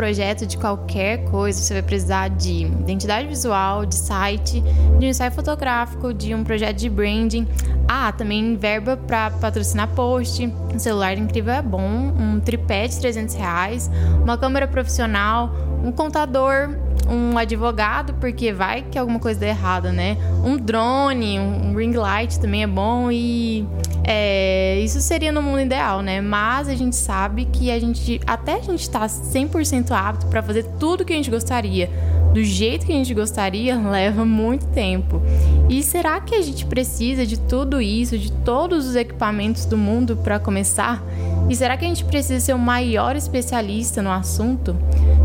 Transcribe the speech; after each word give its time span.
projeto 0.00 0.46
de 0.46 0.56
qualquer 0.56 1.26
coisa, 1.26 1.60
você 1.60 1.74
vai 1.74 1.82
precisar 1.82 2.28
de 2.28 2.62
identidade 2.62 3.28
visual, 3.28 3.84
de 3.84 3.96
site, 3.96 4.62
de 4.98 5.04
um 5.04 5.10
ensaio 5.10 5.30
fotográfico, 5.30 6.14
de 6.14 6.34
um 6.34 6.42
projeto 6.42 6.78
de 6.78 6.88
branding. 6.88 7.46
Ah, 7.86 8.10
também 8.10 8.56
verba 8.56 8.96
para 8.96 9.30
patrocinar 9.30 9.88
post. 9.88 10.50
Um 10.74 10.78
celular 10.78 11.18
incrível 11.18 11.52
é 11.52 11.60
bom, 11.60 11.86
um 11.86 12.40
tripé 12.40 12.88
de 12.88 12.98
300 12.98 13.34
reais, 13.34 13.90
uma 14.22 14.38
câmera 14.38 14.66
profissional, 14.66 15.54
um 15.84 15.92
contador, 15.92 16.70
um 17.06 17.36
advogado, 17.36 18.14
porque 18.14 18.54
vai 18.54 18.80
que 18.80 18.98
alguma 18.98 19.18
coisa 19.18 19.38
dê 19.38 19.48
errada, 19.48 19.92
né? 19.92 20.16
Um 20.42 20.56
drone, 20.56 21.38
um 21.38 21.76
ring 21.76 21.92
light 21.92 22.40
também 22.40 22.62
é 22.62 22.66
bom 22.66 23.10
e 23.12 23.68
é, 24.04 24.80
isso 24.80 25.00
seria 25.00 25.30
no 25.30 25.42
mundo 25.42 25.60
ideal, 25.60 26.02
né? 26.02 26.20
Mas 26.20 26.68
a 26.68 26.74
gente 26.74 26.96
sabe 26.96 27.44
que 27.44 27.70
a 27.70 27.78
gente, 27.78 28.20
até 28.26 28.54
a 28.54 28.60
gente 28.60 28.80
estar 28.80 29.00
tá 29.00 29.08
100% 29.08 29.90
apto 29.90 30.26
para 30.26 30.42
fazer 30.42 30.64
tudo 30.78 31.04
que 31.04 31.12
a 31.12 31.16
gente 31.16 31.30
gostaria, 31.30 31.90
do 32.32 32.42
jeito 32.42 32.86
que 32.86 32.92
a 32.92 32.96
gente 32.96 33.12
gostaria, 33.12 33.76
leva 33.78 34.24
muito 34.24 34.66
tempo. 34.66 35.20
E 35.68 35.82
será 35.82 36.20
que 36.20 36.34
a 36.34 36.42
gente 36.42 36.64
precisa 36.66 37.26
de 37.26 37.38
tudo 37.38 37.80
isso, 37.80 38.16
de 38.16 38.32
todos 38.32 38.86
os 38.86 38.96
equipamentos 38.96 39.64
do 39.64 39.76
mundo 39.76 40.16
para 40.16 40.38
começar? 40.38 41.02
E 41.48 41.56
será 41.56 41.76
que 41.76 41.84
a 41.84 41.88
gente 41.88 42.04
precisa 42.04 42.38
ser 42.40 42.54
o 42.54 42.58
maior 42.58 43.16
especialista 43.16 44.00
no 44.00 44.10
assunto? 44.10 44.76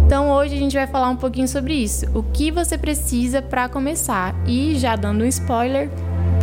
Então 0.06 0.32
hoje 0.32 0.56
a 0.56 0.60
gente 0.60 0.76
vai 0.76 0.88
falar 0.88 1.10
um 1.10 1.16
pouquinho 1.16 1.48
sobre 1.48 1.74
isso. 1.74 2.06
O 2.14 2.24
que 2.24 2.52
você 2.52 2.78
precisa 2.78 3.42
para 3.42 3.70
começar? 3.70 4.36
E 4.48 4.76
já 4.76 4.96
dando 4.96 5.24
um 5.24 5.28
spoiler, 5.28 5.90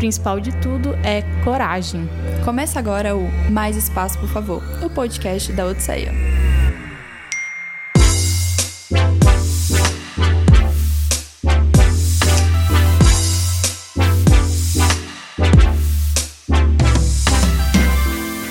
principal 0.02 0.40
de 0.40 0.50
tudo 0.56 0.96
é 1.04 1.22
coragem. 1.44 2.10
Começa 2.44 2.76
agora 2.76 3.14
o 3.16 3.30
Mais 3.52 3.76
Espaço, 3.76 4.18
por 4.18 4.28
favor, 4.28 4.60
o 4.84 4.90
podcast 4.90 5.52
da 5.52 5.64
Odisseia. 5.64 6.12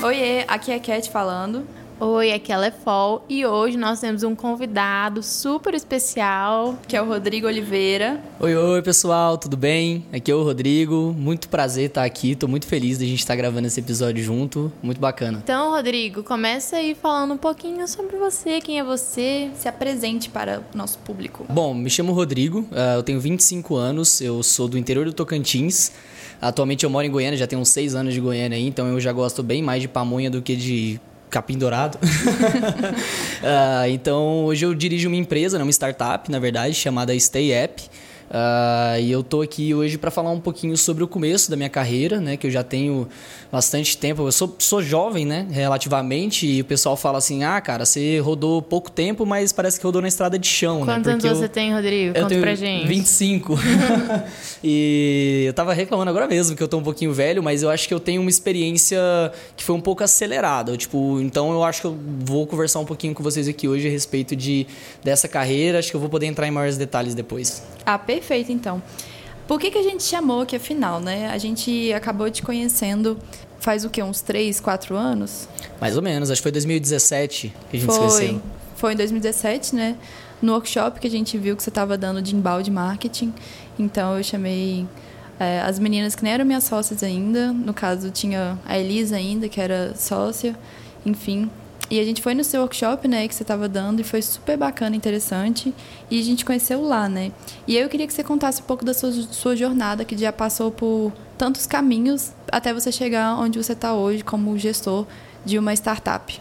Oiê, 0.02 0.46
aqui 0.48 0.72
é 0.72 0.80
Cat 0.80 1.12
falando. 1.12 1.68
Oi, 2.04 2.34
aqui 2.34 2.52
é 2.52 2.56
a 2.56 2.58
Lefol 2.58 3.24
e 3.30 3.46
hoje 3.46 3.78
nós 3.78 4.00
temos 4.00 4.24
um 4.24 4.34
convidado 4.34 5.22
super 5.22 5.76
especial. 5.76 6.76
Que 6.88 6.98
é 6.98 7.02
o 7.02 7.06
Rodrigo 7.06 7.46
Oliveira. 7.46 8.20
Oi, 8.40 8.56
oi 8.56 8.82
pessoal, 8.82 9.38
tudo 9.38 9.56
bem? 9.56 10.04
Aqui 10.12 10.32
é 10.32 10.34
o 10.34 10.42
Rodrigo, 10.42 11.14
muito 11.16 11.48
prazer 11.48 11.90
estar 11.90 12.04
aqui, 12.04 12.36
tô 12.36 12.48
muito 12.48 12.66
feliz 12.66 12.98
de 12.98 13.06
a 13.06 13.08
gente 13.08 13.20
estar 13.20 13.36
gravando 13.36 13.68
esse 13.68 13.80
episódio 13.80 14.24
junto, 14.24 14.74
muito 14.82 15.00
bacana. 15.00 15.42
Então, 15.44 15.70
Rodrigo, 15.70 16.24
começa 16.24 16.78
aí 16.78 16.96
falando 16.96 17.36
um 17.36 17.38
pouquinho 17.38 17.88
sobre 17.88 18.18
você, 18.18 18.60
quem 18.60 18.80
é 18.80 18.84
você. 18.84 19.52
Se 19.54 19.68
apresente 19.68 20.28
para 20.28 20.64
o 20.74 20.76
nosso 20.76 20.98
público. 20.98 21.46
Bom, 21.48 21.72
me 21.72 21.88
chamo 21.92 22.14
Rodrigo, 22.14 22.66
eh, 22.72 22.96
eu 22.96 23.04
tenho 23.04 23.20
25 23.20 23.76
anos, 23.76 24.22
eu 24.22 24.42
sou 24.42 24.68
do 24.68 24.76
interior 24.76 25.06
do 25.06 25.14
Tocantins. 25.14 25.92
Atualmente 26.42 26.84
eu 26.84 26.90
moro 26.90 27.06
em 27.06 27.12
Goiânia, 27.12 27.38
já 27.38 27.46
tenho 27.46 27.62
uns 27.62 27.70
6 27.70 27.94
anos 27.94 28.16
de 28.16 28.20
Goiânia 28.20 28.58
aí, 28.58 28.66
então 28.66 28.88
eu 28.88 29.00
já 29.00 29.14
gosto 29.14 29.44
bem 29.44 29.62
mais 29.62 29.84
de 29.84 29.88
pamonha 29.88 30.32
do 30.32 30.42
que 30.42 30.56
de 30.56 31.00
capim 31.32 31.58
dourado. 31.58 31.98
uh, 31.98 33.88
então, 33.90 34.46
hoje 34.46 34.66
eu 34.66 34.76
dirijo 34.76 35.08
uma 35.08 35.18
empresa, 35.18 35.58
né, 35.58 35.64
uma 35.64 35.72
startup, 35.72 36.30
na 36.30 36.38
verdade, 36.38 36.76
chamada 36.76 37.17
Stay 37.17 37.52
App. 37.54 37.82
Uh, 38.31 38.97
e 38.97 39.11
eu 39.11 39.21
tô 39.21 39.42
aqui 39.42 39.75
hoje 39.75 39.97
para 39.97 40.09
falar 40.09 40.31
um 40.31 40.39
pouquinho 40.39 40.77
sobre 40.77 41.03
o 41.03 41.08
começo 41.08 41.52
da 41.52 41.58
minha 41.58 41.69
carreira, 41.69 42.21
né? 42.21 42.37
Que 42.37 42.47
eu 42.47 42.52
já 42.52 42.64
tenho 42.64 43.05
bastante 43.52 43.97
tempo. 43.97 44.25
Eu 44.25 44.31
sou, 44.31 44.55
sou 44.58 44.81
jovem, 44.81 45.25
né? 45.25 45.45
Relativamente. 45.52 46.47
E 46.47 46.61
o 46.61 46.65
pessoal 46.65 46.95
fala 46.95 47.17
assim: 47.17 47.43
ah, 47.43 47.59
cara, 47.59 47.83
você 47.83 48.19
rodou 48.19 48.61
pouco 48.61 48.89
tempo, 48.89 49.25
mas 49.25 49.52
parece 49.52 49.77
que 49.77 49.86
rodou 49.86 50.02
na 50.02 50.08
estrada 50.08 50.39
de 50.39 50.47
chão, 50.47 50.86
Quantos 50.86 51.08
né? 51.08 51.14
Quantos 51.14 51.25
anos 51.25 51.39
você 51.39 51.49
tem, 51.49 51.73
Rodrigo? 51.73 52.17
Eu 52.17 52.23
Conta 52.23 52.30
tenho 52.30 52.42
pra 52.42 52.55
gente. 52.55 52.87
25. 52.87 53.59
e 54.63 55.43
eu 55.48 55.53
tava 55.53 55.73
reclamando 55.73 56.09
agora 56.09 56.25
mesmo 56.25 56.55
que 56.55 56.63
eu 56.63 56.69
tô 56.69 56.77
um 56.77 56.83
pouquinho 56.83 57.11
velho, 57.11 57.43
mas 57.43 57.63
eu 57.63 57.69
acho 57.69 57.86
que 57.86 57.93
eu 57.93 57.99
tenho 57.99 58.21
uma 58.21 58.30
experiência 58.30 58.98
que 59.58 59.63
foi 59.63 59.75
um 59.75 59.81
pouco 59.81 60.05
acelerada. 60.05 60.77
Tipo, 60.77 61.19
então 61.19 61.52
eu 61.52 61.65
acho 61.65 61.81
que 61.81 61.87
eu 61.87 61.98
vou 62.19 62.48
conversar 62.48 62.80
um 62.80 62.86
pouquinho 62.86 63.13
com 63.13 63.21
vocês 63.21 63.45
aqui 63.49 63.67
hoje 63.67 63.89
a 63.89 63.92
respeito 63.92 64.37
de, 64.37 64.65
dessa 65.03 65.27
carreira. 65.27 65.80
Acho 65.80 65.89
que 65.89 65.98
eu 65.98 66.02
vou 66.02 66.09
poder 66.09 66.27
entrar 66.27 66.48
em 66.48 66.52
maiores 66.52 66.77
detalhes 66.77 67.13
depois. 67.13 67.61
Ah, 67.86 67.98
perfeito, 67.98 68.20
então. 68.49 68.82
Por 69.48 69.59
que, 69.59 69.70
que 69.71 69.77
a 69.77 69.83
gente 69.83 70.04
chamou 70.04 70.42
aqui 70.42 70.55
afinal, 70.55 70.99
né? 70.99 71.30
A 71.30 71.37
gente 71.37 71.92
acabou 71.93 72.30
te 72.30 72.42
conhecendo 72.42 73.17
faz 73.61 73.86
o 73.86 73.89
quê? 73.89 74.04
Uns 74.04 74.21
3, 74.21 74.59
4 74.59 74.95
anos? 74.95 75.48
Mais 75.80 75.95
ou 75.95 76.02
menos, 76.02 76.30
acho 76.30 76.42
que 76.42 76.43
foi 76.43 76.52
2017 76.52 77.54
que 77.70 77.77
a 77.77 77.80
gente 77.80 77.86
foi, 77.86 78.10
se 78.10 78.17
conheceu. 78.17 78.42
Foi 78.76 78.93
em 78.93 78.95
2017, 78.95 79.76
né? 79.76 79.95
No 80.42 80.54
workshop 80.54 80.99
que 80.99 81.08
a 81.08 81.10
gente 81.10 81.37
viu 81.37 81.55
que 81.55 81.61
você 81.64 81.70
estava 81.70 81.98
dando 81.98 82.21
de 82.21 82.36
embalde 82.36 82.71
marketing. 82.71 83.33
Então 83.77 84.17
eu 84.17 84.23
chamei 84.23 84.87
é, 85.39 85.61
as 85.61 85.77
meninas 85.77 86.15
que 86.15 86.23
nem 86.23 86.33
eram 86.33 86.45
minhas 86.45 86.64
sócias 86.64 87.04
ainda. 87.04 87.54
No 87.54 87.73
caso, 87.73 88.10
tinha 88.10 88.58
a 88.65 88.77
Elisa 88.77 89.15
ainda, 89.15 89.48
que 89.48 89.61
era 89.61 89.93
sócia. 89.95 90.58
Enfim, 91.05 91.49
e 91.92 92.00
a 92.00 92.06
gente 92.06 92.22
foi 92.22 92.34
no 92.34 92.42
seu 92.42 92.62
workshop, 92.62 93.06
né, 93.06 93.28
que 93.28 93.36
você 93.36 93.44
estava 93.44 93.68
dando, 93.68 94.00
e 94.00 94.04
foi 94.04 94.22
super 94.22 94.56
bacana, 94.56 94.96
interessante. 94.96 95.74
E 96.10 96.22
a 96.22 96.24
gente 96.24 96.46
conheceu 96.46 96.82
lá, 96.82 97.10
né? 97.10 97.34
E 97.68 97.76
eu 97.76 97.90
queria 97.90 98.08
que 98.08 98.14
você 98.14 98.24
contasse 98.24 98.62
um 98.62 98.64
pouco 98.64 98.86
da 98.86 98.94
sua, 98.94 99.12
sua 99.12 99.58
jornada, 99.58 100.06
que 100.06 100.18
já 100.18 100.32
passou 100.32 100.72
por 100.72 101.12
tantos 101.38 101.68
caminhos 101.68 102.32
até 102.50 102.74
você 102.74 102.94
chegar 102.94 103.38
onde 103.38 103.62
você 103.62 103.74
está 103.74 103.94
hoje 103.94 104.24
como 104.24 104.58
gestor 104.58 105.06
de 105.44 105.60
uma 105.60 105.74
startup. 105.74 106.40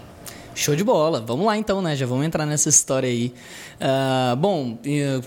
Show 0.55 0.77
de 0.77 0.84
bola. 0.84 1.21
Vamos 1.21 1.44
lá 1.44 1.56
então, 1.56 1.82
né? 1.82 1.97
Já 1.97 2.06
vamos 2.06 2.25
entrar 2.25 2.47
nessa 2.47 2.69
história 2.69 3.09
aí. 3.09 3.34
Uh, 3.81 4.37
bom, 4.37 4.78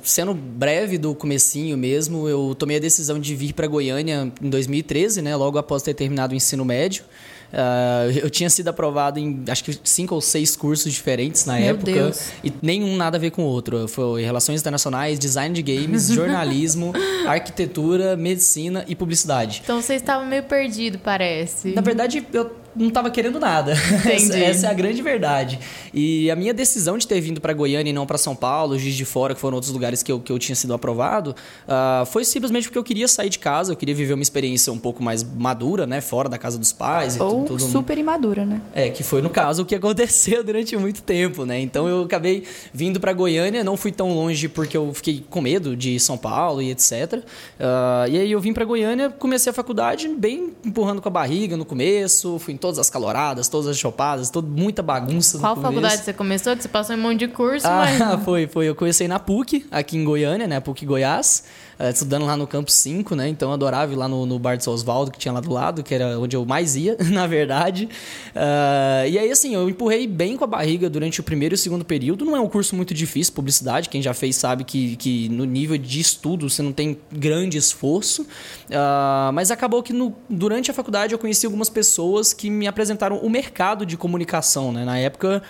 sendo 0.03 0.33
breve 0.33 0.97
do 0.97 1.13
comecinho 1.13 1.77
mesmo, 1.77 2.29
eu 2.29 2.55
tomei 2.57 2.77
a 2.77 2.79
decisão 2.79 3.19
de 3.19 3.35
vir 3.35 3.51
para 3.51 3.67
Goiânia 3.67 4.31
em 4.41 4.49
2013, 4.49 5.21
né? 5.21 5.35
Logo 5.35 5.57
após 5.57 5.83
ter 5.83 5.93
terminado 5.93 6.31
o 6.33 6.35
ensino 6.35 6.63
médio. 6.63 7.03
Uh, 7.53 8.09
eu 8.23 8.29
tinha 8.31 8.49
sido 8.49 8.67
aprovado 8.69 9.19
em 9.19 9.43
acho 9.47 9.63
que 9.63 9.77
cinco 9.83 10.15
ou 10.15 10.21
seis 10.21 10.55
cursos 10.55 10.91
diferentes 10.91 11.45
na 11.45 11.53
Meu 11.59 11.67
época. 11.67 11.91
Deus. 11.91 12.31
E 12.43 12.51
nenhum 12.63 12.95
nada 12.95 13.17
a 13.17 13.19
ver 13.19 13.29
com 13.29 13.43
o 13.43 13.45
outro. 13.45 13.87
Foi 13.87 14.23
Relações 14.23 14.61
Internacionais, 14.61 15.19
Design 15.19 15.53
de 15.53 15.61
Games, 15.61 16.07
Jornalismo, 16.11 16.91
Arquitetura, 17.27 18.17
Medicina 18.17 18.83
e 18.87 18.95
Publicidade. 18.95 19.61
Então 19.63 19.79
você 19.79 19.93
estava 19.93 20.25
meio 20.25 20.43
perdido, 20.43 20.97
parece. 20.97 21.73
Na 21.73 21.81
verdade, 21.81 22.25
eu 22.33 22.62
não 22.75 22.87
estava 22.87 23.09
querendo 23.09 23.39
nada. 23.39 23.73
Essa, 24.03 24.37
essa, 24.37 24.67
é 24.67 24.69
a 24.69 24.73
grande 24.73 25.01
verdade. 25.01 25.59
E 25.93 26.29
a 26.29 26.35
minha 26.35 26.53
decisão 26.53 26.97
de 26.97 27.07
ter 27.07 27.19
vindo 27.21 27.39
para 27.39 27.53
Goiânia 27.53 27.89
e 27.89 27.93
não 27.93 28.05
para 28.05 28.17
São 28.17 28.35
Paulo, 28.35 28.77
Juiz 28.77 28.95
de 28.95 29.05
Fora, 29.05 29.33
que 29.33 29.39
foram 29.39 29.55
outros 29.55 29.71
lugares 29.71 30.03
que 30.03 30.11
eu, 30.11 30.19
que 30.19 30.31
eu 30.31 30.37
tinha 30.37 30.55
sido 30.55 30.73
aprovado, 30.73 31.35
uh, 31.67 32.05
foi 32.05 32.23
simplesmente 32.25 32.67
porque 32.67 32.77
eu 32.77 32.83
queria 32.83 33.07
sair 33.07 33.29
de 33.29 33.39
casa, 33.39 33.71
eu 33.71 33.75
queria 33.75 33.95
viver 33.95 34.13
uma 34.13 34.23
experiência 34.23 34.71
um 34.71 34.77
pouco 34.77 35.01
mais 35.01 35.23
madura, 35.23 35.85
né? 35.87 36.01
Fora 36.01 36.29
da 36.29 36.37
casa 36.37 36.57
dos 36.57 36.71
pais. 36.71 37.19
Ou 37.19 37.43
tudo, 37.43 37.59
tudo... 37.59 37.71
super 37.71 37.97
imadura, 37.97 38.45
né? 38.45 38.61
É, 38.73 38.89
que 38.89 39.03
foi 39.03 39.21
no 39.21 39.29
caso 39.29 39.63
o 39.63 39.65
que 39.65 39.75
aconteceu 39.75 40.43
durante 40.43 40.75
muito 40.77 41.01
tempo, 41.01 41.45
né? 41.45 41.59
Então 41.59 41.87
eu 41.87 42.03
acabei 42.03 42.43
vindo 42.73 42.99
para 42.99 43.13
Goiânia, 43.13 43.63
não 43.63 43.77
fui 43.77 43.91
tão 43.91 44.13
longe 44.13 44.47
porque 44.47 44.75
eu 44.75 44.93
fiquei 44.93 45.23
com 45.29 45.41
medo 45.41 45.75
de 45.75 45.99
São 45.99 46.17
Paulo 46.17 46.61
e 46.61 46.71
etc. 46.71 47.13
Uh, 47.13 48.09
e 48.09 48.17
aí 48.17 48.31
eu 48.31 48.39
vim 48.39 48.53
para 48.53 48.65
Goiânia, 48.65 49.09
comecei 49.09 49.49
a 49.49 49.53
faculdade 49.53 50.07
bem 50.07 50.53
empurrando 50.65 51.01
com 51.01 51.07
a 51.07 51.11
barriga 51.11 51.55
no 51.57 51.65
começo, 51.65 52.39
fui 52.39 52.53
em 52.53 52.57
todas 52.63 52.79
as 52.79 52.89
caloradas, 52.89 53.49
todas 53.49 53.67
as 53.67 53.77
chopadas, 53.77 54.29
toda, 54.29 54.47
muita 54.47 54.81
bagunça. 54.81 55.37
Qual 55.37 55.53
faculdade 55.57 56.01
você 56.01 56.13
começou? 56.13 56.55
Que 56.55 56.61
você 56.61 56.69
passou 56.69 56.95
em 56.95 56.99
um 56.99 57.01
monte 57.01 57.19
de 57.19 57.27
curso, 57.27 57.67
ah, 57.67 57.85
mas... 57.99 58.23
foi, 58.23 58.47
foi. 58.47 58.69
Eu 58.69 58.73
comecei 58.75 59.05
na 59.05 59.19
PUC, 59.19 59.65
aqui 59.69 59.97
em 59.97 60.05
Goiânia, 60.05 60.47
né? 60.47 60.61
PUC 60.61 60.85
Goiás. 60.85 61.43
Uh, 61.79 61.89
estudando 61.89 62.25
lá 62.25 62.37
no 62.37 62.45
campus 62.45 62.75
5, 62.75 63.15
né? 63.15 63.27
Então 63.27 63.49
eu 63.49 63.53
adorava 63.53 63.91
ir 63.91 63.95
lá 63.95 64.07
no, 64.07 64.25
no 64.25 64.37
bar 64.37 64.55
de 64.55 64.63
São 64.63 64.73
Osvaldo, 64.73 65.11
que 65.11 65.17
tinha 65.17 65.31
lá 65.31 65.39
do 65.39 65.51
lado, 65.51 65.83
que 65.83 65.93
era 65.93 66.19
onde 66.19 66.35
eu 66.35 66.45
mais 66.45 66.75
ia, 66.75 66.95
na 67.11 67.25
verdade. 67.25 67.89
Uh, 68.35 69.07
e 69.09 69.17
aí, 69.17 69.31
assim, 69.31 69.55
eu 69.55 69.67
empurrei 69.69 70.05
bem 70.07 70.37
com 70.37 70.43
a 70.43 70.47
barriga 70.47 70.89
durante 70.89 71.19
o 71.19 71.23
primeiro 71.23 71.53
e 71.53 71.57
o 71.57 71.57
segundo 71.57 71.83
período. 71.83 72.25
Não 72.25 72.35
é 72.35 72.39
um 72.39 72.47
curso 72.47 72.75
muito 72.75 72.93
difícil, 72.93 73.33
publicidade. 73.33 73.89
Quem 73.89 74.01
já 74.01 74.13
fez 74.13 74.35
sabe 74.35 74.63
que, 74.63 74.95
que 74.97 75.29
no 75.29 75.45
nível 75.45 75.77
de 75.77 75.99
estudo 75.99 76.49
você 76.49 76.61
não 76.61 76.71
tem 76.71 76.97
grande 77.11 77.57
esforço. 77.57 78.23
Uh, 78.23 79.33
mas 79.33 79.49
acabou 79.51 79.81
que 79.81 79.93
no, 79.93 80.15
durante 80.29 80.69
a 80.69 80.73
faculdade 80.73 81.13
eu 81.13 81.19
conheci 81.19 81.45
algumas 81.45 81.69
pessoas 81.69 82.33
que 82.33 82.49
me 82.49 82.67
apresentaram 82.67 83.17
o 83.17 83.29
mercado 83.29 83.85
de 83.85 83.97
comunicação, 83.97 84.71
né? 84.71 84.85
Na 84.85 84.97
época 84.97 85.41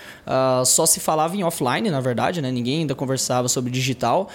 só 0.66 0.86
se 0.86 1.00
falava 1.00 1.36
em 1.36 1.44
offline, 1.44 1.90
na 1.90 2.00
verdade, 2.00 2.42
né? 2.42 2.52
Ninguém 2.52 2.80
ainda 2.80 2.96
conversava 2.96 3.48
sobre 3.48 3.72
digital. 3.72 4.30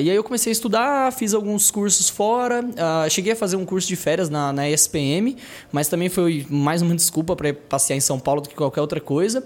e 0.00 0.10
aí 0.10 0.16
eu 0.16 0.24
comecei 0.24 0.50
a 0.50 0.54
estudar 0.54 0.93
fiz 1.12 1.34
alguns 1.34 1.70
cursos 1.70 2.08
fora. 2.08 2.62
Uh, 2.62 3.10
cheguei 3.10 3.32
a 3.32 3.36
fazer 3.36 3.56
um 3.56 3.64
curso 3.64 3.88
de 3.88 3.96
férias 3.96 4.28
na, 4.28 4.52
na 4.52 4.68
ESPM, 4.68 5.36
mas 5.70 5.88
também 5.88 6.08
foi 6.08 6.46
mais 6.48 6.82
uma 6.82 6.94
desculpa 6.94 7.36
para 7.36 7.52
passear 7.52 7.96
em 7.96 8.00
São 8.00 8.18
Paulo 8.18 8.40
do 8.40 8.48
que 8.48 8.54
qualquer 8.54 8.80
outra 8.80 9.00
coisa. 9.00 9.44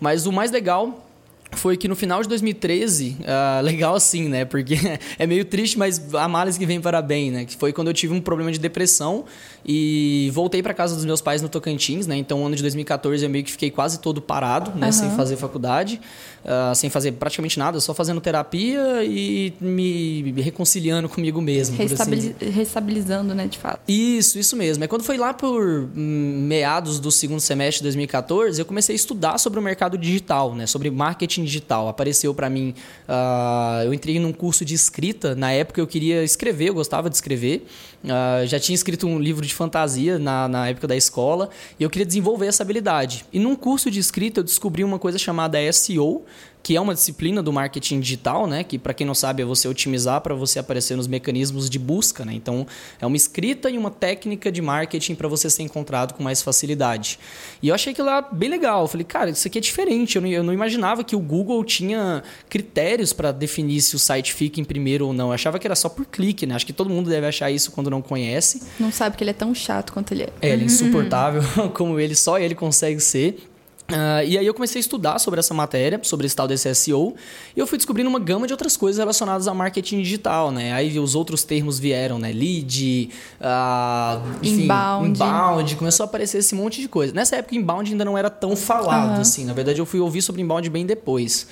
Mas 0.00 0.26
o 0.26 0.32
mais 0.32 0.50
legal 0.50 1.09
foi 1.52 1.76
que 1.76 1.88
no 1.88 1.96
final 1.96 2.22
de 2.22 2.28
2013, 2.28 3.16
uh, 3.20 3.62
legal 3.62 3.94
assim, 3.94 4.28
né? 4.28 4.44
Porque 4.44 4.76
é 5.18 5.26
meio 5.26 5.44
triste, 5.44 5.78
mas 5.78 6.14
a 6.14 6.28
males 6.28 6.56
que 6.56 6.64
vem 6.64 6.80
para 6.80 7.02
bem, 7.02 7.30
né? 7.30 7.44
Que 7.44 7.56
foi 7.56 7.72
quando 7.72 7.88
eu 7.88 7.94
tive 7.94 8.14
um 8.14 8.20
problema 8.20 8.52
de 8.52 8.58
depressão 8.58 9.24
e 9.64 10.30
voltei 10.32 10.62
para 10.62 10.72
casa 10.72 10.94
dos 10.94 11.04
meus 11.04 11.20
pais 11.20 11.42
no 11.42 11.48
Tocantins, 11.48 12.06
né? 12.06 12.16
Então, 12.16 12.44
ano 12.46 12.56
de 12.56 12.62
2014 12.62 13.24
eu 13.24 13.30
meio 13.30 13.44
que 13.44 13.50
fiquei 13.50 13.70
quase 13.70 14.00
todo 14.00 14.20
parado, 14.22 14.72
né? 14.78 14.86
Uhum. 14.86 14.92
Sem 14.92 15.10
fazer 15.10 15.36
faculdade, 15.36 16.00
uh, 16.44 16.74
sem 16.74 16.88
fazer 16.88 17.12
praticamente 17.12 17.58
nada, 17.58 17.80
só 17.80 17.92
fazendo 17.92 18.20
terapia 18.20 19.04
e 19.04 19.52
me 19.60 20.32
reconciliando 20.40 21.08
comigo 21.08 21.40
mesmo. 21.40 21.76
Restabiliz 21.76 22.34
assim 22.40 22.50
Restabilizando, 22.50 23.34
né? 23.34 23.46
De 23.46 23.58
fato. 23.58 23.80
Isso, 23.88 24.38
isso 24.38 24.56
mesmo. 24.56 24.84
É 24.84 24.88
quando 24.88 25.02
foi 25.02 25.16
lá 25.16 25.34
por 25.34 25.88
meados 25.94 26.98
do 26.98 27.10
segundo 27.10 27.40
semestre 27.40 27.78
de 27.78 27.84
2014, 27.84 28.60
eu 28.60 28.64
comecei 28.64 28.94
a 28.94 28.96
estudar 28.96 29.38
sobre 29.38 29.58
o 29.58 29.62
mercado 29.62 29.98
digital, 29.98 30.54
né? 30.54 30.66
Sobre 30.66 30.90
marketing 30.90 31.39
digital. 31.44 31.88
Apareceu 31.88 32.34
para 32.34 32.48
mim, 32.50 32.74
uh, 33.08 33.84
eu 33.84 33.94
entrei 33.94 34.18
num 34.18 34.32
curso 34.32 34.64
de 34.64 34.74
escrita. 34.74 35.34
Na 35.34 35.52
época 35.52 35.80
eu 35.80 35.86
queria 35.86 36.22
escrever, 36.22 36.68
eu 36.68 36.74
gostava 36.74 37.08
de 37.08 37.16
escrever. 37.16 37.66
Uh, 38.02 38.46
já 38.46 38.58
tinha 38.58 38.74
escrito 38.74 39.06
um 39.06 39.18
livro 39.18 39.46
de 39.46 39.54
fantasia 39.54 40.18
na, 40.18 40.48
na 40.48 40.68
época 40.68 40.86
da 40.86 40.96
escola 40.96 41.50
e 41.78 41.82
eu 41.82 41.90
queria 41.90 42.06
desenvolver 42.06 42.46
essa 42.46 42.62
habilidade. 42.62 43.24
E 43.32 43.38
num 43.38 43.54
curso 43.54 43.90
de 43.90 43.98
escrita 43.98 44.40
eu 44.40 44.44
descobri 44.44 44.82
uma 44.82 44.98
coisa 44.98 45.18
chamada 45.18 45.58
SEO, 45.72 46.24
que 46.62 46.76
é 46.76 46.80
uma 46.80 46.94
disciplina 46.94 47.42
do 47.42 47.52
marketing 47.52 48.00
digital, 48.00 48.46
né? 48.46 48.62
Que 48.62 48.78
para 48.78 48.92
quem 48.92 49.06
não 49.06 49.14
sabe 49.14 49.42
é 49.42 49.44
você 49.44 49.66
otimizar 49.68 50.20
para 50.20 50.34
você 50.34 50.58
aparecer 50.58 50.96
nos 50.96 51.06
mecanismos 51.06 51.70
de 51.70 51.78
busca, 51.78 52.24
né? 52.24 52.34
Então 52.34 52.66
é 53.00 53.06
uma 53.06 53.16
escrita 53.16 53.70
e 53.70 53.78
uma 53.78 53.90
técnica 53.90 54.52
de 54.52 54.60
marketing 54.60 55.14
para 55.14 55.28
você 55.28 55.48
ser 55.48 55.62
encontrado 55.62 56.14
com 56.14 56.22
mais 56.22 56.42
facilidade. 56.42 57.18
E 57.62 57.68
eu 57.68 57.74
achei 57.74 57.92
aquilo 57.92 58.06
lá 58.06 58.22
bem 58.22 58.50
legal. 58.50 58.82
Eu 58.82 58.88
falei, 58.88 59.04
cara, 59.04 59.30
isso 59.30 59.46
aqui 59.46 59.58
é 59.58 59.60
diferente. 59.60 60.16
Eu 60.16 60.22
não, 60.22 60.28
eu 60.28 60.42
não 60.42 60.52
imaginava 60.52 61.02
que 61.02 61.16
o 61.16 61.20
Google 61.20 61.64
tinha 61.64 62.22
critérios 62.48 63.12
para 63.12 63.32
definir 63.32 63.80
se 63.80 63.96
o 63.96 63.98
site 63.98 64.32
fica 64.34 64.60
em 64.60 64.64
primeiro 64.64 65.06
ou 65.06 65.12
não. 65.12 65.28
Eu 65.28 65.32
achava 65.32 65.58
que 65.58 65.66
era 65.66 65.74
só 65.74 65.88
por 65.88 66.04
clique, 66.06 66.46
né? 66.46 66.54
Acho 66.54 66.66
que 66.66 66.72
todo 66.72 66.90
mundo 66.90 67.08
deve 67.08 67.26
achar 67.26 67.50
isso 67.50 67.70
quando 67.70 67.90
não 67.90 68.02
conhece. 68.02 68.62
Não 68.78 68.92
sabe 68.92 69.16
que 69.16 69.24
ele 69.24 69.30
é 69.30 69.34
tão 69.34 69.54
chato 69.54 69.92
quanto 69.92 70.12
ele 70.12 70.24
é. 70.24 70.28
É, 70.42 70.50
ele 70.50 70.62
é 70.62 70.66
insuportável 70.66 71.42
como 71.74 71.98
ele 71.98 72.14
só 72.14 72.38
ele 72.38 72.54
consegue 72.54 73.00
ser. 73.00 73.49
Uh, 73.90 74.24
e 74.24 74.38
aí 74.38 74.46
eu 74.46 74.54
comecei 74.54 74.78
a 74.78 74.80
estudar 74.80 75.18
sobre 75.18 75.40
essa 75.40 75.52
matéria, 75.52 76.00
sobre 76.02 76.26
esse 76.26 76.36
tal 76.36 76.46
desse 76.46 76.72
SEO, 76.74 77.14
e 77.56 77.60
eu 77.60 77.66
fui 77.66 77.76
descobrindo 77.76 78.08
uma 78.08 78.20
gama 78.20 78.46
de 78.46 78.52
outras 78.52 78.76
coisas 78.76 78.98
relacionadas 78.98 79.48
a 79.48 79.54
marketing 79.54 80.02
digital, 80.02 80.50
né? 80.50 80.72
Aí 80.72 80.98
os 80.98 81.14
outros 81.14 81.42
termos 81.42 81.78
vieram, 81.78 82.18
né? 82.18 82.32
Lead, 82.32 83.10
uh, 83.40 84.22
enfim, 84.42 84.62
inbound. 84.62 85.08
inbound, 85.08 85.76
começou 85.76 86.04
a 86.04 86.06
aparecer 86.06 86.38
esse 86.38 86.54
monte 86.54 86.80
de 86.80 86.88
coisa. 86.88 87.12
Nessa 87.12 87.36
época, 87.36 87.56
inbound 87.56 87.90
ainda 87.90 88.04
não 88.04 88.16
era 88.16 88.30
tão 88.30 88.54
falado, 88.54 89.16
uhum. 89.16 89.20
assim. 89.20 89.44
Na 89.44 89.52
verdade, 89.52 89.80
eu 89.80 89.86
fui 89.86 90.00
ouvir 90.00 90.22
sobre 90.22 90.40
inbound 90.40 90.68
bem 90.70 90.86
depois. 90.86 91.46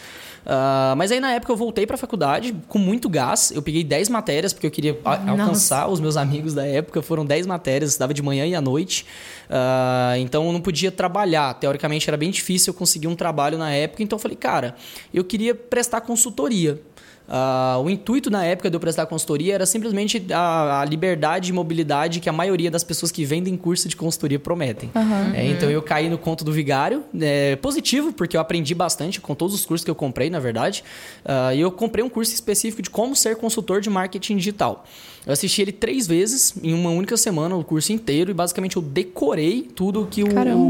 Uh, 0.44 0.96
mas 0.96 1.12
aí 1.12 1.20
na 1.20 1.32
época 1.32 1.52
eu 1.52 1.56
voltei 1.56 1.86
para 1.86 1.94
a 1.94 1.98
faculdade 1.98 2.54
com 2.68 2.78
muito 2.78 3.08
gás. 3.08 3.50
Eu 3.50 3.62
peguei 3.62 3.84
10 3.84 4.08
matérias 4.08 4.52
porque 4.52 4.66
eu 4.66 4.70
queria 4.70 4.98
alcançar 5.04 5.88
os 5.88 6.00
meus 6.00 6.16
amigos 6.16 6.54
da 6.54 6.66
época. 6.66 7.02
Foram 7.02 7.24
10 7.24 7.46
matérias, 7.46 7.90
estava 7.90 8.14
de 8.14 8.22
manhã 8.22 8.46
e 8.46 8.54
à 8.54 8.60
noite. 8.60 9.04
Uh, 9.48 10.18
então 10.18 10.46
eu 10.46 10.52
não 10.52 10.60
podia 10.60 10.90
trabalhar. 10.90 11.54
Teoricamente 11.54 12.08
era 12.08 12.16
bem 12.16 12.30
difícil 12.30 12.72
eu 12.72 12.78
conseguir 12.78 13.08
um 13.08 13.16
trabalho 13.16 13.58
na 13.58 13.70
época. 13.70 14.02
Então 14.02 14.16
eu 14.16 14.20
falei, 14.20 14.36
cara, 14.36 14.74
eu 15.12 15.24
queria 15.24 15.54
prestar 15.54 16.00
consultoria. 16.00 16.80
Uh, 17.28 17.82
o 17.82 17.90
intuito 17.90 18.30
na 18.30 18.42
época 18.42 18.70
de 18.70 18.76
eu 18.76 18.80
prestar 18.80 19.04
consultoria 19.04 19.54
era 19.54 19.66
simplesmente 19.66 20.24
a, 20.32 20.80
a, 20.80 20.84
liberdade 20.86 21.50
e 21.50 21.52
mobilidade 21.52 22.20
que 22.20 22.28
a 22.28 22.32
maioria 22.32 22.70
das 22.70 22.82
pessoas 22.82 23.12
que 23.12 23.22
vendem 23.22 23.54
curso 23.54 23.86
de 23.86 23.94
consultoria 23.94 24.38
prometem. 24.38 24.90
Uhum. 24.94 25.34
É, 25.34 25.46
então 25.46 25.70
eu 25.70 25.82
caí 25.82 26.08
no 26.08 26.16
conto 26.16 26.42
do 26.42 26.50
vigário, 26.50 27.04
é, 27.20 27.56
positivo, 27.56 28.14
porque 28.14 28.34
eu 28.34 28.40
aprendi 28.40 28.74
bastante 28.74 29.20
com 29.20 29.34
todos 29.34 29.54
os 29.54 29.66
cursos 29.66 29.84
que 29.84 29.90
eu 29.90 29.94
comprei, 29.94 30.30
na 30.30 30.40
verdade. 30.40 30.82
Uh, 31.22 31.54
e 31.54 31.60
eu 31.60 31.70
comprei 31.70 32.02
um 32.02 32.08
curso 32.08 32.32
específico 32.32 32.80
de 32.80 32.88
como 32.88 33.14
ser 33.14 33.36
consultor 33.36 33.82
de 33.82 33.90
marketing 33.90 34.38
digital. 34.38 34.86
Eu 35.28 35.34
assisti 35.34 35.60
ele 35.60 35.72
três 35.72 36.06
vezes 36.06 36.54
em 36.62 36.72
uma 36.72 36.88
única 36.88 37.14
semana, 37.18 37.54
o 37.54 37.62
curso 37.62 37.92
inteiro, 37.92 38.30
e 38.30 38.34
basicamente 38.34 38.76
eu 38.76 38.82
decorei 38.82 39.60
tudo 39.62 40.08
que 40.10 40.22
o, 40.22 40.28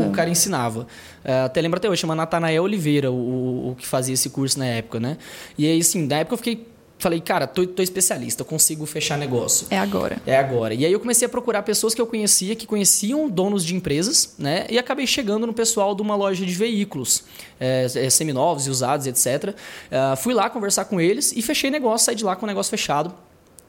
o 0.08 0.10
cara 0.10 0.28
ensinava. 0.28 0.80
Uh, 1.24 1.44
até 1.44 1.60
lembro 1.60 1.76
até 1.76 1.88
hoje, 1.88 2.00
chama 2.00 2.16
Natanael 2.16 2.64
Oliveira, 2.64 3.08
o, 3.12 3.70
o 3.70 3.76
que 3.76 3.86
fazia 3.86 4.14
esse 4.14 4.28
curso 4.30 4.58
na 4.58 4.66
época, 4.66 4.98
né? 4.98 5.16
E 5.56 5.64
aí, 5.64 5.78
assim, 5.78 6.04
na 6.08 6.16
época 6.16 6.34
eu 6.34 6.38
fiquei 6.38 6.66
falei, 6.98 7.20
cara, 7.20 7.46
tô, 7.46 7.64
tô 7.64 7.80
especialista, 7.80 8.42
consigo 8.42 8.84
fechar 8.84 9.16
negócio. 9.16 9.68
É 9.70 9.78
agora. 9.78 10.20
É 10.26 10.36
agora. 10.36 10.74
E 10.74 10.84
aí 10.84 10.92
eu 10.92 10.98
comecei 10.98 11.26
a 11.26 11.28
procurar 11.28 11.62
pessoas 11.62 11.94
que 11.94 12.00
eu 12.00 12.06
conhecia, 12.08 12.56
que 12.56 12.66
conheciam 12.66 13.28
donos 13.30 13.64
de 13.64 13.76
empresas, 13.76 14.34
né? 14.36 14.66
E 14.68 14.76
acabei 14.76 15.06
chegando 15.06 15.46
no 15.46 15.52
pessoal 15.52 15.94
de 15.94 16.02
uma 16.02 16.16
loja 16.16 16.44
de 16.44 16.52
veículos, 16.52 17.22
é, 17.60 17.86
é, 17.94 18.10
seminovos 18.10 18.66
e 18.66 18.70
usados, 18.70 19.06
etc. 19.06 19.50
Uh, 19.50 19.54
ah, 19.92 20.16
fui 20.16 20.34
lá 20.34 20.50
conversar 20.50 20.86
com 20.86 21.00
eles 21.00 21.32
e 21.32 21.40
fechei 21.40 21.70
negócio, 21.70 22.06
saí 22.06 22.16
de 22.16 22.24
lá 22.24 22.34
com 22.34 22.44
o 22.44 22.48
negócio 22.48 22.70
fechado. 22.70 23.14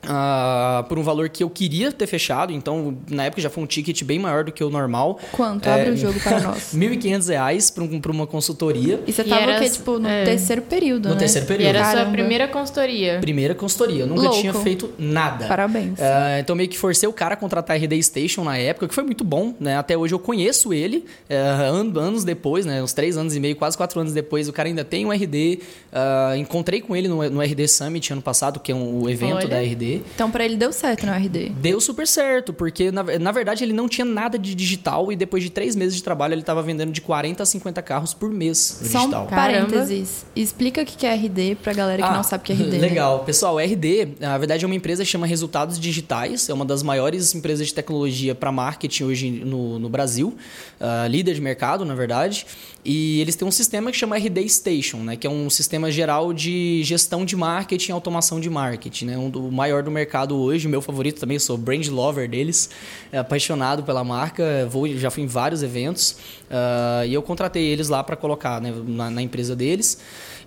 Uh, 0.02 0.82
por 0.86 0.98
um 0.98 1.04
valor 1.04 1.28
que 1.28 1.44
eu 1.44 1.50
queria 1.50 1.92
ter 1.92 2.08
fechado, 2.08 2.54
então 2.54 2.98
na 3.10 3.26
época 3.26 3.42
já 3.42 3.50
foi 3.50 3.62
um 3.64 3.68
ticket 3.68 4.02
bem 4.04 4.18
maior 4.18 4.46
do 4.46 4.52
que 4.52 4.64
o 4.64 4.70
normal. 4.70 5.20
Quanto? 5.34 5.68
É, 5.68 5.74
Abre 5.74 5.90
o 5.92 5.98
jogo 5.98 6.18
para 6.22 6.40
nós. 6.42 6.74
R$ 6.74 6.80
1.500 6.80 7.74
para 7.74 7.84
um, 7.84 8.16
uma 8.16 8.26
consultoria. 8.26 9.02
E 9.06 9.12
você 9.12 9.24
estava 9.24 9.52
o 9.52 9.60
quê? 9.60 9.70
Tipo, 9.70 10.00
no 10.00 10.08
é. 10.08 10.24
terceiro 10.24 10.62
período, 10.62 11.10
No 11.10 11.16
né? 11.16 11.20
terceiro 11.20 11.46
período. 11.46 11.66
E 11.66 11.70
era 11.70 11.82
a 11.82 11.92
sua 11.92 12.06
primeira 12.06 12.48
consultoria. 12.48 13.20
Primeira 13.20 13.54
consultoria. 13.54 14.04
Eu 14.04 14.08
nunca 14.08 14.22
Louco. 14.22 14.40
tinha 14.40 14.54
feito 14.54 14.90
nada. 14.98 15.48
Parabéns. 15.48 16.00
Uh, 16.00 16.40
então 16.40 16.56
meio 16.56 16.70
que 16.70 16.78
forcei 16.78 17.08
o 17.08 17.14
cara 17.14 17.34
a 17.34 17.38
contratar 17.38 17.76
a 17.76 17.80
RD 17.80 18.02
Station 18.02 18.44
na 18.44 18.58
época, 18.58 18.88
que 18.88 18.96
foi 18.96 19.04
muito 19.04 19.24
bom, 19.24 19.54
né? 19.60 19.78
Até 19.78 19.98
hoje 19.98 20.14
eu 20.14 20.20
conheço 20.20 20.74
ele, 20.74 21.06
uh, 21.30 22.00
anos 22.00 22.24
depois, 22.24 22.66
né? 22.66 22.82
Uns 22.82 22.94
três 22.94 23.18
anos 23.18 23.36
e 23.36 23.40
meio, 23.40 23.56
quase 23.56 23.76
quatro 23.76 24.00
anos 24.00 24.14
depois, 24.14 24.48
o 24.48 24.54
cara 24.54 24.70
ainda 24.70 24.86
tem 24.86 25.06
um 25.06 25.12
RD. 25.12 25.60
Uh, 25.92 26.36
encontrei 26.38 26.80
com 26.80 26.96
ele 26.96 27.08
no, 27.08 27.30
no 27.30 27.42
RD 27.42 27.68
Summit 27.68 28.14
ano 28.14 28.22
passado, 28.22 28.60
que 28.60 28.72
é 28.72 28.76
um, 28.76 29.04
o 29.04 29.10
evento 29.10 29.36
Olha. 29.36 29.48
da 29.48 29.60
RD. 29.62 29.99
Então 30.16 30.30
para 30.30 30.46
ele 30.46 30.58
deu 30.58 30.72
certo 30.72 31.06
no 31.06 31.12
RD. 31.12 31.50
Deu 31.50 31.80
super 31.80 32.08
certo, 32.08 32.54
porque 32.54 32.92
na, 32.92 33.04
na 33.04 33.32
verdade 33.32 33.64
ele 33.64 33.74
não 33.74 33.88
tinha 33.88 34.06
nada 34.06 34.38
de 34.38 34.56
digital 34.56 35.12
e 35.12 35.16
depois 35.16 35.44
de 35.44 35.50
três 35.50 35.76
meses 35.76 35.96
de 35.96 36.04
trabalho 36.04 36.34
ele 36.34 36.42
estava 36.42 36.62
vendendo 36.62 36.92
de 36.92 37.02
40 37.02 37.44
a 37.44 37.46
50 37.46 37.82
carros 37.82 38.14
por 38.14 38.30
mês 38.30 38.58
Só 38.58 39.00
digital. 39.00 39.24
um 39.26 39.28
parênteses. 39.28 40.26
Explica 40.36 40.82
o 40.82 40.86
que 40.86 41.06
é 41.06 41.14
RD 41.14 41.56
pra 41.62 41.74
galera 41.74 42.04
que 42.04 42.10
ah, 42.10 42.14
não 42.14 42.24
sabe 42.24 42.44
o 42.44 42.46
que 42.46 42.54
é 42.54 42.56
RD. 42.56 42.78
Legal. 42.80 43.20
Pessoal, 43.20 43.58
RD, 43.58 44.16
na 44.20 44.38
verdade, 44.38 44.64
é 44.64 44.68
uma 44.68 44.76
empresa 44.76 45.04
que 45.04 45.10
chama 45.10 45.26
Resultados 45.26 45.80
Digitais. 45.80 46.50
É 46.50 46.54
uma 46.54 46.66
das 46.66 46.84
maiores 46.84 47.34
empresas 47.34 47.68
de 47.68 47.74
tecnologia 47.74 48.36
para 48.36 48.52
marketing 48.52 49.04
hoje 49.04 49.30
no, 49.30 49.80
no 49.80 49.90
Brasil. 49.90 50.36
Uh, 50.80 51.08
líder 51.08 51.36
de 51.36 51.42
mercado, 51.42 51.86
na 51.86 51.96
verdade. 51.96 52.46
E 52.84 53.20
eles 53.20 53.36
têm 53.36 53.48
um 53.48 53.52
sistema 53.52 53.92
que 53.92 53.98
chama 53.98 54.18
RD 54.18 54.48
Station, 54.48 54.98
né? 54.98 55.16
Que 55.16 55.28
é 55.28 55.30
um 55.30 55.50
sistema 55.50 55.92
geral 55.92 56.32
de 56.32 56.82
gestão 56.84 57.26
de 57.26 57.36
marketing 57.36 57.92
e 57.92 57.94
automação 57.94 58.40
de 58.40 58.50
marketing, 58.50 59.06
né? 59.06 59.18
Um 59.18 59.30
do 59.30 59.52
maior 59.52 59.79
do 59.84 59.92
mercado 59.92 60.36
hoje, 60.38 60.68
meu 60.68 60.82
favorito 60.82 61.20
também, 61.20 61.40
sou 61.40 61.58
brand 61.58 61.88
lover 61.88 62.30
deles, 62.30 62.70
é 63.12 63.18
apaixonado 63.18 63.84
pela 63.84 64.04
marca, 64.04 64.68
vou, 64.70 64.88
já 64.88 65.10
fui 65.10 65.24
em 65.24 65.28
vários 65.28 65.64
eventos 65.64 66.12
uh, 66.50 67.06
e 67.06 67.14
eu 67.14 67.22
contratei 67.22 67.66
eles 67.66 67.90
lá 67.90 68.04
para 68.04 68.16
colocar 68.16 68.62
né, 68.62 68.74
na, 68.86 69.10
na 69.10 69.22
empresa 69.22 69.56
deles. 69.56 70.00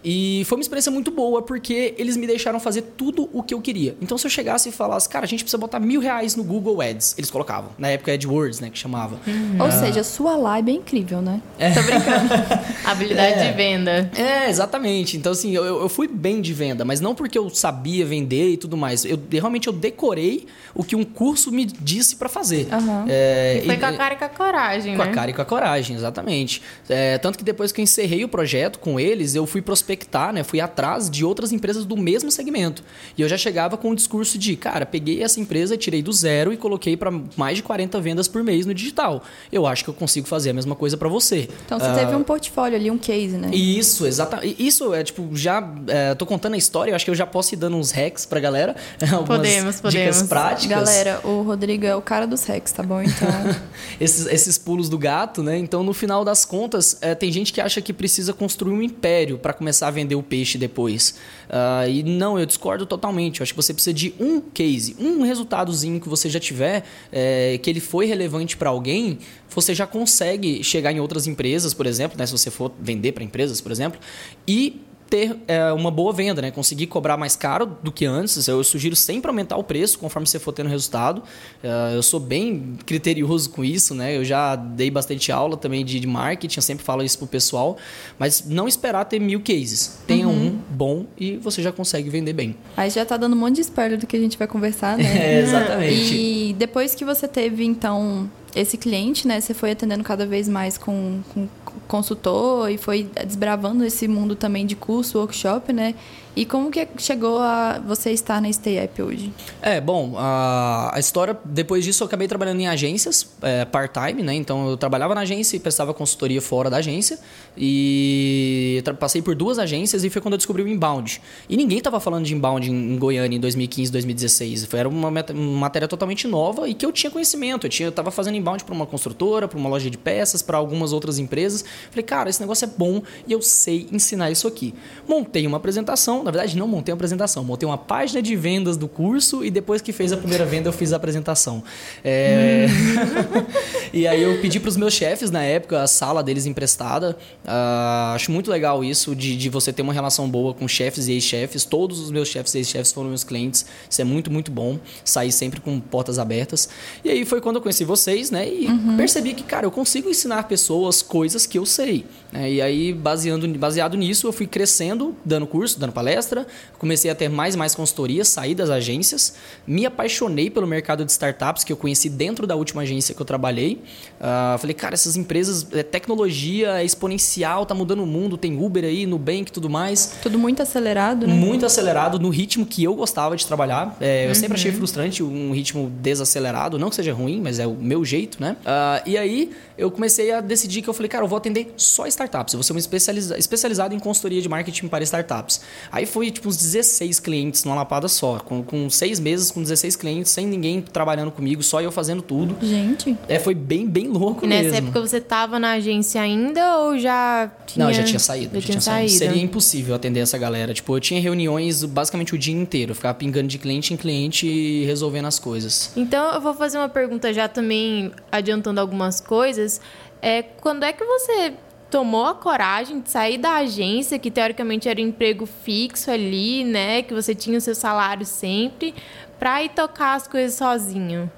E 0.05 0.43
foi 0.47 0.59
uma 0.59 0.63
experiência 0.63 0.91
muito 0.91 1.11
boa, 1.11 1.43
porque 1.43 1.95
eles 1.97 2.17
me 2.17 2.27
deixaram 2.27 2.59
fazer 2.59 2.83
tudo 2.97 3.29
o 3.33 3.43
que 3.43 3.55
eu 3.55 3.61
queria. 3.61 3.97
Então, 4.01 4.19
se 4.19 4.27
eu 4.27 4.31
chegasse 4.31 4.69
e 4.69 4.73
falasse, 4.73 5.09
cara, 5.09 5.25
a 5.25 5.29
gente 5.29 5.45
precisa 5.45 5.59
botar 5.59 5.79
mil 5.79 6.01
reais 6.01 6.35
no 6.35 6.43
Google 6.43 6.81
Ads, 6.81 7.15
eles 7.17 7.31
colocavam. 7.31 7.71
Na 7.79 7.89
época, 7.89 8.13
AdWords, 8.13 8.61
né, 8.61 8.71
que 8.71 8.79
chamava. 8.79 9.19
Uhum. 9.27 9.57
Ou 9.61 9.71
seja, 9.71 10.03
sua 10.03 10.37
live 10.37 10.71
é 10.71 10.75
incrível, 10.75 11.23
né? 11.23 11.41
É. 11.59 11.71
Tô 11.71 11.83
brincando. 11.83 12.29
Habilidade 12.85 13.41
é. 13.41 13.51
de 13.51 13.57
venda. 13.57 14.11
É, 14.17 14.51
exatamente. 14.51 15.17
Então, 15.17 15.33
assim, 15.33 15.55
eu, 15.55 15.65
eu 15.65 15.89
fui 15.89 16.09
bem 16.09 16.41
de 16.41 16.53
venda, 16.53 16.85
mas 16.85 17.01
não 17.01 17.15
porque 17.15 17.39
eu 17.39 17.49
sabia 17.51 18.05
vender 18.05 18.51
e 18.51 18.57
tudo 18.57 18.77
mais. 18.77 19.05
Eu 19.05 19.19
realmente 19.31 19.69
eu 19.69 19.73
decorei 19.73 20.47
o 20.75 20.83
que 20.83 20.97
um 20.97 21.05
curso 21.05 21.53
me 21.53 21.65
disse 21.65 22.17
para 22.17 22.29
fazer. 22.29 22.67
Uhum. 22.73 23.05
É, 23.09 23.61
e 23.63 23.67
foi 23.67 23.75
e, 23.75 23.79
com 23.79 23.87
a 23.87 23.93
cara 23.93 24.15
e 24.15 24.17
com 24.17 24.25
a 24.25 24.29
coragem, 24.29 24.93
com 24.93 24.99
né? 24.99 25.05
Com 25.05 25.11
a 25.11 25.15
cara 25.15 25.31
e 25.31 25.35
com 25.35 25.43
a 25.43 25.45
coragem, 25.45 25.97
exatamente. 25.97 26.63
É, 26.89 27.19
tanto 27.19 27.39
que 27.39 27.45
depois 27.45 27.71
que 27.71 27.81
eu 27.81 27.83
encerrei 27.83 28.25
o 28.25 28.29
projeto 28.29 28.79
com 28.79 28.99
eles, 28.99 29.35
eu 29.35 29.47
fui 29.47 29.63
prospectar 29.63 29.92
prospectar, 29.93 30.33
né? 30.33 30.43
Fui 30.43 30.61
atrás 30.61 31.11
de 31.11 31.25
outras 31.25 31.53
empresas 31.53 31.85
do 31.85 31.97
mesmo 31.97 32.31
segmento. 32.31 32.83
E 33.17 33.23
eu 33.23 33.29
já 33.29 33.37
chegava 33.37 33.77
com 33.77 33.91
o 33.91 33.95
discurso 33.95 34.39
de, 34.39 34.57
cara, 34.57 34.87
peguei 34.87 35.23
essa 35.23 35.41
empresa, 35.41 35.77
tirei 35.77 36.03
do 36.03 36.13
zero 36.13 36.53
e 36.53 36.57
coloquei 36.57 36.97
para 36.97 37.13
mais 37.37 37.57
de 37.57 37.63
40 37.63 38.01
vendas 38.01 38.29
por 38.29 38.43
mês 38.43 38.65
no 38.67 38.75
digital. 38.75 39.23
Eu 39.51 39.67
acho 39.67 39.85
que 39.85 39.91
eu 39.91 39.95
consigo 39.95 40.27
fazer 40.27 40.51
a 40.51 40.55
mesma 40.55 40.75
coisa 40.75 40.97
para 40.97 41.09
você. 41.09 41.49
Então 41.67 41.79
você 41.79 41.91
uh, 41.91 41.95
teve 41.95 42.15
um 42.15 42.23
portfólio 42.23 42.77
ali, 42.77 42.91
um 42.91 42.99
case, 42.99 43.37
né? 43.37 43.51
Isso, 43.53 44.07
exatamente. 44.07 44.57
Isso 44.59 44.95
é 44.95 45.05
tipo, 45.05 45.29
já 45.35 45.63
é, 45.87 46.15
tô 46.15 46.25
contando 46.25 46.55
a 46.55 46.59
história, 46.59 46.93
eu 46.93 46.97
acho 46.97 47.05
que 47.05 47.11
eu 47.11 47.15
já 47.15 47.27
posso 47.27 47.55
ir 47.55 47.59
dando 47.59 47.77
uns 47.77 47.91
hacks 47.91 48.25
pra 48.25 48.41
galera. 48.41 48.75
podemos, 49.27 49.81
podemos. 49.81 49.93
Dicas 49.93 50.23
práticas. 50.23 50.69
Galera, 50.69 51.21
o 51.25 51.43
Rodrigo 51.43 51.85
é 51.85 51.95
o 51.95 52.03
cara 52.03 52.27
dos 52.27 52.45
hacks, 52.45 52.73
tá 52.73 52.83
bom? 52.83 53.03
Então. 53.03 53.29
esses, 54.01 54.27
esses 54.27 54.59
pulos 54.59 54.89
do 54.89 54.99
gato, 54.99 55.43
né? 55.43 55.59
Então, 55.59 55.83
no 55.83 55.93
final 55.93 56.25
das 56.25 56.45
contas, 56.45 56.97
é, 57.01 57.15
tem 57.15 57.31
gente 57.31 57.53
que 57.53 57.61
acha 57.61 57.81
que 57.81 57.93
precisa 57.93 58.33
construir 58.33 58.73
um 58.73 58.83
império 58.83 59.39
para 59.39 59.53
começar 59.53 59.82
começar 59.83 59.89
a 59.89 59.91
vender 59.91 60.15
o 60.15 60.23
peixe 60.23 60.57
depois. 60.57 61.15
Uh, 61.49 61.89
e 61.89 62.03
não, 62.03 62.39
eu 62.39 62.47
discordo 62.47 62.87
totalmente. 62.87 63.41
Eu 63.41 63.45
acho 63.45 63.53
que 63.53 63.57
você 63.57 63.75
precisa 63.75 63.93
de 63.93 64.15
um 64.21 64.41
case, 64.41 64.97
um 64.99 65.23
resultadozinho 65.23 66.01
que 66.01 66.09
você 66.09 66.31
já 66.31 66.39
tiver, 66.39 66.85
é, 67.11 67.59
que 67.59 67.69
ele 67.69 67.81
foi 67.81 68.07
relevante 68.07 68.57
para 68.57 68.71
alguém, 68.71 69.19
você 69.49 69.75
já 69.75 69.87
consegue 69.87 70.63
chegar 70.63 70.93
em 70.93 71.01
outras 71.01 71.27
empresas, 71.27 71.75
por 71.75 71.87
exemplo, 71.87 72.17
né, 72.17 72.25
se 72.27 72.33
você 72.33 72.51
for 72.51 72.73
vender 72.81 73.13
para 73.13 73.25
empresas, 73.25 73.61
por 73.61 73.73
exemplo, 73.73 74.01
e 74.47 74.81
ter 75.13 75.37
é, 75.47 75.71
uma 75.75 75.91
boa 75.91 76.11
venda, 76.11 76.41
né? 76.41 76.51
Conseguir 76.51 76.87
cobrar 76.87 77.19
mais 77.19 77.37
caro 77.37 77.77
do 77.83 77.93
que 77.93 78.07
antes. 78.07 78.49
Eu 78.49 78.65
sugiro 78.65 78.97
sempre 78.97 79.29
aumentar 79.29 79.59
o 79.59 79.63
preço 79.63 79.99
conforme 79.99 80.27
você 80.27 80.39
for 80.39 80.53
tendo 80.53 80.71
resultado. 80.71 81.23
É, 81.63 81.95
eu 81.95 82.03
sou 82.03 82.19
bem 82.19 82.79
criterioso 82.87 83.51
com 83.51 83.63
isso, 83.63 83.95
né? 83.95 84.17
Eu 84.17 84.25
já 84.25 84.57
dei 84.57 84.91
bastante 84.91 85.31
aula 85.31 85.55
também 85.55 85.85
de, 85.85 86.01
de 86.01 86.07
marketing, 86.07 86.57
eu 86.57 86.63
sempre 86.63 86.83
falo 86.83 87.03
isso 87.03 87.19
pro 87.19 87.27
pessoal. 87.27 87.77
Mas 88.19 88.47
não 88.47 88.67
esperar 88.67 89.05
ter 89.05 89.21
mil 89.21 89.43
cases. 89.43 89.99
Tenha 90.07 90.27
uhum. 90.27 90.47
um 90.47 90.59
bom 90.71 91.05
e 91.21 91.37
você 91.37 91.61
já 91.61 91.71
consegue 91.71 92.09
vender 92.09 92.33
bem. 92.33 92.57
Aí 92.75 92.89
já 92.89 93.05
tá 93.05 93.19
dando 93.19 93.35
um 93.35 93.39
monte 93.39 93.57
de 93.57 93.61
spoiler 93.61 93.99
do 93.99 94.07
que 94.07 94.17
a 94.17 94.21
gente 94.21 94.39
vai 94.39 94.47
conversar, 94.49 94.97
né? 94.97 95.05
É, 95.23 95.41
exatamente. 95.41 96.15
E 96.15 96.55
depois 96.55 96.95
que 96.95 97.05
você 97.05 97.29
teve, 97.29 97.65
então, 97.65 98.31
esse 98.55 98.79
cliente, 98.79 99.29
né? 99.29 99.43
Você 99.43 99.53
foi 99.53 99.73
atendendo 99.73 100.03
cada 100.03 100.25
vez 100.25 100.49
mais 100.49 100.79
com, 100.79 101.21
com 101.35 101.47
consultor 101.89 102.71
e 102.71 102.79
foi 102.79 103.09
desbravando 103.27 103.85
esse 103.85 104.07
mundo 104.09 104.35
também 104.35 104.67
de 104.67 104.77
curso, 104.77 105.19
workshop, 105.19 105.73
né? 105.73 105.95
E 106.35 106.47
como 106.47 106.71
que 106.71 106.89
chegou 106.97 107.39
a 107.39 107.79
você 107.79 108.11
estar 108.11 108.41
na 108.41 108.51
Stay 108.51 108.83
Up 108.83 109.03
hoje? 109.03 109.31
É, 109.61 109.83
bom, 109.83 110.15
a, 110.17 110.91
a 110.95 110.99
história, 110.99 111.39
depois 111.45 111.85
disso 111.85 112.03
eu 112.03 112.07
acabei 112.07 112.27
trabalhando 112.27 112.59
em 112.61 112.67
agências, 112.67 113.29
é, 113.43 113.67
part-time, 113.67 114.23
né? 114.23 114.33
Então 114.35 114.71
eu 114.71 114.79
trabalhava 114.79 115.15
na 115.15 115.21
agência 115.21 115.57
e 115.57 115.61
prestava 115.61 115.93
consultoria 115.93 116.41
fora 116.41 116.71
da 116.71 116.79
agência. 116.79 117.19
E 117.55 118.83
passei 118.99 119.21
por 119.21 119.35
duas 119.35 119.59
agências 119.59 120.05
e 120.05 120.11
foi 120.11 120.23
quando 120.23 120.33
eu 120.33 120.39
descobri 120.39 120.63
o 120.63 120.69
inbound. 120.69 121.21
E 121.51 121.57
ninguém 121.57 121.79
estava 121.79 122.01
falando 122.01 122.25
de 122.25 122.35
inbound 122.35 122.71
em, 122.71 122.95
em, 122.95 122.99
Goiânia 122.99 123.37
em 123.37 123.41
2015, 123.41 123.93
2016. 123.93 124.65
Foi, 124.65 124.81
era 124.81 124.89
uma, 124.89 125.09
uma, 125.09 125.59
matéria 125.59 125.87
totalmente 125.87 126.27
nova 126.27 126.67
e 126.67 126.73
que 126.73 126.87
eu 126.87 126.93
tinha 126.93 127.11
conhecimento. 127.11 127.67
Eu 127.67 127.71
tinha, 127.71 127.89
estava 127.91 128.11
fazendo 128.11 128.37
inbound 128.37 128.65
para 128.65 128.75
uma 128.75 128.87
construtora, 128.87 129.47
para 129.47 129.59
uma 129.59 129.69
loja 129.69 129.91
de 129.91 129.99
peças, 129.99 130.41
para 130.41 130.57
algumas 130.57 130.95
outras 130.95 131.19
empresas. 131.19 131.63
Falei, 131.91 132.05
cara, 132.05 132.31
esse 132.31 132.41
negócio 132.41 132.65
é 132.65 132.69
bom 132.69 133.03
e 133.27 133.33
eu 133.33 133.43
sei 133.43 133.87
ensinar 133.93 134.31
isso 134.31 134.49
aqui. 134.49 134.75
Montei 135.07 135.47
uma 135.47 135.59
apresentação 135.59 136.22
na 136.23 136.31
verdade, 136.31 136.57
não 136.57 136.69
montei 136.69 136.93
uma 136.93 136.97
apresentação, 136.97 137.45
montei 137.45 137.69
uma 137.69 137.79
página 137.79 138.23
de 138.23 138.37
vendas 138.37 138.77
do 138.77 138.89
curso 138.89 139.45
e 139.45 139.51
depois 139.51 139.83
que 139.83 139.93
fez 139.93 140.13
a 140.13 140.17
primeira 140.17 140.45
venda 140.45 140.69
eu 140.69 140.73
fiz 140.73 140.93
a 140.93 140.97
apresentação. 140.97 141.63
É... 142.05 142.67
e 143.93 144.07
aí 144.07 144.23
eu 144.23 144.41
pedi 144.41 144.59
para 144.61 144.69
os 144.69 144.77
meus 144.77 144.95
chefes 144.95 145.31
na 145.31 145.43
época 145.43 145.83
a 145.83 145.87
sala 145.87 146.23
deles 146.23 146.47
emprestada. 146.47 147.17
Uh, 147.45 148.15
acho 148.15 148.31
muito 148.31 148.51
legal 148.51 148.85
isso 148.85 149.15
de, 149.15 149.37
de 149.37 149.49
você 149.49 149.73
ter 149.73 149.83
uma 149.83 149.93
relação 149.93 150.29
boa 150.29 150.55
com 150.55 150.67
chefes 150.69 151.09
e 151.09 151.13
ex-chefes. 151.13 151.65
Todos 151.65 152.01
os 152.01 152.11
meus 152.11 152.29
chefes 152.29 152.55
e 152.55 152.59
ex-chefes 152.59 152.93
foram 152.93 153.09
meus 153.09 153.25
clientes. 153.25 153.67
Isso 153.89 154.01
é 154.01 154.05
muito, 154.05 154.31
muito 154.31 154.51
bom. 154.51 154.79
Sair 155.05 155.33
sempre 155.33 155.61
com 155.61 155.79
portas 155.81 156.19
abertas. 156.19 156.69
E 157.05 157.11
aí 157.11 157.25
foi 157.25 157.41
quando 157.41 157.57
eu 157.57 157.63
conheci 157.63 157.85
vocês, 157.85 158.31
né? 158.31 158.49
E 158.49 158.67
uhum. 158.67 158.97
percebi 158.97 159.35
que, 159.35 159.43
cara, 159.43 159.67
eu 159.67 159.71
consigo 159.71 160.09
ensinar 160.09 160.45
pessoas 160.45 161.03
coisas 161.03 161.47
que 161.47 161.59
eu 161.59 161.67
sei. 161.67 162.07
Né? 162.33 162.53
E 162.53 162.63
aí, 162.63 162.93
baseando, 162.93 163.47
baseado 163.59 163.97
nisso, 163.97 164.27
eu 164.27 164.33
fui 164.33 164.47
crescendo, 164.47 165.15
dando 165.25 165.47
curso, 165.47 165.79
dando 165.79 165.93
palestra 165.93 166.13
palestra, 166.13 166.47
comecei 166.79 167.11
a 167.11 167.15
ter 167.15 167.29
mais 167.29 167.55
e 167.55 167.59
mais 167.59 167.75
consultorias, 167.75 168.29
saí 168.29 168.55
das 168.55 168.71
agências, 168.71 169.35
me 169.67 169.87
apaixonei 169.87 170.51
pelo 170.51 170.67
mercado 170.67 171.05
de 171.05 171.11
startups 171.11 171.65
que 171.65 171.73
eu 171.73 171.77
conheci 171.77 172.09
dentro 172.09 172.47
da 172.47 172.55
última 172.55 172.83
agência 172.83 173.15
que 173.15 173.21
eu 173.21 173.27
trabalhei. 173.27 173.82
Uh, 173.83 174.59
falei, 174.59 174.75
cara, 174.75 174.95
essas 174.95 175.17
empresas, 175.17 175.67
é 175.73 175.83
tecnologia 175.83 176.81
é 176.81 176.85
exponencial, 176.85 177.67
tá 177.67 177.75
mudando 177.75 178.03
o 178.03 178.07
mundo, 178.07 178.37
tem 178.37 178.57
Uber 178.57 178.85
aí, 178.85 179.07
Nubank 179.07 179.49
e 179.49 179.53
tudo 179.53 179.69
mais. 179.69 180.19
Tudo 180.23 180.39
muito 180.39 180.63
acelerado, 180.63 181.27
né? 181.27 181.35
Muito 181.35 181.67
acelerado, 181.67 182.19
no 182.19 182.29
ritmo 182.29 182.65
que 182.65 182.85
eu 182.85 182.95
gostava 182.95 183.37
de 183.37 183.47
trabalhar. 183.47 183.97
É, 184.01 184.25
eu 184.25 184.29
uhum. 184.29 184.35
sempre 184.35 184.55
achei 184.55 184.73
frustrante 184.73 185.23
um 185.23 185.53
ritmo 185.53 185.91
desacelerado, 186.01 186.79
não 186.79 186.89
que 186.89 186.97
seja 186.97 187.13
ruim, 187.13 187.41
mas 187.41 187.59
é 187.59 187.67
o 187.67 187.75
meu 187.75 188.05
jeito, 188.05 188.41
né? 188.41 188.57
Uh, 188.63 189.09
e 189.09 189.19
aí 189.19 189.51
eu 189.77 189.91
comecei 189.91 190.33
a 190.33 190.41
decidir 190.41 190.83
que 190.83 190.89
eu 190.89 190.95
falei, 190.95 191.09
cara, 191.09 191.25
eu 191.25 191.29
vou 191.29 191.37
atender 191.37 191.73
só 191.77 192.07
startups, 192.07 192.55
eu 192.55 192.59
vou 192.59 192.65
ser 192.65 192.73
um 192.73 192.79
especializa 192.79 193.37
especializado 193.39 193.95
em 193.95 193.99
consultoria 193.99 194.41
de 194.41 194.49
marketing 194.49 194.89
para 194.89 195.03
startups. 195.05 195.61
Aí 195.91 196.07
foi 196.07 196.31
tipo 196.31 196.49
uns 196.49 196.57
16 196.57 197.21
clientes 197.21 197.65
numa 197.65 197.77
lapada 197.77 198.09
só. 198.09 198.39
Com, 198.39 198.63
com 198.63 198.91
seis 198.91 199.19
meses, 199.19 199.51
com 199.51 199.63
16 199.63 199.97
clientes, 199.97 200.31
sem 200.31 200.47
ninguém 200.47 200.81
trabalhando 200.81 201.31
comigo, 201.31 201.63
só 201.63 201.81
eu 201.81 201.91
fazendo 201.91 202.23
tudo. 202.23 202.57
Gente. 202.65 203.17
É, 203.29 203.39
foi 203.39 203.55
bem, 203.55 203.72
bem 203.87 204.09
louco 204.09 204.45
e 204.45 204.49
mesmo. 204.49 204.65
nessa 204.65 204.77
época 204.77 205.01
você 205.01 205.21
tava 205.21 205.59
na 205.59 205.73
agência 205.73 206.21
ainda 206.21 206.79
ou 206.79 206.99
já 206.99 207.51
tinha... 207.67 207.85
Não, 207.85 207.93
já 207.93 208.03
tinha 208.03 208.19
saído. 208.19 208.55
Já, 208.55 208.61
já 208.61 208.67
tinha 208.67 208.81
saído. 208.81 209.11
saído. 209.11 209.25
Seria 209.25 209.43
impossível 209.43 209.95
atender 209.95 210.21
essa 210.21 210.37
galera. 210.37 210.75
Tipo, 210.75 210.97
eu 210.97 211.01
tinha 211.01 211.21
reuniões 211.21 211.85
basicamente 211.85 212.35
o 212.35 212.39
dia 212.39 212.55
inteiro. 212.55 212.93
Eu 212.93 212.95
ficava 212.95 213.15
pingando 213.15 213.49
de 213.49 213.59
cliente 213.59 213.95
em 213.95 213.97
cliente 213.97 214.47
e 214.47 214.85
resolvendo 214.85 215.27
as 215.27 215.39
coisas. 215.39 215.93
Então, 215.97 216.33
eu 216.33 216.41
vou 216.41 216.55
fazer 216.55 216.79
uma 216.79 216.89
pergunta 216.89 217.33
já 217.33 217.49
também 217.49 218.13
adiantando 218.31 218.81
algumas 218.81 219.21
coisas. 219.21 219.81
É, 220.21 220.43
quando 220.43 220.85
é 220.85 220.93
que 220.93 221.05
você 221.05 221.55
tomou 221.91 222.25
a 222.25 222.35
coragem 222.35 223.01
de 223.01 223.11
sair 223.11 223.37
da 223.37 223.57
agência, 223.57 224.19
que 224.19 224.31
teoricamente 224.31 224.89
era 224.89 224.99
um 224.99 225.05
emprego 225.05 225.45
fixo 225.45 226.11
ali, 226.11 226.65
né? 226.65 227.03
Que 227.03 227.13
você 227.13 227.35
tinha 227.35 227.59
o 227.59 227.61
seu 227.61 227.75
salário 227.75 228.25
sempre, 228.25 228.95
para 229.39 229.63
ir 229.63 229.69
tocar 229.71 230.15
as 230.15 230.27
coisas 230.27 230.57
sozinho? 230.57 231.31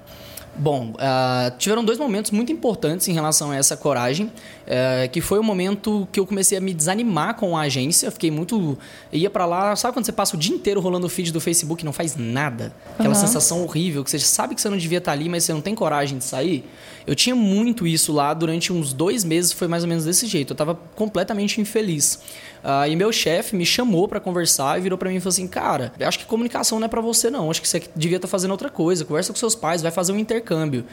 Bom, 0.57 0.91
uh, 0.91 1.57
tiveram 1.57 1.83
dois 1.83 1.97
momentos 1.97 2.31
muito 2.31 2.51
importantes 2.51 3.07
em 3.07 3.13
relação 3.13 3.51
a 3.51 3.57
essa 3.57 3.75
coragem, 3.75 4.31
uh, 4.65 5.09
que 5.09 5.21
foi 5.21 5.39
o 5.39 5.43
momento 5.43 6.07
que 6.11 6.19
eu 6.19 6.25
comecei 6.25 6.57
a 6.57 6.61
me 6.61 6.73
desanimar 6.73 7.35
com 7.35 7.57
a 7.57 7.61
agência. 7.61 8.11
Fiquei 8.11 8.31
muito. 8.31 8.77
ia 9.11 9.29
para 9.29 9.45
lá, 9.45 9.75
sabe 9.75 9.93
quando 9.93 10.05
você 10.05 10.11
passa 10.11 10.35
o 10.35 10.39
dia 10.39 10.55
inteiro 10.55 10.79
rolando 10.79 11.05
o 11.05 11.09
feed 11.09 11.31
do 11.31 11.39
Facebook 11.39 11.83
e 11.83 11.85
não 11.85 11.93
faz 11.93 12.15
nada? 12.15 12.73
Aquela 12.93 13.09
uhum. 13.09 13.15
sensação 13.15 13.63
horrível, 13.63 14.03
que 14.03 14.09
você 14.09 14.19
sabe 14.19 14.55
que 14.55 14.61
você 14.61 14.69
não 14.69 14.77
devia 14.77 14.97
estar 14.97 15.11
ali, 15.11 15.29
mas 15.29 15.43
você 15.43 15.53
não 15.53 15.61
tem 15.61 15.75
coragem 15.75 16.17
de 16.17 16.23
sair. 16.23 16.65
Eu 17.07 17.13
tinha 17.13 17.35
muito 17.35 17.85
isso 17.85 18.11
lá 18.11 18.33
durante 18.33 18.73
uns 18.73 18.91
dois 18.91 19.23
meses, 19.23 19.51
foi 19.51 19.67
mais 19.67 19.83
ou 19.83 19.89
menos 19.89 20.05
desse 20.05 20.25
jeito. 20.25 20.51
Eu 20.51 20.55
estava 20.55 20.75
completamente 20.95 21.61
infeliz. 21.61 22.19
Uh, 22.65 22.89
e 22.89 22.95
meu 22.95 23.11
chefe 23.11 23.55
me 23.55 23.63
chamou 23.63 24.07
para 24.07 24.19
conversar 24.19 24.79
e 24.79 24.81
virou 24.81 24.97
para 24.97 25.07
mim 25.11 25.17
e 25.17 25.19
falou 25.19 25.29
assim: 25.29 25.47
Cara, 25.47 25.93
eu 25.99 26.07
acho 26.07 26.17
que 26.17 26.25
comunicação 26.25 26.79
não 26.79 26.85
é 26.85 26.87
para 26.87 26.99
você, 26.99 27.29
não. 27.29 27.51
Acho 27.51 27.61
que 27.61 27.67
você 27.67 27.83
devia 27.95 28.17
estar 28.17 28.27
tá 28.27 28.31
fazendo 28.31 28.49
outra 28.49 28.71
coisa. 28.71 29.05
Conversa 29.05 29.31
com 29.31 29.37
seus 29.37 29.53
pais, 29.53 29.83
vai 29.83 29.91
fazer 29.91 30.13
um 30.13 30.17
intercâmbio. 30.17 30.83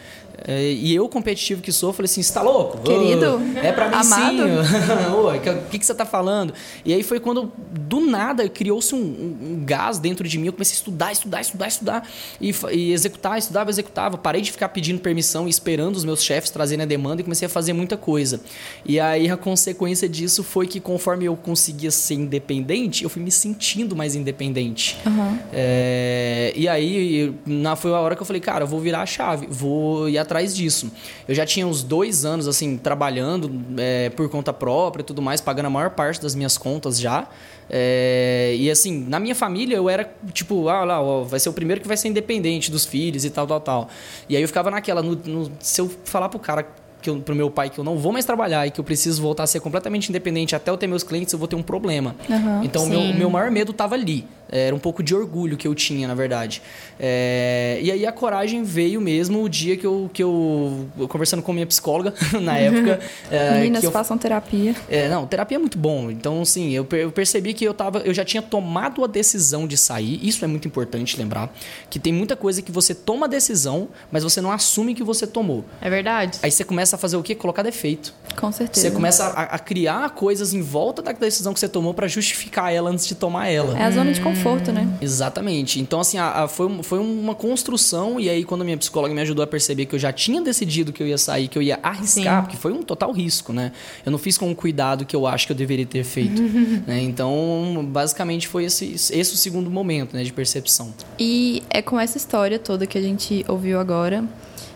Uh, 0.46 0.50
e 0.50 0.94
eu, 0.94 1.08
competitivo 1.08 1.62
que 1.62 1.72
sou, 1.72 1.90
falei 1.94 2.04
assim: 2.04 2.22
Você 2.22 2.34
tá 2.34 2.42
louco? 2.42 2.76
Querido. 2.82 3.40
É 3.62 3.72
para 3.72 3.88
mim 3.88 4.02
sim. 4.04 4.40
O 4.42 5.68
que, 5.70 5.78
que 5.78 5.86
você 5.86 5.94
tá 5.94 6.06
falando? 6.06 6.54
E 6.84 6.92
aí 6.92 7.02
foi 7.02 7.20
quando, 7.20 7.52
do 7.72 8.00
nada, 8.00 8.48
criou-se 8.48 8.94
um, 8.94 8.98
um, 8.98 9.62
gás 9.64 9.98
dentro 9.98 10.28
de 10.28 10.38
mim. 10.38 10.46
Eu 10.46 10.52
comecei 10.52 10.74
a 10.74 10.78
estudar, 10.78 11.12
estudar, 11.12 11.40
estudar, 11.40 11.68
estudar. 11.68 12.08
E, 12.40 12.54
e 12.70 12.92
executar, 12.92 13.38
estudava, 13.38 13.70
executava. 13.70 14.16
Parei 14.16 14.40
de 14.40 14.52
ficar 14.52 14.68
pedindo 14.68 15.00
permissão 15.00 15.46
e 15.46 15.50
esperando 15.50 15.96
os 15.96 16.04
meus 16.04 16.22
chefes 16.22 16.50
trazerem 16.50 16.82
a 16.82 16.86
demanda 16.86 17.20
e 17.20 17.24
comecei 17.24 17.46
a 17.46 17.48
fazer 17.48 17.72
muita 17.72 17.96
coisa. 17.96 18.40
E 18.84 19.00
aí 19.00 19.30
a 19.30 19.36
consequência 19.36 20.08
disso 20.08 20.42
foi 20.42 20.66
que 20.66 20.80
conforme 20.80 21.24
eu 21.24 21.36
consegui 21.36 21.62
conseguia 21.62 21.90
ser 21.90 22.14
independente, 22.14 23.04
eu 23.04 23.10
fui 23.10 23.22
me 23.22 23.30
sentindo 23.30 23.96
mais 23.96 24.14
independente. 24.14 24.98
Uhum. 25.06 25.38
É, 25.52 26.52
e 26.54 26.68
aí, 26.68 27.34
na, 27.46 27.76
foi 27.76 27.92
a 27.92 28.00
hora 28.00 28.14
que 28.14 28.22
eu 28.22 28.26
falei, 28.26 28.40
cara, 28.40 28.64
eu 28.64 28.68
vou 28.68 28.80
virar 28.80 29.02
a 29.02 29.06
chave, 29.06 29.46
vou 29.48 30.08
ir 30.08 30.18
atrás 30.18 30.54
disso. 30.54 30.90
Eu 31.26 31.34
já 31.34 31.46
tinha 31.46 31.66
uns 31.66 31.82
dois 31.82 32.24
anos, 32.24 32.46
assim, 32.46 32.76
trabalhando 32.76 33.48
é, 33.76 34.10
por 34.10 34.28
conta 34.28 34.52
própria 34.52 35.02
e 35.02 35.04
tudo 35.04 35.22
mais, 35.22 35.40
pagando 35.40 35.66
a 35.66 35.70
maior 35.70 35.90
parte 35.90 36.20
das 36.20 36.34
minhas 36.34 36.56
contas 36.58 37.00
já. 37.00 37.26
É, 37.70 38.54
e 38.58 38.70
assim, 38.70 39.06
na 39.08 39.18
minha 39.18 39.34
família 39.34 39.76
eu 39.76 39.88
era 39.88 40.12
tipo, 40.32 40.68
ah 40.68 40.84
lá, 40.84 41.00
ó, 41.00 41.22
vai 41.22 41.40
ser 41.40 41.48
o 41.48 41.52
primeiro 41.52 41.80
que 41.80 41.88
vai 41.88 41.96
ser 41.96 42.08
independente 42.08 42.70
dos 42.70 42.84
filhos 42.84 43.24
e 43.24 43.30
tal, 43.30 43.46
tal, 43.46 43.60
tal. 43.60 43.88
E 44.28 44.36
aí 44.36 44.42
eu 44.42 44.48
ficava 44.48 44.70
naquela, 44.70 45.02
no, 45.02 45.14
no, 45.14 45.52
se 45.58 45.80
eu 45.80 45.90
falar 46.04 46.28
pro 46.28 46.38
cara, 46.38 46.66
que 47.02 47.10
eu, 47.10 47.20
pro 47.20 47.34
meu 47.34 47.50
pai 47.50 47.68
que 47.68 47.78
eu 47.78 47.84
não 47.84 47.98
vou 47.98 48.12
mais 48.12 48.24
trabalhar 48.24 48.66
e 48.66 48.70
que 48.70 48.80
eu 48.80 48.84
preciso 48.84 49.20
voltar 49.20 49.42
a 49.42 49.46
ser 49.46 49.60
completamente 49.60 50.08
independente 50.08 50.54
até 50.54 50.70
eu 50.70 50.76
ter 50.76 50.86
meus 50.86 51.02
clientes, 51.02 51.32
eu 51.32 51.38
vou 51.38 51.48
ter 51.48 51.56
um 51.56 51.62
problema. 51.62 52.14
Uhum, 52.28 52.62
então, 52.62 52.84
o 52.84 52.88
meu, 52.88 53.14
meu 53.14 53.30
maior 53.30 53.50
medo 53.50 53.72
estava 53.72 53.94
ali. 53.94 54.26
Era 54.52 54.76
um 54.76 54.78
pouco 54.78 55.02
de 55.02 55.14
orgulho 55.14 55.56
que 55.56 55.66
eu 55.66 55.74
tinha, 55.74 56.06
na 56.06 56.14
verdade. 56.14 56.60
É, 57.00 57.80
e 57.82 57.90
aí 57.90 58.06
a 58.06 58.12
coragem 58.12 58.62
veio 58.62 59.00
mesmo 59.00 59.42
o 59.42 59.48
dia 59.48 59.78
que 59.78 59.86
eu, 59.86 60.10
que 60.12 60.22
eu, 60.22 60.86
conversando 61.08 61.42
com 61.42 61.54
minha 61.54 61.66
psicóloga, 61.66 62.12
na 62.38 62.58
época. 62.58 63.00
é, 63.32 63.52
Meninas, 63.54 63.82
eu, 63.82 63.90
façam 63.90 64.18
terapia. 64.18 64.76
É, 64.90 65.08
não, 65.08 65.26
terapia 65.26 65.56
é 65.56 65.58
muito 65.58 65.78
bom. 65.78 66.10
Então, 66.10 66.44
sim, 66.44 66.70
eu, 66.72 66.86
eu 66.92 67.10
percebi 67.10 67.54
que 67.54 67.64
eu, 67.64 67.72
tava, 67.72 68.00
eu 68.00 68.12
já 68.12 68.26
tinha 68.26 68.42
tomado 68.42 69.02
a 69.02 69.06
decisão 69.06 69.66
de 69.66 69.78
sair. 69.78 70.20
Isso 70.22 70.44
é 70.44 70.48
muito 70.48 70.68
importante 70.68 71.16
lembrar. 71.16 71.50
Que 71.88 71.98
tem 71.98 72.12
muita 72.12 72.36
coisa 72.36 72.60
que 72.60 72.70
você 72.70 72.94
toma 72.94 73.24
a 73.24 73.28
decisão, 73.28 73.88
mas 74.10 74.22
você 74.22 74.42
não 74.42 74.52
assume 74.52 74.94
que 74.94 75.02
você 75.02 75.26
tomou. 75.26 75.64
É 75.80 75.88
verdade. 75.88 76.38
Aí 76.42 76.50
você 76.50 76.62
começa 76.62 76.96
a 76.96 76.98
fazer 76.98 77.16
o 77.16 77.22
quê? 77.22 77.34
Colocar 77.34 77.62
defeito. 77.62 78.12
Com 78.38 78.52
certeza. 78.52 78.86
Você 78.86 78.94
começa 78.94 79.24
a, 79.28 79.42
a 79.42 79.58
criar 79.58 80.10
coisas 80.10 80.52
em 80.52 80.60
volta 80.60 81.00
da 81.00 81.12
decisão 81.12 81.54
que 81.54 81.60
você 81.60 81.68
tomou 81.68 81.94
para 81.94 82.06
justificar 82.06 82.70
ela 82.70 82.90
antes 82.90 83.06
de 83.06 83.14
tomar 83.14 83.48
ela. 83.48 83.78
É 83.78 83.84
a 83.84 83.90
zona 83.90 84.12
de 84.12 84.20
conforto 84.20 84.41
conforto, 84.42 84.72
né? 84.72 84.88
Exatamente. 85.00 85.80
Então, 85.80 86.00
assim, 86.00 86.18
a, 86.18 86.44
a, 86.44 86.48
foi, 86.48 86.82
foi 86.82 86.98
uma 86.98 87.34
construção, 87.34 88.18
e 88.18 88.28
aí, 88.28 88.44
quando 88.44 88.62
a 88.62 88.64
minha 88.64 88.76
psicóloga 88.76 89.14
me 89.14 89.20
ajudou 89.20 89.42
a 89.42 89.46
perceber 89.46 89.86
que 89.86 89.94
eu 89.94 89.98
já 89.98 90.12
tinha 90.12 90.40
decidido 90.40 90.92
que 90.92 91.02
eu 91.02 91.06
ia 91.06 91.18
sair, 91.18 91.48
que 91.48 91.56
eu 91.56 91.62
ia 91.62 91.78
arriscar, 91.82 92.36
Sim. 92.36 92.42
porque 92.42 92.56
foi 92.56 92.72
um 92.72 92.82
total 92.82 93.12
risco, 93.12 93.52
né? 93.52 93.72
Eu 94.04 94.12
não 94.12 94.18
fiz 94.18 94.36
com 94.36 94.50
o 94.50 94.54
cuidado 94.54 95.04
que 95.04 95.14
eu 95.14 95.26
acho 95.26 95.46
que 95.46 95.52
eu 95.52 95.56
deveria 95.56 95.86
ter 95.86 96.04
feito. 96.04 96.42
né? 96.86 97.00
Então, 97.02 97.86
basicamente, 97.88 98.48
foi 98.48 98.64
esse, 98.64 98.92
esse 98.94 99.34
o 99.34 99.36
segundo 99.36 99.70
momento 99.70 100.14
né, 100.14 100.22
de 100.22 100.32
percepção. 100.32 100.92
E 101.18 101.62
é 101.70 101.80
com 101.80 101.98
essa 101.98 102.16
história 102.16 102.58
toda 102.58 102.86
que 102.86 102.98
a 102.98 103.02
gente 103.02 103.44
ouviu 103.48 103.78
agora 103.78 104.24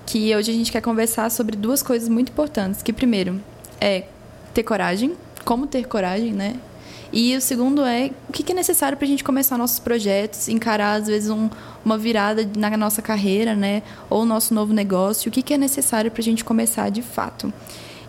que 0.05 0.35
hoje 0.37 0.53
a 0.53 0.55
gente 0.55 0.71
quer 0.71 0.81
conversar 0.81 1.31
sobre 1.31 1.57
duas 1.57 1.83
coisas 1.83 2.09
muito 2.09 2.31
importantes. 2.31 2.81
Que, 2.81 2.93
primeiro, 2.93 3.41
é 3.81 4.05
ter 4.55 4.63
coragem, 4.63 5.15
como 5.45 5.67
ter 5.67 5.85
coragem, 5.87 6.33
né? 6.33 6.57
E 7.13 7.37
o 7.37 7.41
segundo 7.41 7.85
é 7.85 8.11
o 8.29 8.33
que 8.33 8.51
é 8.51 8.55
necessário 8.55 8.97
para 8.97 9.05
a 9.05 9.09
gente 9.09 9.23
começar 9.23 9.57
nossos 9.57 9.79
projetos, 9.79 10.49
encarar 10.49 10.95
às 10.95 11.07
vezes 11.07 11.31
um, 11.31 11.49
uma 11.85 11.97
virada 11.97 12.49
na 12.57 12.77
nossa 12.77 13.01
carreira, 13.01 13.55
né? 13.55 13.83
Ou 14.11 14.25
nosso 14.25 14.53
novo 14.53 14.73
negócio, 14.73 15.29
o 15.29 15.33
que 15.33 15.55
é 15.55 15.59
necessário 15.59 16.11
para 16.11 16.21
a 16.21 16.25
gente 16.25 16.45
começar 16.45 16.91
de 16.91 17.03
fato. 17.03 17.53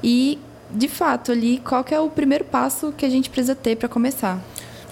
E, 0.03 0.39
de 0.71 0.87
fato, 0.87 1.31
ali, 1.31 1.59
qual 1.59 1.83
que 1.83 1.93
é 1.93 1.99
o 1.99 2.09
primeiro 2.09 2.43
passo 2.43 2.91
que 2.91 3.05
a 3.05 3.09
gente 3.09 3.29
precisa 3.29 3.55
ter 3.55 3.75
para 3.75 3.87
começar? 3.87 4.41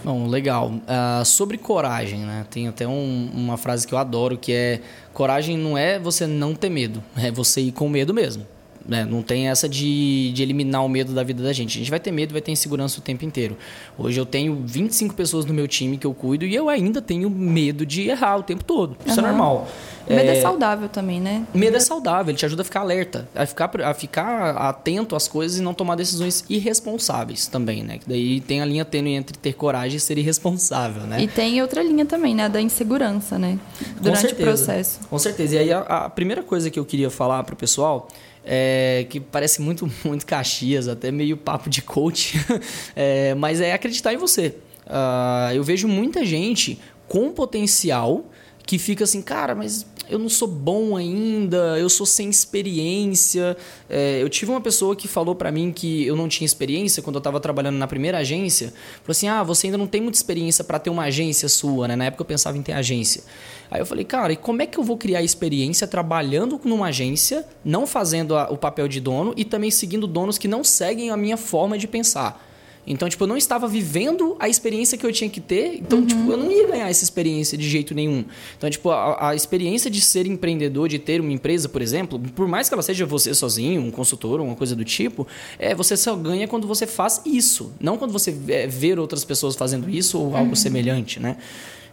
Bom, 0.04 0.28
legal. 0.28 0.68
Uh, 0.70 1.26
sobre 1.26 1.58
coragem, 1.58 2.20
né? 2.20 2.46
Tem 2.52 2.68
até 2.68 2.88
um, 2.88 3.30
uma 3.34 3.58
frase 3.58 3.88
que 3.88 3.94
eu 3.94 3.98
adoro 3.98 4.38
que 4.38 4.54
é 4.54 4.82
coragem 5.14 5.58
não 5.58 5.76
é 5.76 5.98
você 5.98 6.28
não 6.28 6.54
ter 6.54 6.70
medo, 6.70 7.04
é 7.18 7.32
você 7.32 7.62
ir 7.62 7.72
com 7.72 7.90
medo 7.90 8.14
mesmo. 8.14 8.46
Né? 8.88 9.04
Não 9.04 9.22
tem 9.22 9.50
essa 9.50 9.68
de, 9.68 10.32
de 10.32 10.44
eliminar 10.44 10.86
o 10.86 10.89
medo 10.89 11.13
da 11.13 11.24
vida 11.24 11.42
da 11.42 11.51
gente. 11.51 11.77
A 11.77 11.80
gente 11.80 11.89
vai 11.89 12.00
ter 12.00 12.12
medo, 12.12 12.32
vai 12.32 12.42
ter 12.42 12.51
insegurança 12.51 13.00
o 13.00 13.01
tempo 13.01 13.25
inteiro. 13.25 13.58
Hoje 13.98 14.20
eu 14.20 14.25
tenho 14.25 14.62
25 14.65 15.15
pessoas 15.15 15.46
no 15.46 15.54
meu 15.54 15.68
time 15.68 15.98
que 15.98 16.06
eu 16.06 16.13
cuido 16.13 16.46
e 16.46 16.54
eu 16.54 16.70
ainda 16.70 17.01
tenho 17.01 17.30
medo 17.30 17.86
de 17.86 18.08
errar 18.10 18.38
o 18.38 18.44
tempo 18.44 18.63
todo. 18.63 18.96
Isso 19.06 19.20
uhum. 19.20 19.25
é 19.25 19.30
normal. 19.30 19.68
Medo 20.08 20.30
é... 20.30 20.38
é... 20.38 20.42
saudável 20.42 20.88
também, 20.88 21.20
né? 21.20 21.46
Medo 21.54 21.77
é 21.77 21.80
saudável, 21.80 22.32
ele 22.32 22.38
te 22.38 22.46
ajuda 22.46 22.62
a 22.62 22.65
ficar 22.65 22.82
alerta, 22.82 23.27
a 23.34 23.46
ficar, 23.46 23.82
a 23.82 23.94
ficar 23.94 24.50
atento 24.58 25.15
às 25.15 25.27
coisas 25.27 25.58
e 25.58 25.62
não 25.62 25.74
tomar 25.74 25.96
decisões 25.96 26.46
irresponsáveis 26.50 27.48
também, 27.48 27.84
né? 27.84 27.98
Que 27.98 28.08
daí 28.08 28.39
tem 28.42 28.62
a 28.62 28.65
linha 28.65 28.86
tênue 28.86 29.13
entre 29.13 29.38
ter 29.38 29.54
coragem 29.54 29.98
e 29.98 30.00
ser 30.00 30.18
irresponsável, 30.18 31.04
né? 31.04 31.22
E 31.22 31.27
tem 31.27 31.62
outra 31.62 31.82
linha 31.82 32.06
também, 32.06 32.36
né? 32.36 32.48
Da 32.48 32.62
insegurança, 32.62 33.39
né? 33.39 33.58
Durante 34.00 34.34
o 34.34 34.36
processo. 34.36 35.00
Com 35.10 35.18
certeza. 35.18 35.56
E 35.56 35.58
aí 35.58 35.74
a, 35.74 35.80
a 35.80 36.10
primeira 36.10 36.44
coisa 36.44 36.70
que 36.70 36.80
eu 36.80 36.86
queria 36.86 37.10
falar 37.10 37.44
para 37.44 37.54
o 37.54 37.58
pessoal 37.58 38.08
é, 38.46 39.06
que 39.10 39.20
parece 39.20 39.62
muito, 39.62 39.90
muito 40.06 40.25
Caxias, 40.25 40.88
até 40.88 41.12
meio 41.12 41.36
papo 41.36 41.70
de 41.70 41.82
coach, 41.82 42.40
é, 42.96 43.34
mas 43.36 43.60
é 43.60 43.74
acreditar 43.74 44.14
em 44.14 44.18
você. 44.18 44.56
Uh, 44.86 45.52
eu 45.54 45.64
vejo 45.64 45.88
muita 45.88 46.24
gente 46.24 46.80
com 47.08 47.32
potencial 47.32 48.25
que 48.65 48.79
fica 48.79 49.03
assim, 49.03 49.22
cara, 49.22 49.53
mas 49.53 49.86
eu 50.10 50.17
não 50.17 50.29
sou 50.29 50.48
bom 50.48 50.95
ainda, 50.95 51.77
eu 51.79 51.89
sou 51.89 52.05
sem 52.05 52.29
experiência. 52.29 53.55
É, 53.89 54.22
eu 54.22 54.29
tive 54.29 54.51
uma 54.51 54.62
pessoa 54.62 54.95
que 54.95 55.07
falou 55.07 55.36
para 55.36 55.51
mim 55.51 55.72
que 55.72 56.05
eu 56.05 56.15
não 56.15 56.27
tinha 56.27 56.45
experiência 56.45 57.01
quando 57.01 57.15
eu 57.15 57.19
estava 57.19 57.39
trabalhando 57.39 57.77
na 57.77 57.88
primeira 57.88 58.19
agência. 58.19 58.69
Falou 59.03 59.12
assim: 59.12 59.27
ah, 59.27 59.43
você 59.43 59.67
ainda 59.67 59.77
não 59.77 59.88
tem 59.88 60.01
muita 60.01 60.17
experiência 60.17 60.63
para 60.63 60.79
ter 60.79 60.89
uma 60.89 61.03
agência 61.03 61.48
sua, 61.48 61.88
né? 61.88 61.95
Na 61.95 62.05
época 62.05 62.22
eu 62.22 62.25
pensava 62.25 62.57
em 62.57 62.62
ter 62.62 62.74
agência. 62.74 63.24
Aí 63.69 63.81
eu 63.81 63.86
falei, 63.86 64.05
cara, 64.05 64.31
e 64.31 64.36
como 64.36 64.62
é 64.62 64.65
que 64.67 64.77
eu 64.77 64.84
vou 64.84 64.98
criar 64.98 65.24
experiência 65.24 65.88
trabalhando 65.88 66.60
numa 66.63 66.88
agência, 66.88 67.45
não 67.63 67.88
fazendo 67.88 68.36
a, 68.36 68.50
o 68.51 68.57
papel 68.57 68.88
de 68.88 69.00
dono 69.00 69.34
e 69.36 69.43
também 69.43 69.72
seguindo 69.72 70.05
donos 70.05 70.38
que 70.38 70.48
não 70.48 70.63
seguem 70.63 71.10
a 71.10 71.17
minha 71.17 71.38
forma 71.38 71.77
de 71.77 71.88
pensar? 71.88 72.45
Então, 72.88 73.10
tipo, 73.10 73.24
eu 73.24 73.27
não 73.27 73.38
estava 73.38 73.68
vivendo 73.68 74.36
a 74.39 74.48
experiência 74.48 74.98
que 74.98 75.06
eu 75.06 75.12
tinha 75.12 75.30
que 75.30 75.42
ter. 75.42 75.77
Então, 75.77 76.00
uhum. 76.00 76.06
tipo, 76.06 76.32
eu 76.32 76.38
não 76.38 76.51
ia 76.51 76.68
ganhar 76.68 76.89
essa 76.89 77.04
experiência 77.04 77.58
de 77.58 77.68
jeito 77.68 77.96
nenhum. 77.96 78.24
Então, 78.58 78.70
tipo, 78.70 78.92
a, 78.92 79.30
a, 79.30 79.36
experiência 79.36 79.89
de 79.89 80.01
ser 80.01 80.27
empreendedor, 80.27 80.88
de 80.88 81.00
ter 81.00 81.20
uma 81.20 81.32
empresa, 81.32 81.68
por 81.68 81.82
exemplo, 81.82 82.20
por 82.20 82.48
mais 82.48 82.68
que 82.68 82.75
ela 82.75 82.84
seja 82.84 83.06
você 83.06 83.34
sozinho, 83.34 83.82
um 83.82 83.92
consultor, 83.92 84.39
uma 84.39 84.56
coisa 84.56 84.75
do 84.75 84.86
tipo, 84.86 85.27
é, 85.58 85.74
você 85.74 85.98
só 85.98 86.15
ganha 86.15 86.48
quando 86.48 86.68
você 86.68 86.86
faz 86.86 87.22
isso. 87.25 87.74
Não 87.80 87.98
quando 87.98 88.12
você 88.12 88.36
é, 88.48 88.68
ver 88.68 89.00
outras 89.00 89.25
pessoas 89.25 89.56
fazendo 89.56 89.89
isso 89.89 90.20
ou 90.20 90.36
algo 90.36 90.50
uhum. 90.50 90.56
semelhante, 90.56 91.20
né? 91.20 91.38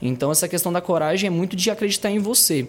Então, 0.00 0.32
essa 0.32 0.49
questão 0.49 0.72
da 0.72 0.80
coragem 0.80 1.28
é 1.28 1.30
muito 1.30 1.54
de 1.54 1.70
acreditar 1.70 2.11
em 2.11 2.18
você. 2.18 2.66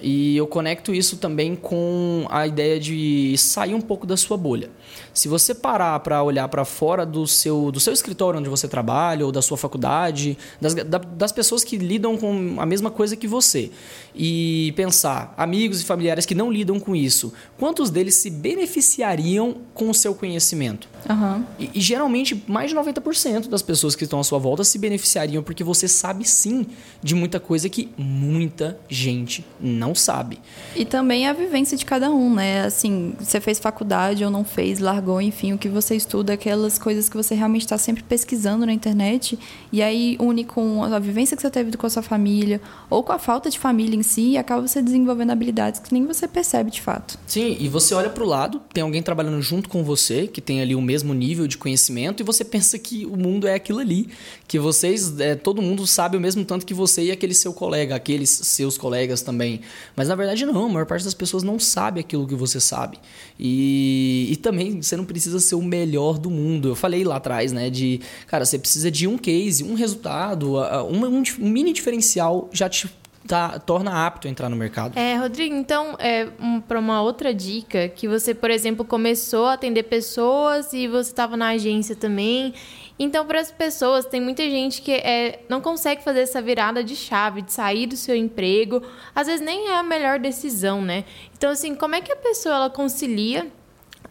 E 0.00 0.36
eu 0.36 0.46
conecto 0.46 0.94
isso 0.94 1.16
também 1.16 1.56
com 1.56 2.24
a 2.30 2.46
ideia 2.46 2.78
de 2.78 3.36
sair 3.36 3.74
um 3.74 3.80
pouco 3.80 4.06
da 4.06 4.16
sua 4.16 4.36
bolha. 4.36 4.70
Se 5.12 5.28
você 5.28 5.54
parar 5.54 5.98
para 6.00 6.22
olhar 6.22 6.48
para 6.48 6.64
fora 6.64 7.04
do 7.04 7.26
seu, 7.26 7.70
do 7.70 7.80
seu 7.80 7.92
escritório 7.92 8.40
onde 8.40 8.48
você 8.48 8.68
trabalha, 8.68 9.24
ou 9.24 9.32
da 9.32 9.42
sua 9.42 9.56
faculdade, 9.56 10.36
das, 10.60 10.74
das 10.74 11.32
pessoas 11.32 11.64
que 11.64 11.76
lidam 11.76 12.16
com 12.16 12.56
a 12.58 12.66
mesma 12.66 12.90
coisa 12.90 13.16
que 13.16 13.26
você, 13.26 13.70
e 14.14 14.72
pensar, 14.76 15.34
amigos 15.36 15.80
e 15.80 15.84
familiares 15.84 16.26
que 16.26 16.34
não 16.34 16.50
lidam 16.50 16.78
com 16.80 16.94
isso, 16.94 17.32
quantos 17.58 17.90
deles 17.90 18.14
se 18.14 18.30
beneficiariam 18.30 19.56
com 19.74 19.90
o 19.90 19.94
seu 19.94 20.14
conhecimento? 20.14 20.88
Uhum. 21.08 21.44
E, 21.58 21.70
e 21.74 21.80
geralmente, 21.80 22.42
mais 22.46 22.70
de 22.70 22.76
90% 22.76 23.48
das 23.48 23.62
pessoas 23.62 23.94
que 23.94 24.04
estão 24.04 24.20
à 24.20 24.24
sua 24.24 24.38
volta 24.38 24.64
se 24.64 24.78
beneficiariam 24.78 25.42
porque 25.42 25.62
você 25.62 25.88
sabe 25.88 26.24
sim 26.26 26.66
de 27.02 27.14
muita 27.14 27.38
coisa 27.40 27.68
que 27.68 27.92
muita 27.96 28.78
gente 28.88 29.44
não 29.60 29.94
sabe. 29.94 30.40
E 30.74 30.84
também 30.84 31.26
a 31.26 31.32
vivência 31.32 31.76
de 31.76 31.84
cada 31.84 32.10
um, 32.10 32.34
né? 32.34 32.62
Assim, 32.64 33.14
você 33.18 33.40
fez 33.40 33.58
faculdade 33.58 34.24
ou 34.24 34.30
não 34.30 34.44
fez, 34.44 34.77
largou, 34.82 35.20
enfim, 35.20 35.52
o 35.52 35.58
que 35.58 35.68
você 35.68 35.96
estuda, 35.96 36.32
aquelas 36.32 36.78
coisas 36.78 37.08
que 37.08 37.16
você 37.16 37.34
realmente 37.34 37.62
está 37.62 37.78
sempre 37.78 38.02
pesquisando 38.02 38.64
na 38.66 38.72
internet, 38.72 39.38
e 39.72 39.82
aí 39.82 40.16
une 40.20 40.44
com 40.44 40.82
a 40.82 40.98
vivência 40.98 41.36
que 41.36 41.42
você 41.42 41.50
teve 41.50 41.76
com 41.76 41.86
a 41.86 41.90
sua 41.90 42.02
família, 42.02 42.60
ou 42.88 43.02
com 43.02 43.12
a 43.12 43.18
falta 43.18 43.50
de 43.50 43.58
família 43.58 43.96
em 43.96 44.02
si, 44.02 44.30
e 44.30 44.38
acaba 44.38 44.66
você 44.66 44.80
desenvolvendo 44.80 45.30
habilidades 45.30 45.80
que 45.80 45.92
nem 45.92 46.06
você 46.06 46.26
percebe 46.26 46.70
de 46.70 46.80
fato. 46.80 47.18
Sim, 47.26 47.56
e 47.58 47.68
você 47.68 47.94
olha 47.94 48.10
para 48.10 48.24
o 48.24 48.26
lado, 48.26 48.60
tem 48.72 48.82
alguém 48.82 49.02
trabalhando 49.02 49.40
junto 49.42 49.68
com 49.68 49.84
você, 49.84 50.26
que 50.26 50.40
tem 50.40 50.60
ali 50.60 50.74
o 50.74 50.80
mesmo 50.80 51.14
nível 51.14 51.46
de 51.46 51.58
conhecimento, 51.58 52.22
e 52.22 52.24
você 52.24 52.44
pensa 52.44 52.78
que 52.78 53.06
o 53.06 53.16
mundo 53.16 53.46
é 53.46 53.54
aquilo 53.54 53.78
ali, 53.78 54.08
que 54.46 54.58
vocês, 54.58 55.18
é, 55.20 55.34
todo 55.34 55.60
mundo 55.60 55.86
sabe 55.86 56.16
o 56.16 56.20
mesmo 56.20 56.44
tanto 56.44 56.64
que 56.64 56.74
você 56.74 57.04
e 57.04 57.10
aquele 57.10 57.34
seu 57.34 57.52
colega, 57.52 57.94
aqueles 57.94 58.30
seus 58.30 58.78
colegas 58.78 59.22
também. 59.22 59.60
Mas 59.94 60.08
na 60.08 60.14
verdade 60.14 60.44
não, 60.46 60.66
a 60.66 60.68
maior 60.68 60.86
parte 60.86 61.04
das 61.04 61.14
pessoas 61.14 61.42
não 61.42 61.58
sabe 61.58 62.00
aquilo 62.00 62.26
que 62.26 62.34
você 62.34 62.60
sabe. 62.60 62.98
E, 63.38 64.28
e 64.30 64.36
também 64.36 64.67
você 64.72 64.96
não 64.96 65.04
precisa 65.04 65.40
ser 65.40 65.54
o 65.54 65.62
melhor 65.62 66.18
do 66.18 66.30
mundo. 66.30 66.68
Eu 66.68 66.74
falei 66.74 67.04
lá 67.04 67.16
atrás, 67.16 67.52
né, 67.52 67.70
de, 67.70 68.00
cara, 68.26 68.44
você 68.44 68.58
precisa 68.58 68.90
de 68.90 69.06
um 69.06 69.16
case, 69.18 69.64
um 69.64 69.74
resultado, 69.74 70.56
um, 70.90 71.06
um, 71.06 71.22
mini 71.38 71.72
diferencial 71.72 72.48
já 72.52 72.68
te 72.68 72.88
Tá, 73.26 73.58
torna 73.58 74.06
apto 74.06 74.26
a 74.26 74.30
entrar 74.30 74.48
no 74.48 74.56
mercado. 74.56 74.98
É, 74.98 75.14
Rodrigo, 75.16 75.54
então, 75.54 75.96
é, 75.98 76.28
um, 76.40 76.62
para 76.62 76.78
uma 76.78 77.02
outra 77.02 77.34
dica, 77.34 77.86
que 77.86 78.08
você, 78.08 78.32
por 78.32 78.50
exemplo, 78.50 78.86
começou 78.86 79.44
a 79.44 79.52
atender 79.52 79.82
pessoas 79.82 80.72
e 80.72 80.88
você 80.88 81.10
estava 81.10 81.36
na 81.36 81.48
agência 81.48 81.94
também, 81.94 82.54
então, 82.98 83.24
para 83.24 83.40
as 83.40 83.52
pessoas, 83.52 84.04
tem 84.04 84.20
muita 84.20 84.42
gente 84.42 84.82
que 84.82 84.90
é, 84.90 85.40
não 85.48 85.60
consegue 85.60 86.02
fazer 86.02 86.20
essa 86.20 86.42
virada 86.42 86.82
de 86.82 86.96
chave, 86.96 87.42
de 87.42 87.52
sair 87.52 87.86
do 87.86 87.96
seu 87.96 88.16
emprego. 88.16 88.82
Às 89.14 89.28
vezes 89.28 89.40
nem 89.40 89.68
é 89.68 89.76
a 89.76 89.84
melhor 89.84 90.18
decisão, 90.18 90.82
né? 90.82 91.04
Então, 91.36 91.50
assim, 91.50 91.76
como 91.76 91.94
é 91.94 92.00
que 92.00 92.10
a 92.10 92.16
pessoa 92.16 92.56
ela 92.56 92.70
concilia 92.70 93.46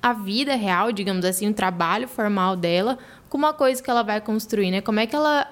a 0.01 0.13
vida 0.13 0.55
real, 0.55 0.91
digamos 0.91 1.25
assim, 1.25 1.49
o 1.49 1.53
trabalho 1.53 2.07
formal 2.07 2.55
dela, 2.55 2.97
com 3.29 3.37
uma 3.37 3.53
coisa 3.53 3.81
que 3.81 3.89
ela 3.89 4.03
vai 4.03 4.21
construir, 4.21 4.71
né? 4.71 4.81
Como 4.81 4.99
é 4.99 5.05
que 5.05 5.15
ela 5.15 5.47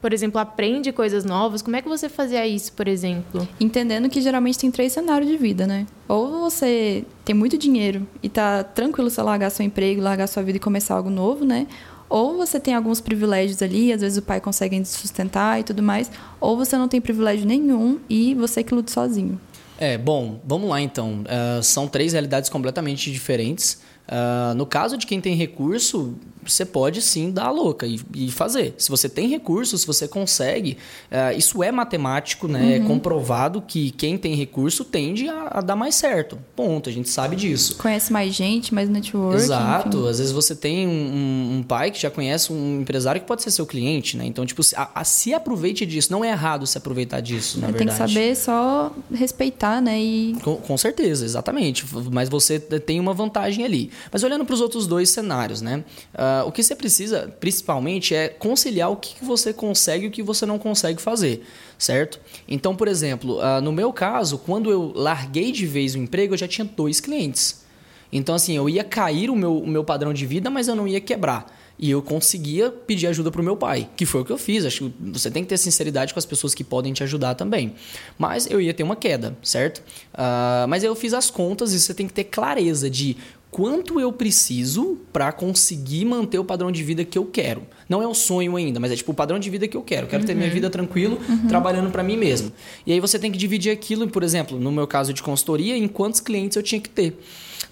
por 0.00 0.14
exemplo, 0.14 0.40
aprende 0.40 0.92
coisas 0.92 1.24
novas. 1.24 1.60
Como 1.60 1.76
é 1.76 1.82
que 1.82 1.88
você 1.88 2.08
fazia 2.08 2.46
isso, 2.46 2.72
por 2.72 2.88
exemplo? 2.88 3.46
Entendendo 3.60 4.08
que 4.08 4.20
geralmente 4.20 4.58
tem 4.58 4.70
três 4.70 4.92
cenários 4.92 5.30
de 5.30 5.36
vida, 5.36 5.66
né? 5.66 5.86
Ou 6.08 6.40
você 6.40 7.04
tem 7.24 7.34
muito 7.34 7.58
dinheiro 7.58 8.06
e 8.22 8.28
tá 8.28 8.64
tranquilo 8.64 9.10
você 9.10 9.20
largar 9.20 9.50
seu 9.50 9.64
emprego, 9.64 10.00
largar 10.00 10.26
sua 10.26 10.42
vida 10.42 10.56
e 10.56 10.60
começar 10.60 10.94
algo 10.94 11.10
novo, 11.10 11.44
né? 11.44 11.66
Ou 12.08 12.36
você 12.36 12.58
tem 12.58 12.74
alguns 12.74 13.00
privilégios 13.00 13.62
ali, 13.62 13.92
às 13.92 14.00
vezes 14.00 14.18
o 14.18 14.22
pai 14.22 14.40
consegue 14.40 14.82
sustentar 14.84 15.60
e 15.60 15.62
tudo 15.62 15.82
mais, 15.82 16.10
ou 16.40 16.56
você 16.56 16.76
não 16.76 16.88
tem 16.88 17.00
privilégio 17.00 17.46
nenhum 17.46 18.00
e 18.08 18.34
você 18.34 18.64
que 18.64 18.74
luta 18.74 18.90
sozinho. 18.90 19.38
É, 19.78 19.96
bom, 19.96 20.40
vamos 20.44 20.68
lá 20.68 20.80
então. 20.80 21.22
Uh, 21.22 21.62
são 21.62 21.86
três 21.86 22.12
realidades 22.12 22.50
completamente 22.50 23.10
diferentes. 23.12 23.80
Uh, 24.10 24.54
no 24.56 24.66
caso 24.66 24.98
de 24.98 25.06
quem 25.06 25.20
tem 25.20 25.36
recurso, 25.36 26.14
você 26.44 26.64
pode 26.64 27.02
sim 27.02 27.30
dar 27.30 27.46
a 27.46 27.50
louca 27.50 27.86
e, 27.86 28.00
e, 28.14 28.30
fazer. 28.30 28.74
Se 28.78 28.88
você 28.88 29.08
tem 29.08 29.28
recursos, 29.28 29.82
se 29.82 29.86
você 29.86 30.08
consegue, 30.08 30.76
uh, 31.10 31.36
isso 31.36 31.62
é 31.62 31.70
matemático, 31.70 32.48
né? 32.48 32.60
É 32.60 32.78
uhum. 32.78 32.84
É 32.84 32.86
comprovado 32.86 33.62
que 33.62 33.90
quem 33.92 34.16
tem 34.16 34.34
recurso 34.34 34.84
tende 34.84 35.28
a, 35.28 35.48
a, 35.50 35.60
dar 35.60 35.76
mais 35.76 35.94
certo. 35.94 36.38
Ponto, 36.56 36.88
a 36.88 36.92
gente 36.92 37.08
sabe 37.08 37.36
disso. 37.36 37.76
Conhece 37.76 38.12
mais 38.12 38.34
gente, 38.34 38.74
mais 38.74 38.88
network. 38.88 39.36
Exato. 39.36 39.98
Enfim. 39.98 40.08
Às 40.08 40.18
vezes 40.18 40.32
você 40.32 40.54
tem 40.54 40.86
um, 40.86 41.58
um, 41.58 41.62
pai 41.62 41.90
que 41.90 42.00
já 42.00 42.10
conhece 42.10 42.52
um 42.52 42.80
empresário 42.80 43.20
que 43.20 43.26
pode 43.26 43.42
ser 43.42 43.50
seu 43.50 43.66
cliente, 43.66 44.16
né? 44.16 44.24
Então, 44.24 44.46
tipo, 44.46 44.62
a, 44.76 45.00
a, 45.00 45.04
se 45.04 45.34
aproveite 45.34 45.84
disso. 45.84 46.10
Não 46.10 46.24
é 46.24 46.30
errado 46.30 46.66
se 46.66 46.78
aproveitar 46.78 47.20
disso, 47.20 47.60
na 47.60 47.68
tem 47.68 47.86
verdade. 47.86 47.98
Tem 47.98 48.06
que 48.06 48.12
saber 48.12 48.36
só 48.36 48.92
respeitar, 49.12 49.80
né? 49.80 50.00
E... 50.00 50.36
Com, 50.42 50.56
com 50.56 50.76
certeza, 50.76 51.24
exatamente. 51.24 51.84
Mas 52.10 52.28
você 52.28 52.58
tem 52.58 52.98
uma 52.98 53.12
vantagem 53.12 53.64
ali. 53.64 53.90
Mas 54.10 54.22
olhando 54.22 54.44
para 54.44 54.54
os 54.54 54.60
outros 54.60 54.86
dois 54.86 55.10
cenários, 55.10 55.60
né? 55.60 55.84
Uh, 56.14 56.29
o 56.46 56.52
que 56.52 56.62
você 56.62 56.74
precisa, 56.74 57.32
principalmente, 57.40 58.14
é 58.14 58.28
conciliar 58.28 58.90
o 58.90 58.96
que 58.96 59.24
você 59.24 59.52
consegue 59.52 60.06
e 60.06 60.08
o 60.08 60.10
que 60.10 60.22
você 60.22 60.44
não 60.46 60.58
consegue 60.58 61.00
fazer, 61.00 61.42
certo? 61.78 62.20
Então, 62.48 62.74
por 62.74 62.88
exemplo, 62.88 63.38
uh, 63.38 63.60
no 63.60 63.72
meu 63.72 63.92
caso, 63.92 64.38
quando 64.38 64.70
eu 64.70 64.92
larguei 64.94 65.52
de 65.52 65.66
vez 65.66 65.94
o 65.94 65.98
emprego, 65.98 66.34
eu 66.34 66.38
já 66.38 66.48
tinha 66.48 66.64
dois 66.64 67.00
clientes. 67.00 67.64
Então, 68.12 68.34
assim, 68.34 68.56
eu 68.56 68.68
ia 68.68 68.82
cair 68.82 69.30
o 69.30 69.36
meu, 69.36 69.58
o 69.58 69.66
meu 69.66 69.84
padrão 69.84 70.12
de 70.12 70.26
vida, 70.26 70.50
mas 70.50 70.68
eu 70.68 70.74
não 70.74 70.86
ia 70.86 71.00
quebrar. 71.00 71.46
E 71.82 71.90
eu 71.90 72.02
conseguia 72.02 72.70
pedir 72.70 73.06
ajuda 73.06 73.30
para 73.30 73.40
o 73.40 73.44
meu 73.44 73.56
pai, 73.56 73.88
que 73.96 74.04
foi 74.04 74.20
o 74.20 74.24
que 74.24 74.30
eu 74.30 74.36
fiz. 74.36 74.66
Acho 74.66 74.90
que 74.90 75.10
você 75.12 75.30
tem 75.30 75.42
que 75.42 75.48
ter 75.48 75.56
sinceridade 75.56 76.12
com 76.12 76.18
as 76.18 76.26
pessoas 76.26 76.54
que 76.54 76.62
podem 76.62 76.92
te 76.92 77.02
ajudar 77.02 77.34
também. 77.34 77.74
Mas 78.18 78.46
eu 78.50 78.60
ia 78.60 78.74
ter 78.74 78.82
uma 78.82 78.96
queda, 78.96 79.34
certo? 79.42 79.78
Uh, 80.12 80.68
mas 80.68 80.84
eu 80.84 80.94
fiz 80.94 81.14
as 81.14 81.30
contas 81.30 81.72
e 81.72 81.80
você 81.80 81.94
tem 81.94 82.06
que 82.06 82.12
ter 82.12 82.24
clareza 82.24 82.90
de 82.90 83.16
quanto 83.50 83.98
eu 83.98 84.12
preciso 84.12 84.98
para 85.12 85.32
conseguir 85.32 86.04
manter 86.04 86.38
o 86.38 86.44
padrão 86.44 86.70
de 86.70 86.82
vida 86.82 87.04
que 87.04 87.18
eu 87.18 87.26
quero. 87.26 87.62
Não 87.88 88.00
é 88.00 88.06
o 88.06 88.14
sonho 88.14 88.56
ainda, 88.56 88.78
mas 88.78 88.92
é 88.92 88.96
tipo 88.96 89.10
o 89.10 89.14
padrão 89.14 89.38
de 89.38 89.50
vida 89.50 89.66
que 89.66 89.76
eu 89.76 89.82
quero. 89.82 90.06
Eu 90.06 90.10
quero 90.10 90.22
uhum. 90.22 90.26
ter 90.26 90.34
minha 90.34 90.46
uhum. 90.46 90.54
vida 90.54 90.70
tranquilo, 90.70 91.18
uhum. 91.28 91.48
trabalhando 91.48 91.90
para 91.90 92.02
mim 92.02 92.16
mesmo. 92.16 92.52
E 92.86 92.92
aí 92.92 93.00
você 93.00 93.18
tem 93.18 93.32
que 93.32 93.38
dividir 93.38 93.72
aquilo, 93.72 94.08
por 94.08 94.22
exemplo, 94.22 94.58
no 94.58 94.70
meu 94.70 94.86
caso 94.86 95.12
de 95.12 95.22
consultoria, 95.22 95.76
em 95.76 95.88
quantos 95.88 96.20
clientes 96.20 96.56
eu 96.56 96.62
tinha 96.62 96.80
que 96.80 96.88
ter. 96.88 97.18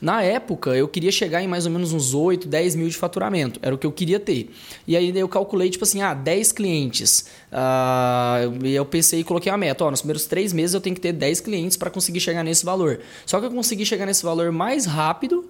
Na 0.00 0.22
época, 0.22 0.70
eu 0.70 0.86
queria 0.86 1.10
chegar 1.10 1.42
em 1.42 1.48
mais 1.48 1.66
ou 1.66 1.72
menos 1.72 1.92
uns 1.92 2.14
8, 2.14 2.46
10 2.46 2.76
mil 2.76 2.88
de 2.88 2.96
faturamento. 2.96 3.58
Era 3.62 3.74
o 3.74 3.78
que 3.78 3.86
eu 3.86 3.90
queria 3.90 4.20
ter. 4.20 4.50
E 4.86 4.96
aí 4.96 5.16
eu 5.16 5.28
calculei, 5.28 5.70
tipo 5.70 5.84
assim, 5.84 6.02
ah, 6.02 6.14
10 6.14 6.52
clientes. 6.52 7.26
Uh, 7.50 8.64
e 8.64 8.74
eu 8.74 8.84
pensei 8.84 9.20
e 9.20 9.24
coloquei 9.24 9.50
uma 9.50 9.58
meta. 9.58 9.84
Ó, 9.84 9.90
nos 9.90 10.00
primeiros 10.00 10.26
três 10.26 10.52
meses 10.52 10.74
eu 10.74 10.80
tenho 10.80 10.94
que 10.94 11.00
ter 11.00 11.12
10 11.12 11.40
clientes 11.40 11.76
para 11.76 11.90
conseguir 11.90 12.20
chegar 12.20 12.44
nesse 12.44 12.64
valor. 12.64 13.00
Só 13.26 13.40
que 13.40 13.46
eu 13.46 13.50
consegui 13.50 13.84
chegar 13.84 14.06
nesse 14.06 14.22
valor 14.22 14.52
mais 14.52 14.86
rápido 14.86 15.48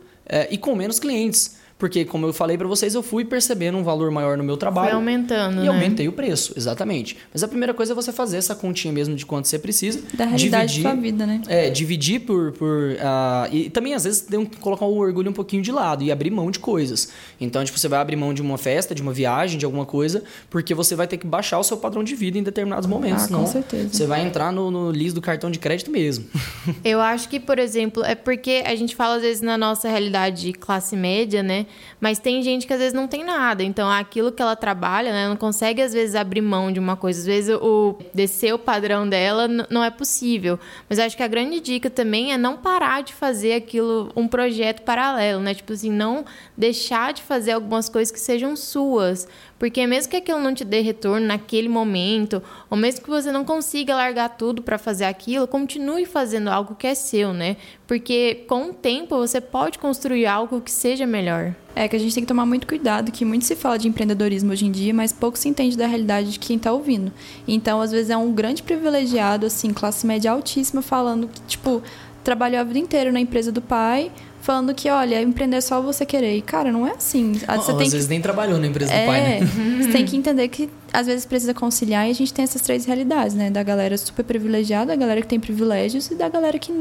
e 0.50 0.58
com 0.58 0.74
menos 0.74 0.98
clientes. 0.98 1.56
Porque, 1.78 2.04
como 2.04 2.26
eu 2.26 2.32
falei 2.32 2.58
para 2.58 2.66
vocês, 2.66 2.94
eu 2.94 3.02
fui 3.04 3.24
percebendo 3.24 3.78
um 3.78 3.84
valor 3.84 4.10
maior 4.10 4.36
no 4.36 4.42
meu 4.42 4.56
trabalho. 4.56 4.88
Foi 4.88 4.96
aumentando, 4.96 5.60
E 5.60 5.62
né? 5.62 5.68
aumentei 5.68 6.08
o 6.08 6.12
preço, 6.12 6.52
exatamente. 6.56 7.16
Mas 7.32 7.44
a 7.44 7.48
primeira 7.48 7.72
coisa 7.72 7.92
é 7.92 7.94
você 7.94 8.12
fazer 8.12 8.36
essa 8.36 8.54
continha 8.54 8.92
mesmo 8.92 9.14
de 9.14 9.24
quanto 9.24 9.46
você 9.46 9.60
precisa. 9.60 10.02
Da 10.12 10.24
realidade 10.24 10.72
dividir, 10.72 10.82
da 10.82 10.90
sua 10.90 11.00
vida, 11.00 11.26
né? 11.26 11.40
É, 11.46 11.70
dividir 11.70 12.20
por... 12.22 12.50
por 12.52 12.92
uh, 12.94 13.54
e 13.54 13.70
também, 13.70 13.94
às 13.94 14.02
vezes, 14.02 14.22
tem 14.22 14.44
que 14.44 14.56
colocar 14.56 14.86
o 14.86 14.96
orgulho 14.96 15.30
um 15.30 15.32
pouquinho 15.32 15.62
de 15.62 15.70
lado 15.70 16.02
e 16.02 16.10
abrir 16.10 16.32
mão 16.32 16.50
de 16.50 16.58
coisas. 16.58 17.12
Então, 17.40 17.64
tipo, 17.64 17.78
você 17.78 17.86
vai 17.86 18.00
abrir 18.00 18.16
mão 18.16 18.34
de 18.34 18.42
uma 18.42 18.58
festa, 18.58 18.92
de 18.92 19.00
uma 19.00 19.12
viagem, 19.12 19.56
de 19.56 19.64
alguma 19.64 19.86
coisa, 19.86 20.24
porque 20.50 20.74
você 20.74 20.96
vai 20.96 21.06
ter 21.06 21.16
que 21.16 21.28
baixar 21.28 21.60
o 21.60 21.62
seu 21.62 21.76
padrão 21.76 22.02
de 22.02 22.16
vida 22.16 22.36
em 22.38 22.42
determinados 22.42 22.88
momentos. 22.88 23.26
Ah, 23.26 23.28
com 23.28 23.46
certeza. 23.46 23.90
Você 23.92 24.04
vai 24.04 24.26
entrar 24.26 24.52
no, 24.52 24.68
no 24.68 24.90
liso 24.90 25.14
do 25.14 25.20
cartão 25.20 25.48
de 25.48 25.60
crédito 25.60 25.92
mesmo. 25.92 26.24
eu 26.84 27.00
acho 27.00 27.28
que, 27.28 27.38
por 27.38 27.60
exemplo, 27.60 28.02
é 28.04 28.16
porque 28.16 28.64
a 28.66 28.74
gente 28.74 28.96
fala, 28.96 29.14
às 29.14 29.22
vezes, 29.22 29.42
na 29.42 29.56
nossa 29.56 29.88
realidade 29.88 30.42
de 30.42 30.52
classe 30.52 30.96
média, 30.96 31.40
né? 31.40 31.66
Mas 32.00 32.18
tem 32.18 32.42
gente 32.42 32.66
que 32.66 32.72
às 32.72 32.78
vezes 32.78 32.94
não 32.94 33.08
tem 33.08 33.24
nada. 33.24 33.62
Então, 33.62 33.90
aquilo 33.90 34.32
que 34.32 34.40
ela 34.42 34.56
trabalha, 34.56 35.12
né, 35.12 35.28
não 35.28 35.36
consegue 35.36 35.82
às 35.82 35.92
vezes 35.92 36.14
abrir 36.14 36.40
mão 36.40 36.72
de 36.72 36.78
uma 36.78 36.96
coisa. 36.96 37.20
Às 37.20 37.26
vezes 37.26 37.56
o 37.60 37.96
descer 38.14 38.54
o 38.54 38.58
padrão 38.58 39.08
dela 39.08 39.48
não 39.48 39.82
é 39.82 39.90
possível. 39.90 40.58
Mas 40.88 40.98
acho 40.98 41.16
que 41.16 41.22
a 41.22 41.28
grande 41.28 41.60
dica 41.60 41.90
também 41.90 42.32
é 42.32 42.38
não 42.38 42.56
parar 42.56 43.02
de 43.02 43.12
fazer 43.12 43.54
aquilo 43.54 44.12
um 44.16 44.28
projeto 44.28 44.82
paralelo, 44.82 45.40
né? 45.40 45.54
Tipo 45.54 45.72
assim, 45.72 45.90
não 45.90 46.24
deixar 46.56 47.12
de 47.12 47.22
fazer 47.22 47.52
algumas 47.52 47.88
coisas 47.88 48.10
que 48.12 48.20
sejam 48.20 48.54
suas. 48.56 49.26
Porque 49.58 49.86
mesmo 49.86 50.10
que 50.10 50.16
aquilo 50.16 50.38
não 50.38 50.54
te 50.54 50.64
dê 50.64 50.80
retorno 50.80 51.26
naquele 51.26 51.68
momento, 51.68 52.42
ou 52.70 52.76
mesmo 52.76 53.02
que 53.02 53.10
você 53.10 53.32
não 53.32 53.44
consiga 53.44 53.94
largar 53.94 54.28
tudo 54.30 54.62
para 54.62 54.78
fazer 54.78 55.04
aquilo, 55.04 55.48
continue 55.48 56.06
fazendo 56.06 56.48
algo 56.48 56.76
que 56.76 56.86
é 56.86 56.94
seu, 56.94 57.32
né? 57.32 57.56
Porque 57.86 58.44
com 58.46 58.70
o 58.70 58.72
tempo 58.72 59.16
você 59.16 59.40
pode 59.40 59.78
construir 59.78 60.26
algo 60.26 60.60
que 60.60 60.70
seja 60.70 61.06
melhor. 61.06 61.54
É 61.74 61.88
que 61.88 61.96
a 61.96 61.98
gente 61.98 62.14
tem 62.14 62.22
que 62.22 62.28
tomar 62.28 62.46
muito 62.46 62.66
cuidado, 62.66 63.12
que 63.12 63.24
muito 63.24 63.44
se 63.44 63.56
fala 63.56 63.78
de 63.78 63.88
empreendedorismo 63.88 64.52
hoje 64.52 64.66
em 64.66 64.70
dia, 64.70 64.94
mas 64.94 65.12
pouco 65.12 65.38
se 65.38 65.48
entende 65.48 65.76
da 65.76 65.86
realidade 65.86 66.30
de 66.30 66.38
quem 66.38 66.56
está 66.56 66.72
ouvindo. 66.72 67.12
Então, 67.46 67.80
às 67.80 67.92
vezes 67.92 68.10
é 68.10 68.16
um 68.16 68.32
grande 68.32 68.62
privilegiado, 68.62 69.46
assim, 69.46 69.72
classe 69.72 70.06
média 70.06 70.32
altíssima, 70.32 70.82
falando 70.82 71.28
que, 71.28 71.40
tipo, 71.42 71.82
trabalhou 72.24 72.60
a 72.60 72.64
vida 72.64 72.78
inteira 72.78 73.12
na 73.12 73.20
empresa 73.20 73.50
do 73.50 73.62
pai, 73.62 74.10
falando 74.48 74.72
que, 74.72 74.88
olha, 74.88 75.20
empreender 75.20 75.58
é 75.58 75.60
só 75.60 75.78
você 75.82 76.06
querer. 76.06 76.34
E, 76.34 76.40
cara, 76.40 76.72
não 76.72 76.86
é 76.86 76.92
assim. 76.92 77.34
Você 77.34 77.44
oh, 77.46 77.48
tem 77.48 77.58
às 77.58 77.82
que... 77.82 77.90
vezes 77.90 78.08
nem 78.08 78.18
trabalhou 78.18 78.58
na 78.58 78.66
empresa 78.66 78.90
é, 78.90 79.02
do 79.02 79.06
pai, 79.06 79.20
né? 79.20 79.40
Você 79.82 79.92
tem 79.92 80.06
que 80.06 80.16
entender 80.16 80.48
que 80.48 80.70
às 80.90 81.06
vezes 81.06 81.26
precisa 81.26 81.52
conciliar 81.52 82.08
e 82.08 82.10
a 82.10 82.14
gente 82.14 82.32
tem 82.32 82.44
essas 82.44 82.62
três 82.62 82.86
realidades, 82.86 83.34
né? 83.34 83.50
Da 83.50 83.62
galera 83.62 83.98
super 83.98 84.24
privilegiada, 84.24 84.86
da 84.86 84.96
galera 84.96 85.20
que 85.20 85.26
tem 85.26 85.38
privilégios 85.38 86.10
e 86.10 86.14
da 86.14 86.30
galera 86.30 86.58
que, 86.58 86.72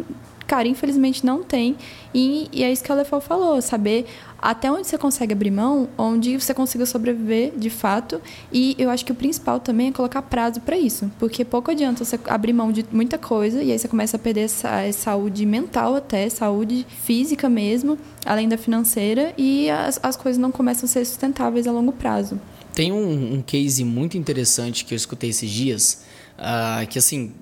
cara, 0.47 0.67
infelizmente 0.67 1.25
não 1.25 1.43
tem. 1.43 1.75
E, 2.13 2.47
e 2.51 2.63
é 2.63 2.71
isso 2.71 2.83
que 2.83 2.91
a 2.91 2.95
Lefol 2.95 3.21
falou, 3.21 3.61
saber 3.61 4.07
até 4.39 4.71
onde 4.71 4.87
você 4.87 4.97
consegue 4.97 5.33
abrir 5.33 5.51
mão, 5.51 5.89
onde 5.97 6.39
você 6.39 6.53
consiga 6.53 6.85
sobreviver 6.85 7.51
de 7.57 7.69
fato. 7.69 8.21
E 8.51 8.75
eu 8.79 8.89
acho 8.89 9.05
que 9.05 9.11
o 9.11 9.15
principal 9.15 9.59
também 9.59 9.89
é 9.89 9.91
colocar 9.91 10.21
prazo 10.21 10.61
para 10.61 10.77
isso, 10.77 11.11
porque 11.19 11.43
pouco 11.43 11.71
adianta 11.71 12.05
você 12.05 12.19
abrir 12.25 12.53
mão 12.53 12.71
de 12.71 12.85
muita 12.91 13.17
coisa 13.17 13.61
e 13.61 13.71
aí 13.71 13.77
você 13.77 13.87
começa 13.87 14.17
a 14.17 14.19
perder 14.19 14.41
essa, 14.41 14.91
saúde 14.93 15.45
mental 15.45 15.95
até, 15.95 16.29
saúde 16.29 16.85
física 17.03 17.49
mesmo, 17.49 17.97
além 18.25 18.47
da 18.47 18.57
financeira, 18.57 19.33
e 19.37 19.69
as, 19.69 19.99
as 20.01 20.15
coisas 20.15 20.39
não 20.39 20.51
começam 20.51 20.85
a 20.85 20.87
ser 20.87 21.05
sustentáveis 21.05 21.67
a 21.67 21.71
longo 21.71 21.91
prazo. 21.91 22.39
Tem 22.73 22.91
um, 22.91 23.35
um 23.35 23.41
case 23.41 23.83
muito 23.83 24.17
interessante 24.17 24.85
que 24.85 24.93
eu 24.93 24.95
escutei 24.95 25.31
esses 25.31 25.49
dias, 25.49 26.03
uh, 26.37 26.87
que 26.87 26.99
assim, 26.99 27.33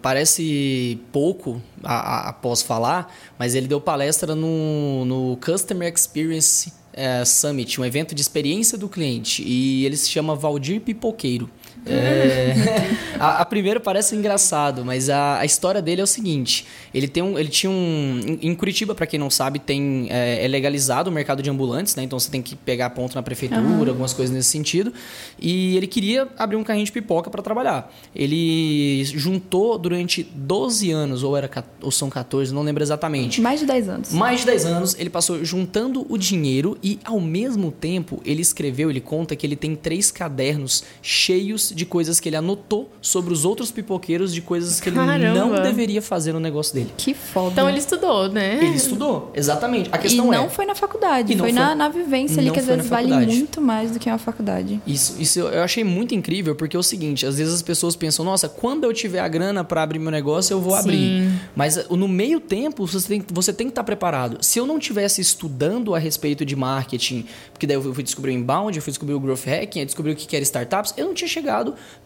parece 0.00 1.00
pouco 1.12 1.60
a, 1.82 2.28
após 2.30 2.62
falar, 2.62 3.12
mas 3.38 3.54
ele 3.54 3.66
deu 3.66 3.80
palestra 3.80 4.34
no, 4.34 5.04
no 5.04 5.38
Customer 5.44 5.92
Experience 5.92 6.68
uh, 6.68 7.26
Summit, 7.26 7.80
um 7.80 7.84
evento 7.84 8.14
de 8.14 8.22
experiência 8.22 8.78
do 8.78 8.88
cliente, 8.88 9.42
e 9.42 9.84
ele 9.84 9.96
se 9.96 10.08
chama 10.08 10.34
Valdir 10.34 10.80
Pipoqueiro. 10.80 11.50
É, 11.84 12.54
a, 13.18 13.42
a, 13.42 13.44
primeira 13.44 13.78
parece 13.78 14.16
engraçado, 14.16 14.84
mas 14.84 15.08
a, 15.10 15.38
a, 15.38 15.44
história 15.44 15.80
dele 15.82 16.00
é 16.00 16.04
o 16.04 16.06
seguinte: 16.06 16.66
ele 16.92 17.06
tem 17.06 17.22
um, 17.22 17.38
ele 17.38 17.48
tinha 17.48 17.70
um 17.70 18.38
em 18.40 18.54
Curitiba, 18.54 18.94
para 18.94 19.06
quem 19.06 19.18
não 19.18 19.30
sabe, 19.30 19.58
tem 19.58 20.08
é, 20.10 20.44
é, 20.44 20.48
legalizado 20.48 21.10
o 21.10 21.12
mercado 21.12 21.42
de 21.42 21.50
ambulantes, 21.50 21.94
né? 21.94 22.02
Então 22.02 22.18
você 22.18 22.30
tem 22.30 22.42
que 22.42 22.56
pegar 22.56 22.90
ponto 22.90 23.14
na 23.14 23.22
prefeitura, 23.22 23.62
uhum. 23.62 23.88
algumas 23.88 24.12
coisas 24.12 24.34
nesse 24.34 24.48
sentido. 24.48 24.92
E 25.38 25.76
ele 25.76 25.86
queria 25.86 26.28
abrir 26.36 26.56
um 26.56 26.64
carrinho 26.64 26.86
de 26.86 26.92
pipoca 26.92 27.30
para 27.30 27.42
trabalhar. 27.42 27.92
Ele 28.14 29.04
juntou 29.04 29.78
durante 29.78 30.22
12 30.22 30.90
anos 30.90 31.22
ou 31.22 31.36
era 31.36 31.50
ou 31.82 31.90
são 31.90 32.10
14, 32.10 32.52
não 32.52 32.62
lembro 32.62 32.82
exatamente. 32.82 33.40
Mais 33.40 33.60
de 33.60 33.66
10 33.66 33.88
anos. 33.88 34.12
Mais 34.12 34.40
de 34.40 34.46
10 34.46 34.66
anos, 34.66 34.96
ele 34.98 35.10
passou 35.10 35.44
juntando 35.44 36.06
o 36.08 36.18
dinheiro 36.18 36.76
e 36.82 36.98
ao 37.04 37.20
mesmo 37.20 37.70
tempo 37.70 38.20
ele 38.24 38.42
escreveu, 38.42 38.90
ele 38.90 39.00
conta 39.00 39.36
que 39.36 39.46
ele 39.46 39.56
tem 39.56 39.76
três 39.76 40.10
cadernos 40.10 40.84
cheios 41.00 41.65
de 41.74 41.84
coisas 41.86 42.20
que 42.20 42.28
ele 42.28 42.36
anotou 42.36 42.90
sobre 43.00 43.32
os 43.32 43.44
outros 43.44 43.70
pipoqueiros, 43.70 44.32
de 44.32 44.40
coisas 44.40 44.80
que 44.80 44.90
Caramba. 44.90 45.14
ele 45.14 45.38
não 45.38 45.62
deveria 45.62 46.02
fazer 46.02 46.32
no 46.32 46.40
negócio 46.40 46.74
dele. 46.74 46.92
Que 46.96 47.14
foda. 47.14 47.52
Então 47.52 47.68
ele 47.68 47.78
estudou, 47.78 48.28
né? 48.28 48.56
Ele 48.56 48.76
estudou, 48.76 49.30
exatamente. 49.34 49.88
A 49.92 49.98
questão 49.98 50.26
e 50.26 50.30
não 50.30 50.44
é, 50.44 50.48
foi 50.48 50.66
na 50.66 50.74
faculdade, 50.74 51.32
foi, 51.36 51.50
foi, 51.50 51.52
na, 51.52 51.74
na 51.74 51.88
vivência 51.88 52.40
ali, 52.40 52.50
que 52.50 52.58
às 52.58 52.66
vezes 52.66 52.88
vale 52.88 53.12
muito 53.26 53.60
mais 53.60 53.90
do 53.90 53.98
que 53.98 54.08
uma 54.08 54.18
faculdade. 54.18 54.80
Isso, 54.86 55.16
isso 55.20 55.40
eu 55.40 55.62
achei 55.62 55.84
muito 55.84 56.14
incrível, 56.14 56.54
porque 56.54 56.76
é 56.76 56.80
o 56.80 56.82
seguinte, 56.82 57.26
às 57.26 57.38
vezes 57.38 57.54
as 57.54 57.62
pessoas 57.62 57.96
pensam, 57.96 58.24
nossa, 58.24 58.48
quando 58.48 58.84
eu 58.84 58.92
tiver 58.92 59.20
a 59.20 59.28
grana 59.28 59.64
para 59.64 59.82
abrir 59.82 59.98
meu 59.98 60.10
negócio, 60.10 60.54
eu 60.54 60.60
vou 60.60 60.72
Sim. 60.72 60.78
abrir. 60.78 61.30
Mas 61.54 61.76
uh, 61.76 61.96
no 61.96 62.08
meio 62.08 62.40
tempo, 62.40 62.86
você 62.86 63.08
tem, 63.08 63.24
você 63.28 63.52
tem 63.52 63.66
que 63.66 63.72
estar 63.72 63.84
preparado. 63.84 64.38
Se 64.40 64.58
eu 64.58 64.66
não 64.66 64.78
tivesse 64.78 65.20
estudando 65.20 65.94
a 65.94 65.98
respeito 65.98 66.44
de 66.44 66.54
marketing, 66.54 67.26
porque 67.52 67.66
daí 67.66 67.76
eu 67.76 67.94
fui 67.94 68.02
descobrir 68.02 68.32
o 68.32 68.34
inbound, 68.34 68.76
eu 68.76 68.82
fui 68.82 68.90
descobrir 68.90 69.14
o 69.14 69.20
growth 69.20 69.44
hacking, 69.46 69.80
eu 69.80 69.86
descobri 69.86 70.12
o 70.12 70.16
que 70.16 70.34
era 70.34 70.42
startups, 70.42 70.94
eu 70.96 71.06
não 71.06 71.14
tinha 71.14 71.28
chegado 71.28 71.55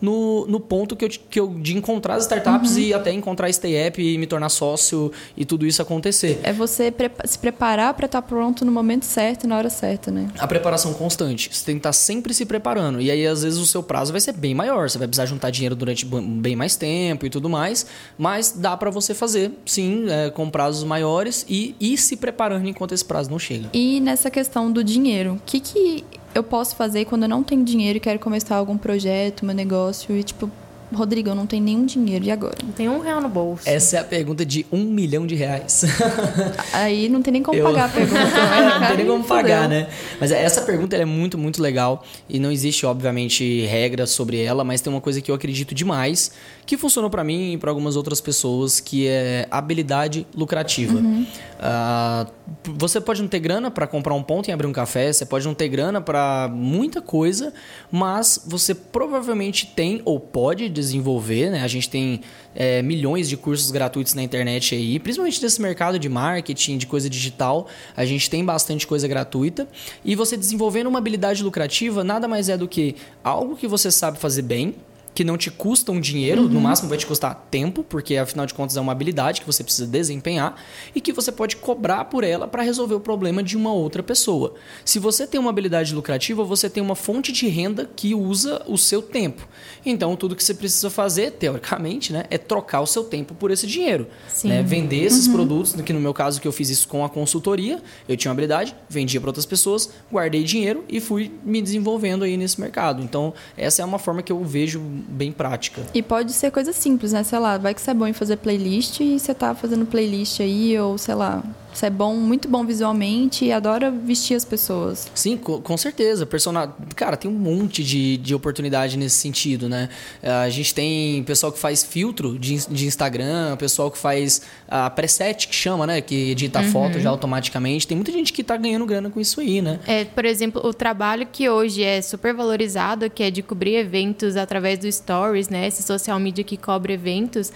no, 0.00 0.46
no 0.46 0.60
ponto 0.60 0.94
que 0.94 1.04
eu, 1.04 1.08
que 1.08 1.40
eu, 1.40 1.48
de 1.48 1.76
encontrar 1.76 2.14
as 2.14 2.24
startups 2.24 2.72
uhum. 2.72 2.78
e 2.78 2.94
até 2.94 3.12
encontrar 3.12 3.46
a 3.46 3.52
Stay 3.52 3.74
App 3.76 4.00
e 4.00 4.18
me 4.18 4.26
tornar 4.26 4.48
sócio 4.48 5.12
e 5.36 5.44
tudo 5.44 5.66
isso 5.66 5.80
acontecer. 5.82 6.40
É 6.42 6.52
você 6.52 6.92
se 7.24 7.38
preparar 7.38 7.94
para 7.94 8.06
estar 8.06 8.22
pronto 8.22 8.64
no 8.64 8.72
momento 8.72 9.04
certo 9.04 9.44
e 9.44 9.46
na 9.46 9.56
hora 9.56 9.70
certa, 9.70 10.10
né? 10.10 10.28
A 10.38 10.46
preparação 10.46 10.92
constante. 10.92 11.50
Você 11.52 11.64
tem 11.64 11.74
que 11.76 11.80
estar 11.80 11.92
sempre 11.92 12.34
se 12.34 12.44
preparando. 12.44 13.00
E 13.00 13.10
aí, 13.10 13.26
às 13.26 13.42
vezes, 13.42 13.58
o 13.58 13.66
seu 13.66 13.82
prazo 13.82 14.12
vai 14.12 14.20
ser 14.20 14.32
bem 14.32 14.54
maior. 14.54 14.88
Você 14.88 14.98
vai 14.98 15.08
precisar 15.08 15.26
juntar 15.26 15.50
dinheiro 15.50 15.74
durante 15.74 16.04
bem 16.04 16.56
mais 16.56 16.76
tempo 16.76 17.26
e 17.26 17.30
tudo 17.30 17.48
mais. 17.48 17.86
Mas 18.18 18.52
dá 18.52 18.76
para 18.76 18.90
você 18.90 19.14
fazer, 19.14 19.52
sim, 19.64 20.06
é, 20.08 20.30
com 20.30 20.50
prazos 20.50 20.84
maiores 20.84 21.44
e 21.48 21.74
ir 21.80 21.96
se 21.96 22.16
preparando 22.16 22.68
enquanto 22.68 22.92
esse 22.92 23.04
prazo 23.04 23.30
não 23.30 23.38
chega. 23.38 23.68
E 23.72 24.00
nessa 24.00 24.30
questão 24.30 24.70
do 24.70 24.82
dinheiro, 24.82 25.34
o 25.34 25.40
que, 25.44 25.60
que 25.60 26.04
eu 26.34 26.42
posso 26.42 26.76
fazer 26.76 27.04
quando 27.04 27.24
eu 27.24 27.28
não 27.28 27.42
tenho 27.42 27.64
dinheiro 27.64 27.96
e 27.96 28.00
quero 28.00 28.18
começar 28.18 28.56
algum 28.56 28.78
projeto, 28.78 29.44
meu 29.44 29.54
negócio 29.54 30.16
e 30.16 30.22
tipo, 30.22 30.50
Rodrigo, 30.92 31.28
eu 31.28 31.34
não 31.34 31.46
tenho 31.46 31.62
nenhum 31.62 31.86
dinheiro 31.86 32.24
e 32.24 32.30
agora? 32.30 32.56
Não 32.64 32.72
tem 32.72 32.88
um 32.88 33.00
real 33.00 33.20
no 33.20 33.28
bolso. 33.28 33.68
Essa 33.68 33.96
é 33.96 34.00
a 34.00 34.04
pergunta 34.04 34.44
de 34.44 34.66
um 34.72 34.84
milhão 34.84 35.26
de 35.26 35.34
reais. 35.34 35.84
Aí 36.72 37.08
não 37.08 37.22
tem 37.22 37.32
nem 37.32 37.42
como 37.42 37.58
eu... 37.58 37.64
pagar 37.64 37.86
a 37.86 37.88
pergunta. 37.90 38.20
Né? 38.20 38.78
não 38.80 38.86
tem 38.88 38.96
nem 38.96 39.06
como 39.06 39.24
pagar, 39.24 39.68
né? 39.68 39.88
Mas 40.20 40.32
essa 40.32 40.62
pergunta 40.62 40.96
é 40.96 41.04
muito, 41.04 41.38
muito 41.38 41.62
legal 41.62 42.04
e 42.28 42.38
não 42.38 42.50
existe, 42.50 42.84
obviamente, 42.86 43.64
regra 43.66 44.06
sobre 44.06 44.42
ela, 44.42 44.64
mas 44.64 44.80
tem 44.80 44.92
uma 44.92 45.00
coisa 45.00 45.20
que 45.20 45.30
eu 45.30 45.34
acredito 45.34 45.74
demais, 45.74 46.32
que 46.66 46.76
funcionou 46.76 47.10
para 47.10 47.22
mim 47.22 47.52
e 47.52 47.58
para 47.58 47.70
algumas 47.70 47.96
outras 47.96 48.20
pessoas, 48.20 48.80
que 48.80 49.06
é 49.06 49.46
habilidade 49.50 50.26
lucrativa. 50.34 50.98
Uhum. 50.98 51.26
Uh, 51.60 52.30
você 52.64 53.00
pode 53.00 53.20
não 53.20 53.28
ter 53.28 53.38
grana 53.38 53.70
para 53.70 53.86
comprar 53.86 54.14
um 54.14 54.22
ponto 54.22 54.48
e 54.48 54.52
abrir 54.52 54.66
um 54.66 54.72
café, 54.72 55.12
você 55.12 55.24
pode 55.24 55.46
não 55.46 55.54
ter 55.54 55.68
grana 55.68 56.00
para 56.00 56.50
muita 56.52 57.00
coisa, 57.00 57.52
mas 57.90 58.42
você 58.46 58.74
provavelmente 58.74 59.66
tem 59.66 60.00
ou 60.04 60.18
pode 60.18 60.68
desenvolver, 60.80 61.50
né? 61.50 61.62
A 61.62 61.68
gente 61.68 61.88
tem 61.88 62.20
é, 62.54 62.82
milhões 62.82 63.28
de 63.28 63.36
cursos 63.36 63.70
gratuitos 63.70 64.14
na 64.14 64.22
internet 64.22 64.74
aí, 64.74 64.98
principalmente 64.98 65.40
desse 65.40 65.60
mercado 65.60 65.98
de 65.98 66.08
marketing, 66.08 66.78
de 66.78 66.86
coisa 66.86 67.08
digital. 67.08 67.68
A 67.96 68.04
gente 68.04 68.28
tem 68.28 68.44
bastante 68.44 68.86
coisa 68.86 69.06
gratuita. 69.06 69.68
E 70.04 70.14
você 70.14 70.36
desenvolvendo 70.36 70.88
uma 70.88 70.98
habilidade 70.98 71.42
lucrativa 71.42 72.02
nada 72.02 72.26
mais 72.26 72.48
é 72.48 72.56
do 72.56 72.66
que 72.66 72.96
algo 73.22 73.56
que 73.56 73.68
você 73.68 73.90
sabe 73.90 74.18
fazer 74.18 74.42
bem, 74.42 74.74
que 75.14 75.24
não 75.24 75.36
te 75.36 75.50
custam 75.50 76.00
dinheiro, 76.00 76.48
no 76.48 76.60
máximo 76.60 76.88
vai 76.88 76.98
te 76.98 77.06
custar 77.06 77.46
tempo, 77.50 77.82
porque 77.82 78.16
afinal 78.16 78.46
de 78.46 78.54
contas 78.54 78.76
é 78.76 78.80
uma 78.80 78.92
habilidade 78.92 79.40
que 79.40 79.46
você 79.46 79.62
precisa 79.62 79.86
desempenhar 79.86 80.56
e 80.94 81.00
que 81.00 81.12
você 81.12 81.32
pode 81.32 81.56
cobrar 81.56 82.04
por 82.06 82.24
ela 82.24 82.46
para 82.46 82.62
resolver 82.62 82.94
o 82.94 83.00
problema 83.00 83.42
de 83.42 83.56
uma 83.56 83.72
outra 83.72 84.02
pessoa. 84.02 84.54
Se 84.84 84.98
você 84.98 85.26
tem 85.26 85.40
uma 85.40 85.50
habilidade 85.50 85.94
lucrativa, 85.94 86.44
você 86.44 86.70
tem 86.70 86.82
uma 86.82 86.94
fonte 86.94 87.32
de 87.32 87.48
renda 87.48 87.90
que 87.94 88.14
usa 88.14 88.62
o 88.66 88.78
seu 88.78 89.02
tempo. 89.02 89.46
Então, 89.84 90.14
tudo 90.16 90.36
que 90.36 90.44
você 90.44 90.54
precisa 90.54 90.90
fazer, 90.90 91.32
teoricamente, 91.32 92.12
né, 92.12 92.24
é 92.30 92.38
trocar 92.38 92.80
o 92.80 92.86
seu 92.86 93.04
tempo 93.04 93.34
por 93.34 93.50
esse 93.50 93.66
dinheiro. 93.66 94.06
Né? 94.44 94.62
Vender 94.62 95.04
esses 95.04 95.26
produtos, 95.26 95.72
que 95.72 95.92
no 95.92 96.00
meu 96.00 96.14
caso 96.14 96.40
que 96.40 96.46
eu 96.46 96.52
fiz 96.52 96.70
isso 96.70 96.86
com 96.88 97.04
a 97.04 97.08
consultoria, 97.08 97.82
eu 98.08 98.16
tinha 98.16 98.30
uma 98.30 98.34
habilidade, 98.34 98.74
vendia 98.88 99.20
para 99.20 99.30
outras 99.30 99.46
pessoas, 99.46 99.90
guardei 100.10 100.44
dinheiro 100.44 100.84
e 100.88 101.00
fui 101.00 101.32
me 101.44 101.60
desenvolvendo 101.60 102.24
aí 102.24 102.36
nesse 102.36 102.60
mercado. 102.60 103.02
Então, 103.02 103.34
essa 103.56 103.82
é 103.82 103.84
uma 103.84 103.98
forma 103.98 104.22
que 104.22 104.32
eu 104.32 104.42
vejo 104.44 104.80
bem 105.08 105.32
prática. 105.32 105.82
E 105.94 106.02
pode 106.02 106.32
ser 106.32 106.50
coisa 106.50 106.72
simples, 106.72 107.12
né? 107.12 107.22
Sei 107.22 107.38
lá, 107.38 107.58
vai 107.58 107.74
que 107.74 107.80
você 107.80 107.90
é 107.90 107.94
bom 107.94 108.06
em 108.06 108.12
fazer 108.12 108.36
playlist 108.36 109.00
e 109.00 109.18
você 109.18 109.34
tá 109.34 109.54
fazendo 109.54 109.86
playlist 109.86 110.40
aí, 110.40 110.78
ou 110.78 110.96
sei 110.98 111.14
lá, 111.14 111.42
você 111.72 111.86
é 111.86 111.90
bom, 111.90 112.14
muito 112.16 112.48
bom 112.48 112.64
visualmente 112.64 113.44
e 113.44 113.52
adora 113.52 113.90
vestir 113.90 114.34
as 114.34 114.44
pessoas. 114.44 115.10
Sim, 115.14 115.36
co- 115.36 115.60
com 115.60 115.76
certeza. 115.76 116.26
Persona... 116.26 116.74
Cara, 116.96 117.16
tem 117.16 117.30
um 117.30 117.34
monte 117.34 117.82
de, 117.84 118.16
de 118.18 118.34
oportunidade 118.34 118.96
nesse 118.96 119.16
sentido, 119.16 119.68
né? 119.68 119.88
Eh, 120.22 120.30
A 120.30 120.48
gente 120.50 120.74
tem 120.74 121.22
pessoal 121.24 121.52
que 121.52 121.58
faz 121.58 121.82
filtro 121.84 122.38
de, 122.38 122.56
de 122.68 122.86
Instagram, 122.86 123.56
pessoal 123.56 123.90
que 123.90 123.98
faz 123.98 124.42
a 124.68 124.90
preset, 124.90 125.46
que 125.48 125.54
chama, 125.54 125.86
né? 125.86 126.00
Que 126.00 126.30
edita 126.32 126.62
foto 126.64 126.98
já 127.00 127.10
automaticamente. 127.10 127.86
Tem 127.86 127.96
muita 127.96 128.12
gente 128.12 128.32
que 128.32 128.42
tá 128.42 128.56
ganhando 128.56 128.84
grana 128.86 129.08
com 129.10 129.20
isso 129.20 129.40
aí, 129.40 129.62
né? 129.62 129.78
É, 129.86 130.04
por 130.04 130.24
exemplo, 130.24 130.60
o 130.66 130.74
trabalho 130.74 131.26
que 131.30 131.48
hoje 131.48 131.82
é 131.82 132.02
super 132.02 132.34
valorizado, 132.34 133.08
que 133.08 133.22
é 133.22 133.30
de 133.30 133.42
cobrir 133.42 133.76
eventos 133.76 134.36
através 134.36 134.78
do 134.78 134.90
Stories, 134.90 135.48
né? 135.48 135.66
Esse 135.68 135.82
social 135.82 136.18
media 136.18 136.42
que 136.44 136.56
cobre 136.56 136.92
eventos, 136.94 137.52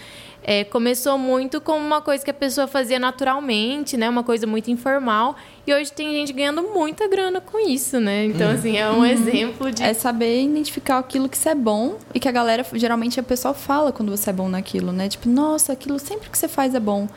é, 0.47 0.63
começou 0.63 1.17
muito 1.17 1.61
como 1.61 1.79
uma 1.85 2.03
coisa 2.03 2.23
que 2.23 2.31
a 2.31 2.35
pessoa 2.35 2.67
fazia 2.67 2.99
naturalmente, 2.99 3.97
né? 3.97 4.04
Uma 4.09 4.23
coisa 4.23 4.47
muito 4.47 4.71
informal. 4.71 5.37
E 5.67 5.73
hoje 5.73 5.93
tem 5.93 6.13
gente 6.13 6.33
ganhando 6.33 6.63
muita 6.63 7.09
grana 7.09 7.41
com 7.41 7.59
isso, 7.59 7.99
né? 8.01 8.27
Então, 8.27 8.51
assim, 8.51 8.77
é 8.77 8.91
um 8.91 9.05
exemplo 9.05 9.71
de... 9.71 9.83
É 9.83 9.95
saber 9.95 10.43
identificar 10.43 10.99
aquilo 10.99 11.29
que 11.29 11.39
você 11.39 11.51
é 11.51 11.55
bom 11.55 11.97
e 12.13 12.21
que 12.21 12.29
a 12.29 12.33
galera, 12.33 12.65
geralmente, 12.75 13.19
a 13.19 13.23
pessoa 13.23 13.55
fala 13.55 13.93
quando 13.93 14.11
você 14.11 14.31
é 14.31 14.33
bom 14.33 14.49
naquilo, 14.49 14.93
né? 14.93 15.09
Tipo, 15.09 15.29
nossa, 15.29 15.73
aquilo 15.73 15.99
sempre 15.99 16.31
que 16.31 16.37
você 16.37 16.49
faz 16.49 16.75
é 16.75 16.81
bom. 16.81 17.09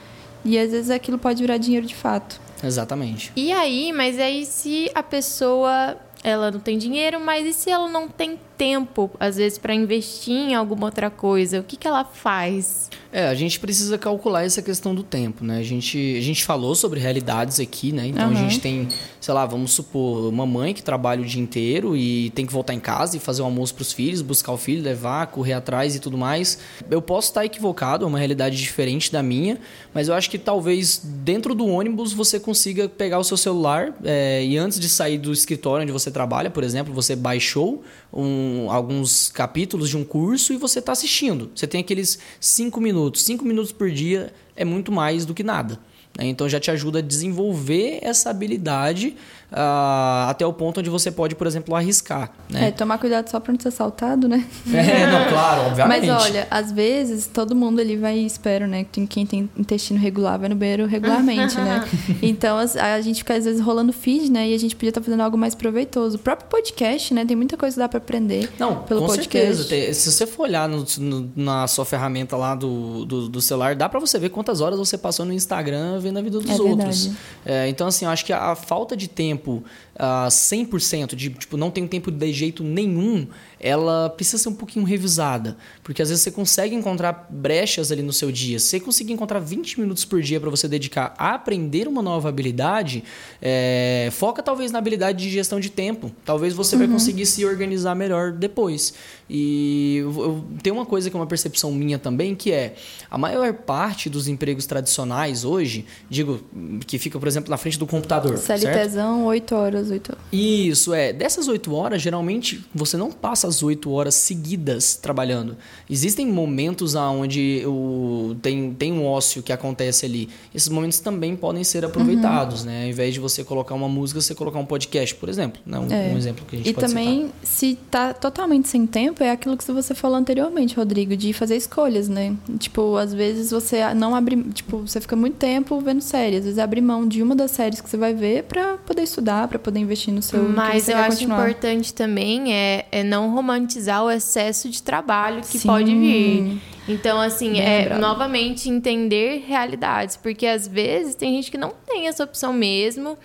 E 0.46 0.58
às 0.58 0.72
vezes 0.72 0.90
aquilo 0.90 1.18
pode 1.18 1.42
virar 1.42 1.58
dinheiro 1.58 1.86
de 1.86 1.96
fato. 1.96 2.40
Exatamente. 2.64 3.32
E 3.36 3.52
aí, 3.52 3.92
mas 3.92 4.18
aí 4.18 4.46
se 4.46 4.90
a 4.96 5.04
pessoa 5.04 5.98
ela 6.24 6.52
não 6.52 6.60
tem 6.60 6.78
dinheiro, 6.78 7.20
mas 7.20 7.46
e 7.46 7.54
se 7.54 7.70
ela 7.70 7.88
não 7.88 8.08
tem 8.08 8.40
tempo, 8.58 9.12
às 9.20 9.38
vezes, 9.38 9.58
para 9.58 9.74
investir 9.74 10.34
em 10.34 10.56
alguma 10.56 10.88
outra 10.88 11.10
coisa? 11.10 11.60
O 11.60 11.64
que, 11.64 11.78
que 11.78 11.88
ela 11.88 12.04
faz? 12.04 12.90
É, 13.12 13.28
a 13.28 13.36
gente 13.36 13.60
precisa 13.60 13.98
calcular 13.98 14.44
essa 14.44 14.62
questão 14.62 14.94
do 14.94 15.04
tempo, 15.04 15.44
né? 15.44 15.60
A 15.60 15.64
gente, 15.64 16.16
a 16.18 16.22
gente 16.22 16.44
falou 16.44 16.76
sobre 16.76 17.00
realidades 17.00 17.60
aqui, 17.60 17.92
né? 17.92 18.08
Então 18.08 18.30
a 18.30 18.34
gente 18.34 18.60
tem, 18.60 18.88
sei 19.22 19.34
lá, 19.34 19.46
vamos 19.46 19.72
supor, 19.72 20.28
uma 20.28 20.46
mãe 20.46 20.74
que 20.74 20.84
trabalha 20.84 21.22
o 21.22 21.26
dia 21.26 21.42
inteiro 21.42 21.96
e 21.96 22.30
tem 22.32 22.46
que 22.46 22.52
voltar 22.52 22.74
em 22.74 22.80
casa 22.80 23.16
e 23.16 23.20
fazer 23.20 23.42
o 23.42 23.46
almoço 23.46 23.74
para 23.76 23.84
os 23.84 23.94
filhos, 23.94 24.22
buscar 24.22 24.52
o 24.52 24.58
filho, 24.58 24.84
levar, 24.84 25.28
correr 25.28 25.54
atrás 25.54 25.96
e 25.96 26.00
tudo 26.00 26.18
mais. 26.18 26.60
Eu 26.90 27.02
posso 27.02 27.30
estar 27.30 27.46
equivocado, 27.46 28.04
é 28.04 28.08
uma 28.08 28.18
realidade 28.18 28.58
diferente 28.58 29.12
da 29.12 29.22
minha, 29.24 29.58
mas 29.94 30.08
eu 30.08 30.14
acho 30.14 30.30
que 30.30 30.38
talvez 30.38 31.02
dentro 31.04 31.56
do 31.56 31.66
ônibus 31.68 32.12
você 32.14 32.40
consiga 32.40 32.90
pegar 32.90 33.20
o 33.20 33.24
seu 33.24 33.38
celular 33.38 33.94
é, 34.04 34.44
e 34.44 34.58
antes 34.58 34.80
de 34.80 34.90
sair 34.90 35.18
do 35.18 35.32
escritório 35.32 35.84
onde 35.84 35.92
você 35.92 36.12
trabalha, 36.12 36.50
por 36.50 36.64
exemplo, 36.64 36.94
você 36.94 37.16
baixou 37.16 37.84
um, 38.12 38.47
alguns 38.70 39.30
capítulos 39.30 39.90
de 39.90 39.98
um 39.98 40.04
curso 40.04 40.54
e 40.54 40.58
você 40.58 40.80
está 40.80 40.92
assistindo. 40.92 41.52
Você 41.54 41.68
tem 41.68 41.82
aqueles 41.82 42.20
cinco 42.40 42.80
minutos. 42.82 43.24
Cinco 43.24 43.46
minutos 43.46 43.72
por 43.72 43.90
dia 43.92 44.34
é 44.56 44.66
muito 44.66 44.92
mais 44.92 45.26
do 45.26 45.34
que 45.34 45.44
nada. 45.44 45.80
né? 46.18 46.26
Então 46.26 46.48
já 46.50 46.60
te 46.60 46.72
ajuda 46.72 47.00
a 47.00 47.02
desenvolver 47.02 48.00
essa 48.02 48.30
habilidade 48.30 49.16
ah, 49.52 50.28
até 50.30 50.46
o 50.46 50.52
ponto 50.54 50.80
onde 50.80 50.90
você 50.90 51.10
pode, 51.12 51.36
por 51.36 51.48
exemplo, 51.48 51.76
arriscar. 51.76 52.32
Né? 52.50 52.68
É, 52.68 52.72
tomar 52.72 52.98
cuidado 52.98 53.30
só 53.30 53.40
pra 53.40 53.54
não 53.54 53.60
ser 53.60 53.70
assaltado, 53.70 54.28
né? 54.28 54.46
É, 54.74 55.08
não, 55.12 55.30
claro, 55.30 55.62
obviamente. 55.68 56.08
Mas 56.08 56.26
olha, 56.26 56.48
às 56.52 56.72
vezes 56.72 57.28
todo 57.28 57.56
mundo 57.56 57.80
ali 57.80 57.96
vai, 57.96 58.18
espero, 58.18 58.68
né? 58.68 58.86
Quem 59.10 59.26
tem 59.26 59.50
intestino 59.58 60.00
regular 60.00 60.38
vai 60.40 60.50
no 60.50 60.56
banheiro 60.56 60.86
regularmente, 60.86 61.56
né? 61.58 61.86
Então 62.22 62.58
a 62.58 63.02
gente 63.02 63.20
fica 63.20 63.36
às 63.36 63.46
vezes 63.46 63.62
rolando 63.62 63.94
feed, 63.94 64.30
né? 64.32 64.50
E 64.50 64.54
a 64.54 64.60
gente 64.60 64.76
podia 64.76 64.90
estar 64.90 65.02
fazendo 65.02 65.22
algo 65.22 65.38
mais 65.38 65.56
proveitoso. 65.56 66.18
O 66.18 66.20
próprio 66.20 66.50
podcast, 66.50 67.14
né? 67.14 67.26
Tem 67.26 67.36
muita 67.36 67.56
coisa 67.58 67.76
que 67.76 67.80
dá 67.80 67.88
pra 67.88 67.98
aprender. 68.00 68.50
Não, 68.60 68.84
pelo 68.84 69.02
com 69.02 69.08
podcast. 69.08 69.56
certeza. 69.64 69.94
Se 69.94 70.12
você 70.12 70.26
for 70.28 70.44
olhar 70.44 70.68
no- 70.68 70.86
no- 71.00 71.32
na 71.36 71.68
sua 71.68 71.86
ferramenta 71.86 72.36
lá 72.36 72.56
do, 72.56 73.06
do, 73.06 73.30
do 73.30 73.42
celular, 73.42 73.76
dá 73.76 73.88
pra 73.88 74.00
você 74.00 74.18
ver 74.20 74.30
quantas 74.30 74.62
horas 74.62 74.78
você 74.80 74.98
passou 74.98 75.26
no 75.26 75.34
Instagram 75.34 76.00
vendo 76.00 76.20
a 76.20 76.22
vida 76.22 76.40
dos 76.40 76.50
É 76.50 76.62
outros. 76.62 77.12
É, 77.46 77.68
então, 77.70 77.88
assim, 77.88 78.06
eu 78.06 78.12
acho 78.12 78.26
que 78.26 78.34
a, 78.34 78.52
a 78.52 78.56
falta 78.56 78.96
de 78.98 79.08
tempo, 79.08 79.37
tempo 79.38 79.64
ah, 79.98 80.28
100%, 80.30 81.16
de 81.16 81.30
tipo, 81.32 81.58
não 81.58 81.72
tenho 81.72 81.88
tempo 81.88 82.12
de 82.12 82.32
jeito 82.32 82.64
nenhum, 82.64 83.28
ela 83.60 84.10
precisa 84.10 84.38
ser 84.38 84.50
um 84.50 84.54
pouquinho 84.54 84.86
revisada. 84.86 85.58
Porque 85.84 86.02
às 86.02 86.10
vezes 86.10 86.24
você 86.24 86.32
consegue 86.32 86.76
encontrar 86.76 87.28
brechas 87.30 87.92
ali 87.92 88.04
no 88.04 88.14
seu 88.14 88.32
dia. 88.32 88.60
Se 88.60 88.68
você 88.68 88.80
conseguir 88.80 89.14
encontrar 89.14 89.40
20 89.40 89.80
minutos 89.80 90.06
por 90.06 90.22
dia 90.22 90.40
para 90.40 90.50
você 90.50 90.68
dedicar 90.68 91.14
a 91.18 91.34
aprender 91.34 91.88
uma 91.88 92.02
nova 92.02 92.30
habilidade, 92.30 93.04
é, 93.42 94.10
foca 94.12 94.44
talvez 94.44 94.72
na 94.72 94.80
habilidade 94.80 95.24
de 95.24 95.30
gestão 95.30 95.60
de 95.60 95.70
tempo. 95.70 96.12
Talvez 96.24 96.54
você 96.54 96.76
vai 96.76 96.88
conseguir 96.88 97.26
se 97.26 97.46
organizar 97.46 97.96
melhor 97.96 98.32
depois. 98.32 98.94
E 99.30 99.98
eu, 99.98 100.22
eu 100.22 100.46
tenho 100.62 100.76
uma 100.76 100.86
coisa 100.86 101.10
que 101.10 101.16
é 101.16 101.20
uma 101.20 101.28
percepção 101.28 101.72
minha 101.72 101.98
também, 101.98 102.36
que 102.36 102.52
é 102.52 102.76
a 103.10 103.18
maior 103.18 103.54
parte 103.54 104.10
dos 104.10 104.28
empregos 104.28 104.66
tradicionais 104.66 105.44
hoje, 105.44 105.86
digo, 106.10 106.42
que 106.86 106.98
fica, 106.98 107.20
por 107.20 107.28
exemplo, 107.28 107.50
na 107.50 107.58
frente 107.58 107.78
do 107.78 107.88
computador. 107.88 108.38
certo? 108.38 108.62
CLTzão, 108.62 109.26
8 109.26 109.56
horas, 109.56 109.87
8 109.92 110.12
horas. 110.12 110.24
Isso, 110.32 110.94
é. 110.94 111.12
Dessas 111.14 111.48
oito 111.48 111.74
horas, 111.74 112.02
geralmente 112.02 112.64
você 112.74 112.98
não 112.98 113.12
passa 113.12 113.48
as 113.48 113.64
oito 113.64 113.92
horas 113.92 114.16
seguidas 114.16 114.96
trabalhando. 114.96 115.56
Existem 115.90 116.28
momentos 116.28 116.96
onde 116.96 117.64
o, 117.66 118.36
tem, 118.42 118.74
tem 118.74 118.92
um 118.94 119.06
ócio 119.06 119.42
que 119.42 119.52
acontece 119.54 120.06
ali. 120.06 120.30
Esses 120.54 120.70
momentos 120.70 121.00
também 121.00 121.36
podem 121.36 121.64
ser 121.64 121.84
aproveitados, 121.86 122.64
né? 122.64 122.84
Ao 122.84 122.90
invés 122.90 123.14
de 123.14 123.20
você 123.20 123.44
colocar 123.44 123.74
uma 123.76 123.88
música, 123.90 124.20
você 124.22 124.36
colocar 124.36 124.60
um 124.60 124.66
podcast, 124.66 125.16
por 125.16 125.30
exemplo. 125.30 125.62
Né? 125.66 125.80
Um, 125.80 125.92
É. 125.92 126.14
um 126.14 126.18
exemplo 126.18 126.46
que 126.46 126.56
a 126.56 126.60
gente 126.60 126.70
E 126.70 126.74
pode 126.74 126.88
também, 126.88 127.32
se 127.44 127.78
tá 127.90 128.14
totalmente 128.14 128.68
sem 128.68 128.86
tempo, 128.86 129.24
é 129.24 129.32
aquilo 129.32 129.58
que 129.58 129.64
você 129.72 129.94
falou 129.94 130.18
anteriormente, 130.18 130.76
Rodrigo, 130.76 131.16
de 131.16 131.34
fazer 131.34 131.56
escolhas, 131.56 132.08
né? 132.10 132.36
Tipo, 132.60 132.98
às 132.98 133.14
vezes 133.14 133.52
você 133.52 133.94
não 133.94 134.16
abre. 134.16 134.36
Tipo, 134.54 134.80
você 134.80 135.00
fica 135.02 135.16
muito 135.16 135.36
tempo 135.36 135.80
vendo 135.82 136.02
séries. 136.02 136.40
Às 136.40 136.46
vezes 136.46 136.60
abre 136.60 136.82
mão 136.82 137.08
de 137.08 137.22
uma 137.22 137.36
das 137.36 137.52
séries 137.52 137.82
que 137.82 137.90
você 137.90 137.98
vai 137.98 138.14
ver 138.14 138.44
pra 138.44 138.78
poder 138.78 139.04
estudar, 139.04 139.48
pra 139.48 139.58
poder 139.60 139.77
investir 139.80 140.14
no 140.14 140.22
seu. 140.22 140.48
Mas 140.48 140.88
eu 140.90 140.98
acho 140.98 141.20
continuar. 141.20 141.50
importante 141.50 141.94
também 141.94 142.54
é, 142.54 142.86
é 142.92 143.04
não 143.04 143.32
romantizar 143.32 144.04
o 144.04 144.12
excesso 144.12 144.70
de 144.70 144.82
trabalho 144.82 145.42
que 145.42 145.60
Sim. 145.60 145.68
pode 145.68 145.96
vir. 145.96 146.62
Então, 146.88 147.20
assim, 147.20 147.54
Bem 147.54 147.62
é 147.62 147.80
lembrado. 147.80 148.00
novamente 148.00 148.70
entender 148.70 149.44
realidades. 149.46 150.16
Porque 150.16 150.46
às 150.46 150.68
vezes 150.68 151.16
tem 151.16 151.34
gente 151.36 151.52
que 151.52 151.58
não 151.58 151.74
tem 151.86 152.08
essa 152.08 152.24
opção 152.24 152.54
mesmo. 152.54 153.18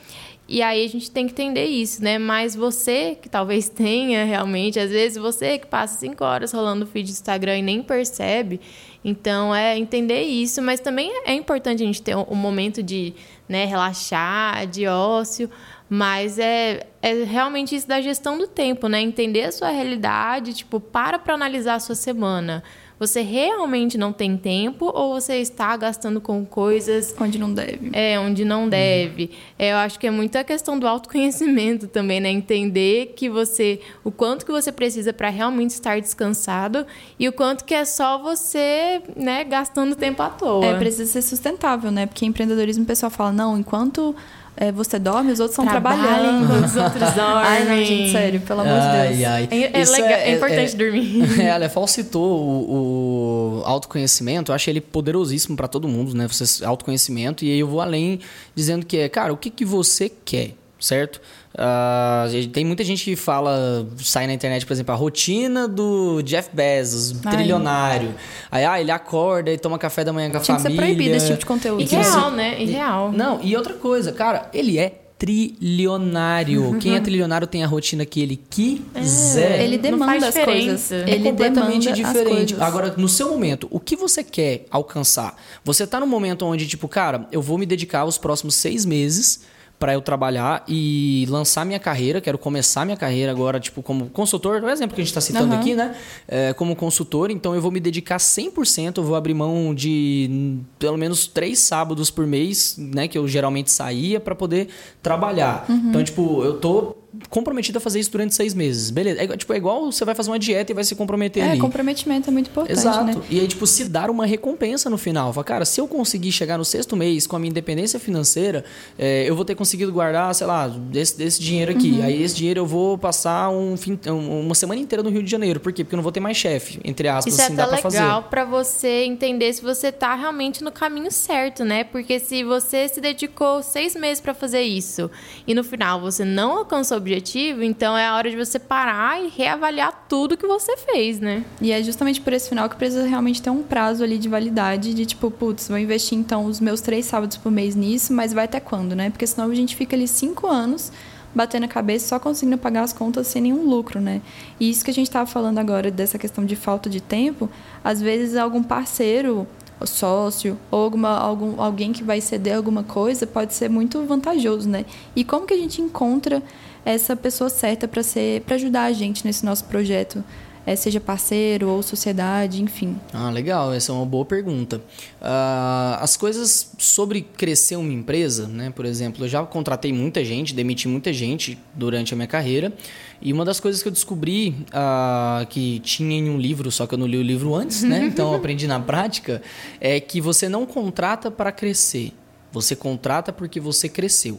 E 0.48 0.60
aí 0.60 0.84
a 0.84 0.88
gente 0.88 1.10
tem 1.10 1.26
que 1.26 1.32
entender 1.32 1.66
isso, 1.66 2.02
né? 2.02 2.18
Mas 2.18 2.54
você, 2.54 3.16
que 3.20 3.28
talvez 3.28 3.68
tenha 3.70 4.24
realmente, 4.24 4.78
às 4.78 4.90
vezes 4.90 5.16
você 5.16 5.58
que 5.58 5.66
passa 5.66 5.98
cinco 5.98 6.24
horas 6.24 6.52
rolando 6.52 6.84
o 6.84 6.86
feed 6.86 7.06
do 7.06 7.12
Instagram 7.12 7.58
e 7.58 7.62
nem 7.62 7.82
percebe. 7.82 8.60
Então, 9.04 9.54
é 9.54 9.78
entender 9.78 10.22
isso. 10.22 10.60
Mas 10.60 10.80
também 10.80 11.10
é 11.24 11.32
importante 11.34 11.82
a 11.82 11.86
gente 11.86 12.02
ter 12.02 12.16
um, 12.16 12.26
um 12.30 12.36
momento 12.36 12.82
de 12.82 13.14
né, 13.48 13.64
relaxar, 13.64 14.66
de 14.66 14.86
ócio. 14.86 15.48
Mas 15.94 16.38
é, 16.38 16.86
é 17.02 17.22
realmente 17.24 17.76
isso 17.76 17.86
da 17.86 18.00
gestão 18.00 18.38
do 18.38 18.46
tempo, 18.46 18.88
né? 18.88 19.02
Entender 19.02 19.42
a 19.42 19.52
sua 19.52 19.68
realidade, 19.68 20.54
tipo, 20.54 20.80
para 20.80 21.18
para 21.18 21.34
analisar 21.34 21.74
a 21.74 21.80
sua 21.80 21.94
semana. 21.94 22.64
Você 22.98 23.20
realmente 23.20 23.98
não 23.98 24.10
tem 24.10 24.36
tempo 24.38 24.90
ou 24.94 25.20
você 25.20 25.36
está 25.36 25.76
gastando 25.76 26.18
com 26.18 26.46
coisas 26.46 27.14
Onde 27.20 27.38
não 27.38 27.52
deve. 27.52 27.90
é, 27.92 28.18
onde 28.18 28.42
não 28.42 28.70
deve. 28.70 29.32
É, 29.58 29.72
eu 29.72 29.76
acho 29.76 29.98
que 29.98 30.06
é 30.06 30.10
muito 30.10 30.36
a 30.36 30.44
questão 30.44 30.78
do 30.78 30.88
autoconhecimento 30.88 31.86
também, 31.88 32.20
né? 32.20 32.30
Entender 32.30 33.12
que 33.14 33.28
você, 33.28 33.78
o 34.02 34.10
quanto 34.10 34.46
que 34.46 34.52
você 34.52 34.72
precisa 34.72 35.12
para 35.12 35.28
realmente 35.28 35.72
estar 35.72 36.00
descansado 36.00 36.86
e 37.18 37.28
o 37.28 37.32
quanto 37.34 37.66
que 37.66 37.74
é 37.74 37.84
só 37.84 38.16
você, 38.16 39.02
né, 39.14 39.44
gastando 39.44 39.94
tempo 39.94 40.22
à 40.22 40.30
toa. 40.30 40.64
É, 40.64 40.78
precisa 40.78 41.04
ser 41.04 41.20
sustentável, 41.20 41.90
né? 41.90 42.06
Porque 42.06 42.24
empreendedorismo 42.24 42.84
o 42.84 42.86
pessoal 42.86 43.10
fala, 43.10 43.30
não, 43.30 43.58
enquanto 43.58 44.16
é, 44.56 44.70
você 44.70 44.98
dorme, 44.98 45.32
os 45.32 45.40
outros 45.40 45.58
estão 45.58 45.66
trabalhando. 45.66 46.64
os 46.64 46.76
outros 46.76 47.12
dormem. 47.12 47.42
Ai, 47.44 47.64
não, 47.64 47.84
gente, 47.84 48.12
sério, 48.12 48.40
pelo 48.40 48.60
amor 48.60 48.74
de 48.74 48.86
Ai, 48.86 49.08
Deus. 49.08 49.24
ai. 49.24 49.48
É, 49.50 49.80
é 49.80 49.84
legal, 49.84 50.08
é, 50.10 50.32
importante 50.34 50.76
dormir. 50.76 51.22
É, 51.42 51.50
a 51.50 51.56
Lefol 51.56 51.86
citou 51.86 52.40
o, 52.40 53.60
o 53.60 53.62
autoconhecimento, 53.64 54.52
eu 54.52 54.54
acho 54.54 54.68
ele 54.68 54.80
poderosíssimo 54.80 55.56
para 55.56 55.66
todo 55.66 55.88
mundo, 55.88 56.14
né? 56.14 56.28
Você 56.28 56.64
autoconhecimento, 56.64 57.44
e 57.44 57.50
aí 57.50 57.58
eu 57.58 57.66
vou 57.66 57.80
além 57.80 58.20
dizendo 58.54 58.84
que 58.84 58.98
é, 58.98 59.08
cara, 59.08 59.32
o 59.32 59.36
que, 59.36 59.50
que 59.50 59.64
você 59.64 60.10
quer? 60.24 60.54
Certo? 60.82 61.20
Uh, 61.54 62.48
tem 62.48 62.64
muita 62.64 62.82
gente 62.82 63.04
que 63.04 63.14
fala, 63.14 63.86
sai 63.98 64.26
na 64.26 64.32
internet, 64.32 64.66
por 64.66 64.72
exemplo, 64.72 64.92
a 64.92 64.96
rotina 64.96 65.68
do 65.68 66.22
Jeff 66.22 66.50
Bezos, 66.52 67.14
Ai. 67.24 67.36
trilionário. 67.36 68.14
Aí, 68.50 68.64
ah, 68.64 68.80
ele 68.80 68.90
acorda 68.90 69.52
e 69.52 69.58
toma 69.58 69.78
café 69.78 70.02
da 70.02 70.12
manhã 70.12 70.30
com 70.30 70.38
a 70.38 70.40
Tinha 70.40 70.58
família. 70.58 70.80
Que 70.80 70.88
ser 70.88 70.94
proibido 70.94 71.16
esse 71.16 71.26
tipo 71.26 71.38
de 71.38 71.46
conteúdo. 71.46 71.82
Irreal, 71.82 72.30
né? 72.30 72.60
Irreal. 72.60 73.12
Não, 73.12 73.40
e 73.42 73.54
outra 73.56 73.74
coisa, 73.74 74.12
cara, 74.12 74.48
ele 74.52 74.78
é 74.78 75.02
trilionário. 75.18 76.76
Quem 76.80 76.96
é 76.96 77.00
trilionário 77.00 77.46
tem 77.46 77.62
a 77.62 77.66
rotina 77.66 78.04
que 78.04 78.20
ele 78.20 78.36
quiser. 78.50 79.60
É, 79.60 79.64
ele 79.64 79.78
demanda 79.78 80.28
as 80.28 80.34
coisas. 80.34 80.90
É 80.90 81.10
ele 81.10 81.30
completamente 81.30 81.92
diferente. 81.92 82.56
Agora, 82.58 82.94
no 82.96 83.08
seu 83.08 83.28
momento, 83.28 83.68
o 83.70 83.78
que 83.78 83.94
você 83.94 84.24
quer 84.24 84.64
alcançar? 84.68 85.36
Você 85.62 85.86
tá 85.86 86.00
no 86.00 86.06
momento 86.06 86.44
onde, 86.44 86.66
tipo, 86.66 86.88
cara, 86.88 87.28
eu 87.30 87.40
vou 87.40 87.56
me 87.56 87.66
dedicar 87.66 88.04
os 88.04 88.18
próximos 88.18 88.56
seis 88.56 88.84
meses 88.84 89.42
para 89.82 89.94
eu 89.94 90.00
trabalhar 90.00 90.62
e 90.68 91.26
lançar 91.28 91.66
minha 91.66 91.80
carreira. 91.80 92.20
Quero 92.20 92.38
começar 92.38 92.84
minha 92.84 92.96
carreira 92.96 93.32
agora, 93.32 93.58
tipo, 93.58 93.82
como 93.82 94.08
consultor. 94.10 94.62
O 94.62 94.70
exemplo 94.70 94.94
que 94.94 95.00
a 95.00 95.04
gente 95.04 95.10
está 95.10 95.20
citando 95.20 95.52
uhum. 95.52 95.58
aqui, 95.58 95.74
né? 95.74 95.96
É, 96.28 96.52
como 96.52 96.76
consultor. 96.76 97.32
Então, 97.32 97.52
eu 97.52 97.60
vou 97.60 97.72
me 97.72 97.80
dedicar 97.80 98.18
100%. 98.18 98.98
Eu 98.98 99.02
vou 99.02 99.16
abrir 99.16 99.34
mão 99.34 99.74
de 99.74 100.60
pelo 100.78 100.96
menos 100.96 101.26
três 101.26 101.58
sábados 101.58 102.12
por 102.12 102.28
mês, 102.28 102.76
né? 102.78 103.08
Que 103.08 103.18
eu 103.18 103.26
geralmente 103.26 103.72
saía 103.72 104.20
para 104.20 104.36
poder 104.36 104.68
trabalhar. 105.02 105.66
Uhum. 105.68 105.88
Então, 105.88 106.04
tipo, 106.04 106.44
eu 106.44 106.60
tô 106.60 107.01
comprometido 107.28 107.78
a 107.78 107.80
fazer 107.80 108.00
isso 108.00 108.10
durante 108.10 108.34
seis 108.34 108.54
meses. 108.54 108.90
Beleza. 108.90 109.22
É, 109.22 109.36
tipo, 109.36 109.52
é 109.52 109.56
igual 109.56 109.90
você 109.90 110.04
vai 110.04 110.14
fazer 110.14 110.30
uma 110.30 110.38
dieta 110.38 110.72
e 110.72 110.74
vai 110.74 110.84
se 110.84 110.94
comprometer 110.94 111.42
é, 111.42 111.50
ali. 111.52 111.60
comprometimento 111.60 112.30
é 112.30 112.32
muito 112.32 112.50
importante, 112.50 112.78
Exato. 112.78 113.04
Né? 113.04 113.14
E 113.30 113.40
aí, 113.40 113.48
tipo, 113.48 113.66
se 113.66 113.84
dar 113.84 114.10
uma 114.10 114.24
recompensa 114.24 114.88
no 114.88 114.96
final. 114.96 115.32
Fala, 115.32 115.44
cara, 115.44 115.64
se 115.64 115.80
eu 115.80 115.86
conseguir 115.86 116.32
chegar 116.32 116.56
no 116.56 116.64
sexto 116.64 116.96
mês 116.96 117.26
com 117.26 117.36
a 117.36 117.38
minha 117.38 117.50
independência 117.50 118.00
financeira, 118.00 118.64
é, 118.98 119.28
eu 119.28 119.36
vou 119.36 119.44
ter 119.44 119.54
conseguido 119.54 119.92
guardar, 119.92 120.34
sei 120.34 120.46
lá, 120.46 120.68
desse, 120.68 121.16
desse 121.16 121.40
dinheiro 121.40 121.72
aqui. 121.72 121.92
Uhum. 121.92 122.04
Aí 122.04 122.22
esse 122.22 122.34
dinheiro 122.34 122.60
eu 122.60 122.66
vou 122.66 122.96
passar 122.96 123.50
um 123.50 123.76
fim, 123.76 123.98
uma 124.06 124.54
semana 124.54 124.80
inteira 124.80 125.02
no 125.02 125.10
Rio 125.10 125.22
de 125.22 125.30
Janeiro. 125.30 125.60
Por 125.60 125.72
quê? 125.72 125.84
Porque 125.84 125.94
eu 125.94 125.98
não 125.98 126.02
vou 126.02 126.12
ter 126.12 126.20
mais 126.20 126.36
chefe, 126.36 126.80
entre 126.84 127.08
aspas, 127.08 127.32
Isso 127.32 127.42
assim, 127.42 127.52
é 127.52 127.56
dá 127.56 127.66
pra 127.66 127.76
legal 127.76 128.22
fazer. 128.22 128.28
pra 128.30 128.44
você 128.44 129.04
entender 129.04 129.52
se 129.52 129.62
você 129.62 129.92
tá 129.92 130.14
realmente 130.14 130.64
no 130.64 130.72
caminho 130.72 131.10
certo, 131.10 131.64
né? 131.64 131.84
Porque 131.84 132.18
se 132.18 132.42
você 132.42 132.88
se 132.88 133.00
dedicou 133.00 133.62
seis 133.62 133.94
meses 133.94 134.20
para 134.20 134.32
fazer 134.32 134.62
isso 134.62 135.10
e 135.46 135.54
no 135.54 135.62
final 135.62 136.00
você 136.00 136.24
não 136.24 136.58
alcançou 136.58 137.01
objetivo, 137.02 137.62
então 137.62 137.96
é 137.96 138.06
a 138.06 138.14
hora 138.14 138.30
de 138.30 138.36
você 138.36 138.58
parar 138.58 139.22
e 139.22 139.28
reavaliar 139.28 140.06
tudo 140.08 140.36
que 140.36 140.46
você 140.46 140.76
fez, 140.76 141.20
né? 141.20 141.44
E 141.60 141.70
é 141.70 141.82
justamente 141.82 142.20
por 142.20 142.32
esse 142.32 142.48
final 142.48 142.68
que 142.68 142.76
precisa 142.76 143.06
realmente 143.06 143.42
ter 143.42 143.50
um 143.50 143.62
prazo 143.62 144.02
ali 144.02 144.18
de 144.18 144.28
validade 144.28 144.94
de 144.94 145.04
tipo, 145.04 145.30
putz, 145.30 145.68
vou 145.68 145.78
investir 145.78 146.16
então 146.16 146.46
os 146.46 146.60
meus 146.60 146.80
três 146.80 147.04
sábados 147.04 147.36
por 147.36 147.52
mês 147.52 147.74
nisso, 147.74 148.12
mas 148.12 148.32
vai 148.32 148.44
até 148.44 148.60
quando, 148.60 148.96
né? 148.96 149.10
Porque 149.10 149.26
senão 149.26 149.50
a 149.50 149.54
gente 149.54 149.76
fica 149.76 149.94
ali 149.94 150.08
cinco 150.08 150.46
anos 150.46 150.92
batendo 151.34 151.64
a 151.64 151.68
cabeça 151.68 152.08
só 152.08 152.18
conseguindo 152.18 152.58
pagar 152.58 152.82
as 152.82 152.92
contas 152.92 153.26
sem 153.26 153.42
nenhum 153.42 153.66
lucro, 153.68 154.00
né? 154.00 154.20
E 154.60 154.70
isso 154.70 154.84
que 154.84 154.90
a 154.90 154.94
gente 154.94 155.08
estava 155.08 155.26
falando 155.26 155.58
agora 155.58 155.90
dessa 155.90 156.18
questão 156.18 156.44
de 156.44 156.54
falta 156.54 156.88
de 156.90 157.00
tempo, 157.00 157.48
às 157.82 158.00
vezes 158.00 158.36
algum 158.36 158.62
parceiro 158.62 159.46
sócio 159.86 160.58
ou 160.70 160.80
alguma, 160.84 161.18
algum, 161.18 161.60
alguém 161.60 161.92
que 161.92 162.04
vai 162.04 162.20
ceder 162.20 162.56
alguma 162.56 162.82
coisa 162.82 163.26
pode 163.26 163.54
ser 163.54 163.68
muito 163.68 164.02
vantajoso, 164.04 164.68
né? 164.68 164.84
E 165.14 165.24
como 165.24 165.46
que 165.46 165.54
a 165.54 165.56
gente 165.56 165.80
encontra 165.80 166.42
essa 166.84 167.14
pessoa 167.16 167.48
certa 167.50 167.86
para 167.86 168.02
ser 168.02 168.42
para 168.42 168.56
ajudar 168.56 168.84
a 168.84 168.92
gente 168.92 169.24
nesse 169.24 169.44
nosso 169.44 169.64
projeto 169.64 170.22
é, 170.64 170.76
seja 170.76 171.00
parceiro 171.00 171.68
ou 171.68 171.82
sociedade, 171.82 172.62
enfim. 172.62 172.96
Ah, 173.12 173.30
legal, 173.30 173.72
essa 173.72 173.90
é 173.90 173.94
uma 173.94 174.06
boa 174.06 174.24
pergunta. 174.24 174.76
Uh, 175.20 175.98
as 175.98 176.16
coisas 176.16 176.72
sobre 176.78 177.22
crescer 177.22 177.76
uma 177.76 177.92
empresa, 177.92 178.46
né? 178.46 178.70
Por 178.70 178.84
exemplo, 178.84 179.24
eu 179.24 179.28
já 179.28 179.44
contratei 179.44 179.92
muita 179.92 180.24
gente, 180.24 180.54
demiti 180.54 180.86
muita 180.86 181.12
gente 181.12 181.58
durante 181.74 182.14
a 182.14 182.16
minha 182.16 182.28
carreira. 182.28 182.72
E 183.20 183.32
uma 183.32 183.44
das 183.44 183.58
coisas 183.58 183.82
que 183.82 183.88
eu 183.88 183.92
descobri 183.92 184.54
uh, 184.68 185.46
que 185.46 185.80
tinha 185.80 186.16
em 186.16 186.30
um 186.30 186.38
livro, 186.38 186.70
só 186.70 186.86
que 186.86 186.94
eu 186.94 186.98
não 186.98 187.06
li 187.06 187.16
o 187.16 187.22
livro 187.22 187.54
antes, 187.54 187.82
né? 187.82 188.06
Então 188.12 188.30
eu 188.30 188.36
aprendi 188.36 188.66
na 188.66 188.78
prática, 188.78 189.42
é 189.80 189.98
que 189.98 190.20
você 190.20 190.48
não 190.48 190.66
contrata 190.66 191.30
para 191.30 191.50
crescer. 191.50 192.12
Você 192.52 192.76
contrata 192.76 193.32
porque 193.32 193.58
você 193.58 193.88
cresceu. 193.88 194.38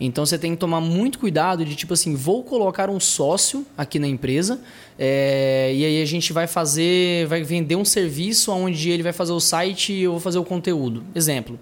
Então 0.00 0.24
você 0.24 0.38
tem 0.38 0.52
que 0.52 0.56
tomar 0.56 0.80
muito 0.80 1.18
cuidado 1.18 1.62
de 1.64 1.76
tipo 1.76 1.92
assim, 1.92 2.14
vou 2.14 2.42
colocar 2.42 2.88
um 2.88 2.98
sócio 2.98 3.66
aqui 3.76 3.98
na 3.98 4.08
empresa 4.08 4.58
é, 4.98 5.72
e 5.74 5.84
aí 5.84 6.02
a 6.02 6.06
gente 6.06 6.32
vai 6.32 6.46
fazer, 6.46 7.26
vai 7.26 7.42
vender 7.42 7.76
um 7.76 7.84
serviço 7.84 8.50
onde 8.50 8.88
ele 8.88 9.02
vai 9.02 9.12
fazer 9.12 9.32
o 9.32 9.40
site 9.40 9.92
e 9.92 10.02
eu 10.04 10.12
vou 10.12 10.20
fazer 10.20 10.38
o 10.38 10.44
conteúdo. 10.44 11.04
Exemplo. 11.14 11.58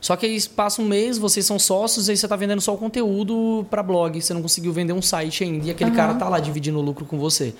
Só 0.00 0.16
que 0.16 0.24
aí 0.24 0.40
passa 0.48 0.80
um 0.80 0.86
mês, 0.86 1.18
vocês 1.18 1.44
são 1.44 1.58
sócios, 1.58 2.08
aí 2.08 2.16
você 2.16 2.24
está 2.24 2.34
vendendo 2.34 2.60
só 2.60 2.72
o 2.72 2.78
conteúdo 2.78 3.66
para 3.68 3.82
blog, 3.82 4.20
você 4.20 4.32
não 4.32 4.40
conseguiu 4.40 4.72
vender 4.72 4.94
um 4.94 5.02
site 5.02 5.44
ainda 5.44 5.66
e 5.66 5.70
aquele 5.70 5.90
uhum. 5.90 5.96
cara 5.96 6.14
tá 6.14 6.28
lá 6.28 6.38
dividindo 6.38 6.78
o 6.78 6.82
lucro 6.82 7.04
com 7.04 7.18
você. 7.18 7.52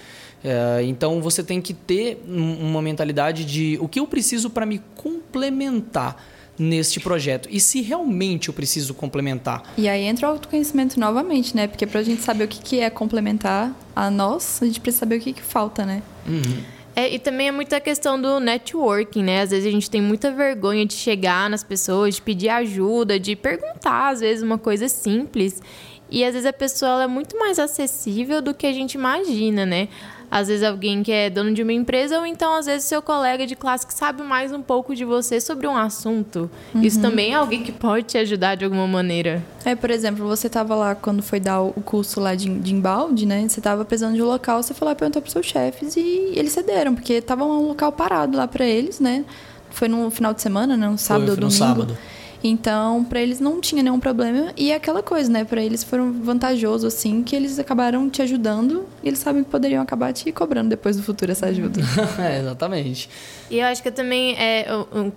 É, 0.43 0.83
então 0.85 1.21
você 1.21 1.43
tem 1.43 1.61
que 1.61 1.75
ter 1.75 2.23
uma 2.27 2.81
mentalidade 2.81 3.45
de 3.45 3.77
o 3.81 3.89
que 3.89 4.01
eu 4.01 4.07
preciso 4.07 4.49
para 4.49 4.65
me 4.65 4.81
complementar 4.95 6.17
neste 6.61 7.01
projeto 7.01 7.49
e 7.51 7.59
se 7.59 7.81
realmente 7.81 8.49
eu 8.49 8.55
preciso 8.55 8.93
complementar. 8.93 9.63
E 9.79 9.89
aí 9.89 10.03
entra 10.03 10.29
o 10.29 10.33
autoconhecimento 10.33 11.01
novamente, 11.01 11.57
né? 11.57 11.67
Porque 11.67 11.87
para 11.87 12.01
a 12.01 12.03
gente 12.03 12.21
saber 12.21 12.45
o 12.45 12.49
que, 12.49 12.61
que 12.61 12.81
é 12.81 12.91
complementar 12.91 13.75
a 13.97 14.11
nós, 14.11 14.63
a 14.63 14.67
gente 14.67 14.79
precisa 14.79 15.01
saber 15.01 15.17
o 15.17 15.21
que, 15.21 15.33
que 15.33 15.43
falta, 15.43 15.87
né? 15.87 16.03
Uhum. 16.29 16.63
É, 16.95 17.09
e 17.15 17.19
também 17.19 17.49
é 17.49 17.53
muita 17.53 17.81
questão 17.81 18.21
do 18.21 18.39
networking, 18.39 19.23
né? 19.23 19.41
Às 19.41 19.51
vezes 19.51 19.67
a 19.67 19.71
gente 19.71 19.89
tem 19.89 20.03
muita 20.03 20.31
vergonha 20.31 20.85
de 20.85 20.93
chegar 20.93 21.49
nas 21.49 21.65
pessoas, 21.65 22.17
de 22.17 22.23
pedir 22.23 22.51
ajuda, 22.51 23.19
de 23.19 23.35
perguntar, 23.35 24.11
às 24.11 24.21
vezes, 24.21 24.43
uma 24.43 24.59
coisa 24.59 24.87
simples. 24.87 25.63
E 26.11 26.25
às 26.25 26.35
vezes 26.35 26.47
a 26.47 26.53
pessoa 26.53 27.05
é 27.05 27.07
muito 27.07 27.39
mais 27.39 27.59
acessível 27.59 28.43
do 28.43 28.53
que 28.53 28.67
a 28.67 28.73
gente 28.73 28.95
imagina, 28.95 29.65
né? 29.65 29.89
Às 30.31 30.49
vezes 30.49 30.63
alguém 30.63 31.03
que 31.03 31.11
é 31.11 31.29
dono 31.29 31.53
de 31.53 31.63
uma 31.63 31.73
empresa 31.73 32.19
ou 32.19 32.25
então 32.25 32.55
às 32.55 32.67
vezes 32.67 32.87
seu 32.87 33.03
colega 33.03 33.47
de 33.47 33.57
classe 33.57 33.87
que 33.87 33.93
sabe 33.93 34.23
mais 34.23 34.53
um 34.53 34.63
pouco 34.63 34.95
de 34.95 35.05
você 35.05 35.41
sobre 35.41 35.67
um 35.67 35.77
assunto. 35.77 36.49
Uhum. 36.75 36.83
Isso 36.83 37.01
também 37.01 37.33
é 37.33 37.35
alguém 37.35 37.63
que 37.63 37.73
pode 37.73 38.07
te 38.07 38.19
ajudar 38.19 38.55
de 38.55 38.65
alguma 38.65 38.87
maneira. 38.87 39.43
É, 39.65 39.75
por 39.75 39.91
exemplo, 39.91 40.27
você 40.27 40.47
estava 40.47 40.75
lá 40.75 40.95
quando 40.95 41.23
foi 41.23 41.41
dar 41.41 41.61
o 41.61 41.73
curso 41.73 42.21
lá 42.21 42.35
de, 42.35 42.49
de 42.49 42.75
embalde, 42.75 43.27
né? 43.27 43.47
Você 43.49 43.61
estava 43.61 43.85
precisando 43.85 44.15
de 44.15 44.23
um 44.23 44.27
local, 44.27 44.63
você 44.63 44.73
foi 44.73 44.87
lá 44.87 44.93
e 44.93 44.97
perguntou 44.97 45.21
para 45.21 45.31
seus 45.31 45.47
chefes 45.47 45.97
e 45.97 46.33
eles 46.35 46.53
cederam, 46.53 46.95
porque 46.95 47.15
estava 47.15 47.45
um 47.45 47.69
local 47.69 47.91
parado 47.91 48.37
lá 48.37 48.47
para 48.47 48.65
eles, 48.65 49.01
né? 49.01 49.25
Foi 49.71 49.89
no 49.89 50.11
final 50.11 50.33
de 50.33 50.43
semana, 50.43 50.77
né? 50.77 50.89
Um 50.89 50.97
sábado 50.97 51.27
foi, 51.27 51.37
foi 51.37 51.45
ou 51.45 51.51
domingo. 51.51 51.59
sábado. 51.59 51.99
Então, 52.43 53.05
para 53.05 53.21
eles 53.21 53.39
não 53.39 53.61
tinha 53.61 53.83
nenhum 53.83 54.01
problema. 54.01 54.53
E 54.57 54.71
é 54.71 54.75
aquela 54.75 55.03
coisa, 55.03 55.31
né? 55.31 55.45
Para 55.45 55.63
eles 55.63 55.85
foram 55.85 56.13
vantajoso, 56.13 56.87
assim, 56.87 57.23
que 57.23 57.37
eles 57.37 57.59
acabaram 57.59 58.09
te 58.09 58.23
ajudando 58.23 58.87
e 59.03 59.09
eles 59.09 59.19
sabem 59.19 59.45
que 59.45 59.51
poderiam 59.51 59.83
acabar 59.83 60.13
te 60.13 60.33
cobrando 60.33 60.71
depois 60.71 60.97
do 60.97 61.03
futuro 61.03 61.31
essa 61.31 61.47
ajuda. 61.47 61.81
é, 62.19 62.41
exatamente. 62.41 63.11
E 63.51 63.59
eu 63.59 63.67
acho 63.67 63.83
que 63.83 63.91
também 63.91 64.37
é 64.39 64.67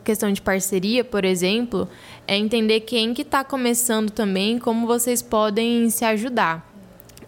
questão 0.03 0.31
de 0.33 0.41
parceria, 0.41 1.03
por 1.03 1.23
exemplo, 1.23 1.87
é 2.27 2.35
entender 2.35 2.81
quem 2.81 3.13
que 3.13 3.21
está 3.21 3.43
começando 3.43 4.09
também, 4.09 4.59
como 4.59 4.85
vocês 4.85 5.21
podem 5.21 5.89
se 5.89 6.03
ajudar. 6.03 6.69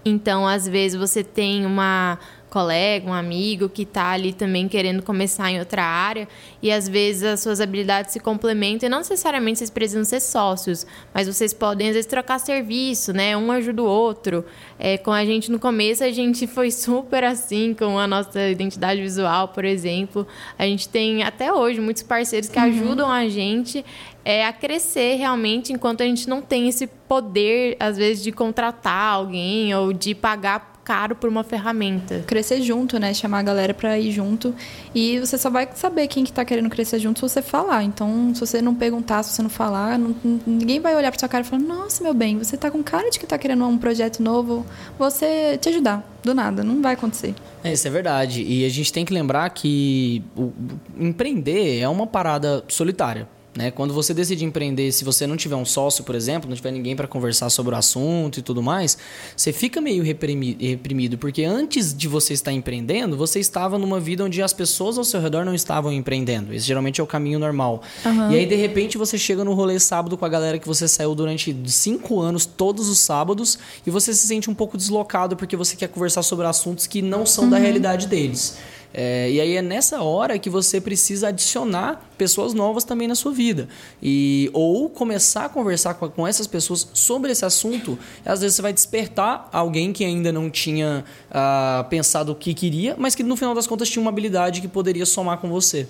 Então, 0.04 0.48
às 0.48 0.68
vezes 0.68 1.00
você 1.00 1.24
tem 1.24 1.66
uma 1.66 2.20
colega, 2.56 3.10
um 3.10 3.14
amigo 3.14 3.68
que 3.68 3.82
está 3.82 4.12
ali 4.12 4.32
também 4.32 4.70
querendo 4.70 5.04
começar 5.04 5.52
em 5.52 5.60
outra 5.60 5.84
área 5.84 6.26
e 6.62 6.72
às 6.72 6.88
vezes 6.88 7.24
as 7.24 7.42
suas 7.42 7.60
habilidades 7.60 8.14
se 8.14 8.20
complementam 8.22 8.88
e 8.88 8.90
não 8.90 9.00
necessariamente 9.00 9.60
vocês 9.60 9.70
precisam 9.70 10.06
ser 10.06 10.22
sócios, 10.22 10.88
mas 11.14 11.28
vocês 11.28 11.54
podem 11.54 11.90
às 11.90 11.96
vezes 11.96 12.06
trocar 12.06 12.40
serviço, 12.40 13.12
né? 13.12 13.36
Um 13.36 13.52
ajuda 13.52 13.84
o 13.84 13.86
outro. 13.86 14.46
É, 14.80 14.98
com 14.98 15.12
a 15.12 15.26
gente 15.26 15.52
no 15.52 15.60
começo 15.60 16.02
a 16.02 16.12
gente 16.12 16.48
foi 16.48 16.72
super 16.72 17.26
assim 17.26 17.74
com 17.74 18.00
a 18.00 18.08
nossa 18.08 18.48
identidade 18.48 19.02
visual, 19.02 19.50
por 19.50 19.66
exemplo. 19.66 20.26
A 20.58 20.64
gente 20.64 20.88
tem 20.88 21.24
até 21.24 21.52
hoje 21.52 21.82
muitos 21.82 22.04
parceiros 22.04 22.48
que 22.48 22.58
uhum. 22.58 22.66
ajudam 22.68 23.12
a 23.12 23.28
gente 23.28 23.84
é, 24.24 24.46
a 24.46 24.54
crescer 24.54 25.16
realmente 25.18 25.74
enquanto 25.74 26.02
a 26.02 26.06
gente 26.06 26.30
não 26.30 26.42
tem 26.42 26.70
esse 26.70 26.88
poder, 26.88 27.76
às 27.82 27.98
vezes, 27.98 28.24
de 28.24 28.32
contratar 28.32 29.14
alguém 29.14 29.76
ou 29.76 29.92
de 29.92 30.16
pagar 30.16 30.75
caro 30.86 31.16
por 31.16 31.28
uma 31.28 31.44
ferramenta. 31.44 32.24
Crescer 32.28 32.62
junto, 32.62 33.00
né? 33.00 33.14
Chamar 33.14 33.40
a 33.40 33.44
galera 33.44 33.74
para 33.74 33.98
ir 34.00 34.12
junto. 34.12 34.54
E 34.94 35.20
você 35.20 35.38
só 35.38 35.50
vai 35.50 35.68
saber 35.74 36.08
quem 36.08 36.24
que 36.24 36.32
tá 36.32 36.46
querendo 36.46 36.70
crescer 36.70 37.00
junto 37.00 37.20
se 37.20 37.34
você 37.34 37.42
falar. 37.42 37.84
Então, 37.84 38.34
se 38.36 38.40
você 38.40 38.62
não 38.62 38.76
perguntar, 38.76 39.24
se 39.24 39.34
você 39.34 39.42
não 39.42 39.50
falar, 39.50 39.98
não, 39.98 40.16
ninguém 40.46 40.80
vai 40.80 40.96
olhar 40.96 41.12
para 41.12 41.20
sua 41.20 41.28
cara 41.28 41.44
e 41.44 41.48
falar: 41.48 41.64
"Nossa, 41.64 42.04
meu 42.04 42.14
bem, 42.14 42.38
você 42.38 42.56
tá 42.56 42.70
com 42.70 42.84
cara 42.84 43.10
de 43.10 43.20
que 43.20 43.26
tá 43.26 43.38
querendo 43.38 43.66
um 43.66 43.78
projeto 43.78 44.22
novo, 44.22 44.66
você 44.98 45.58
te 45.58 45.70
ajudar". 45.70 46.08
Do 46.24 46.34
nada, 46.34 46.64
não 46.64 46.82
vai 46.82 46.94
acontecer. 46.94 47.36
É, 47.64 47.74
isso 47.74 47.88
é 47.88 47.92
verdade. 47.92 48.42
E 48.42 48.66
a 48.66 48.70
gente 48.70 48.92
tem 48.92 49.06
que 49.06 49.14
lembrar 49.14 49.48
que 49.52 50.24
o, 50.36 50.52
empreender 50.98 51.80
é 51.80 51.88
uma 51.88 52.08
parada 52.08 52.64
solitária 52.68 53.28
Né? 53.56 53.72
Quando 53.72 53.94
você 53.94 54.14
decide 54.14 54.44
empreender, 54.44 54.92
se 54.92 55.06
você 55.06 55.26
não 55.26 55.38
tiver 55.38 55.56
um 55.56 55.64
sócio, 55.64 56.04
por 56.04 56.14
exemplo, 56.14 56.50
não 56.50 56.56
tiver 56.56 56.72
ninguém 56.72 56.96
para 56.96 57.08
conversar 57.08 57.50
sobre 57.50 57.74
o 57.74 57.78
assunto 57.78 58.40
e 58.40 58.42
tudo 58.42 58.62
mais, 58.62 58.98
você 59.36 59.54
fica 59.54 59.80
meio 59.80 60.04
reprimido, 60.04 61.18
porque 61.18 61.44
antes 61.44 61.96
de 61.96 62.08
você 62.08 62.34
estar 62.34 62.52
empreendendo, 62.52 63.16
você 63.16 63.40
estava 63.40 63.80
numa 63.80 64.00
vida 64.00 64.26
onde 64.26 64.42
as 64.42 64.52
pessoas 64.52 64.98
ao 64.98 65.06
seu 65.06 65.22
redor 65.22 65.46
não 65.46 65.56
estavam 65.56 65.92
empreendendo. 65.94 66.54
Esse 66.54 66.66
geralmente 66.66 67.00
é 67.00 67.04
o 67.04 67.08
caminho 67.08 67.40
normal. 67.40 67.82
Uhum. 68.06 68.32
E 68.32 68.40
aí, 68.40 68.46
de 68.46 68.56
repente, 68.56 68.98
você 68.98 69.18
chega 69.18 69.44
no 69.46 69.54
rolê 69.54 69.80
sábado 69.80 70.18
com 70.18 70.26
a 70.26 70.30
galera 70.30 70.60
que 70.60 70.68
você 70.68 70.86
saiu 70.86 71.16
durante 71.16 71.56
cinco 71.68 72.20
anos, 72.20 72.46
todos 72.46 72.90
os 72.90 73.00
sábados, 73.00 73.58
e 73.88 73.90
você 73.90 74.14
se 74.14 74.28
sente 74.28 74.50
um 74.50 74.54
pouco 74.54 74.78
deslocado 74.78 75.38
porque 75.38 75.56
você 75.56 75.78
quer 75.78 75.88
conversar 75.88 76.24
sobre 76.24 76.46
assuntos 76.46 76.88
que 76.88 77.02
não 77.02 77.26
são 77.26 77.46
uhum. 77.46 77.50
da 77.52 77.58
realidade 77.58 78.08
deles. 78.08 78.58
É, 78.98 79.30
e 79.30 79.42
aí 79.42 79.58
é 79.58 79.62
nessa 79.62 80.02
hora 80.02 80.40
que 80.40 80.50
você 80.50 80.80
precisa 80.80 81.28
adicionar 81.28 82.02
pessoas 82.18 82.54
novas 82.54 82.86
também 82.86 83.10
na 83.10 83.16
sua 83.16 83.34
vida. 83.34 83.68
E, 84.02 84.50
ou 84.54 84.90
começar 84.90 85.46
a 85.46 85.50
conversar 85.50 85.96
com, 85.96 86.10
com 86.10 86.26
essas 86.26 86.48
pessoas 86.48 86.88
sobre 86.94 87.30
esse 87.30 87.44
assunto. 87.44 88.00
Às 88.26 88.40
vezes 88.40 88.56
você 88.56 88.62
vai 88.62 88.72
despertar 88.72 89.50
alguém 89.52 89.92
que 89.92 90.06
ainda 90.06 90.32
não 90.32 90.50
tinha 90.50 91.04
uh, 91.30 91.84
pensado 91.90 92.32
o 92.32 92.36
que 92.36 92.54
queria, 92.54 92.96
mas 92.98 93.16
que 93.16 93.22
no 93.22 93.36
final 93.36 93.54
das 93.54 93.68
contas 93.68 93.90
tinha 93.90 94.02
uma 94.02 94.12
habilidade 94.12 94.62
que 94.62 94.68
poderia 94.68 95.06
somar 95.06 95.40
com 95.40 95.50
você. 95.50 95.86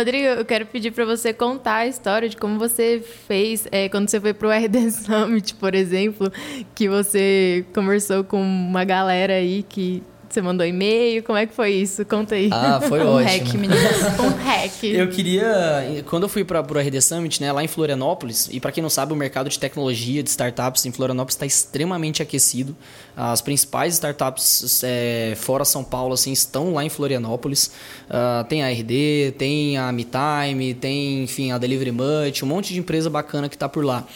Rodrigo, 0.00 0.24
eu 0.28 0.44
quero 0.46 0.64
pedir 0.64 0.92
para 0.92 1.04
você 1.04 1.30
contar 1.30 1.74
a 1.74 1.86
história 1.86 2.26
de 2.26 2.34
como 2.34 2.58
você 2.58 3.04
fez 3.28 3.68
é, 3.70 3.86
quando 3.86 4.08
você 4.08 4.18
foi 4.18 4.32
para 4.32 4.48
o 4.48 4.50
RD 4.50 4.90
Summit, 4.92 5.54
por 5.56 5.74
exemplo, 5.74 6.32
que 6.74 6.88
você 6.88 7.66
conversou 7.74 8.24
com 8.24 8.40
uma 8.40 8.82
galera 8.82 9.34
aí 9.34 9.62
que 9.62 10.02
você 10.34 10.42
mandou 10.42 10.66
e-mail? 10.66 11.22
Como 11.22 11.36
é 11.36 11.46
que 11.46 11.54
foi 11.54 11.72
isso? 11.72 12.04
Conta 12.04 12.34
aí. 12.34 12.48
Ah, 12.52 12.80
foi 12.80 13.00
um 13.04 13.14
ótimo. 13.14 13.44
hack, 13.44 13.54
meninas. 13.54 14.18
um 14.18 14.44
hack. 14.44 14.84
Eu 14.84 15.08
queria... 15.08 16.02
Quando 16.06 16.24
eu 16.24 16.28
fui 16.28 16.44
para 16.44 16.60
o 16.60 16.78
RD 16.78 17.00
Summit, 17.00 17.40
né, 17.40 17.52
lá 17.52 17.64
em 17.64 17.68
Florianópolis, 17.68 18.48
e 18.50 18.60
para 18.60 18.72
quem 18.72 18.82
não 18.82 18.90
sabe, 18.90 19.12
o 19.12 19.16
mercado 19.16 19.48
de 19.48 19.58
tecnologia, 19.58 20.22
de 20.22 20.30
startups 20.30 20.86
em 20.86 20.92
Florianópolis 20.92 21.34
está 21.34 21.46
extremamente 21.46 22.22
aquecido. 22.22 22.76
As 23.16 23.40
principais 23.40 23.94
startups 23.94 24.82
é, 24.84 25.34
fora 25.36 25.64
São 25.64 25.84
Paulo 25.84 26.14
assim, 26.14 26.32
estão 26.32 26.72
lá 26.72 26.84
em 26.84 26.88
Florianópolis. 26.88 27.70
Uh, 28.08 28.44
tem 28.48 28.62
a 28.62 28.70
RD, 28.70 29.34
tem 29.36 29.76
a 29.78 29.92
MeTime, 29.92 30.74
tem, 30.74 31.24
enfim, 31.24 31.52
a 31.52 31.58
Delivery 31.58 31.92
Much, 31.92 32.42
um 32.42 32.46
monte 32.46 32.72
de 32.72 32.80
empresa 32.80 33.10
bacana 33.10 33.48
que 33.48 33.56
está 33.56 33.68
por 33.68 33.84
lá. 33.84 34.06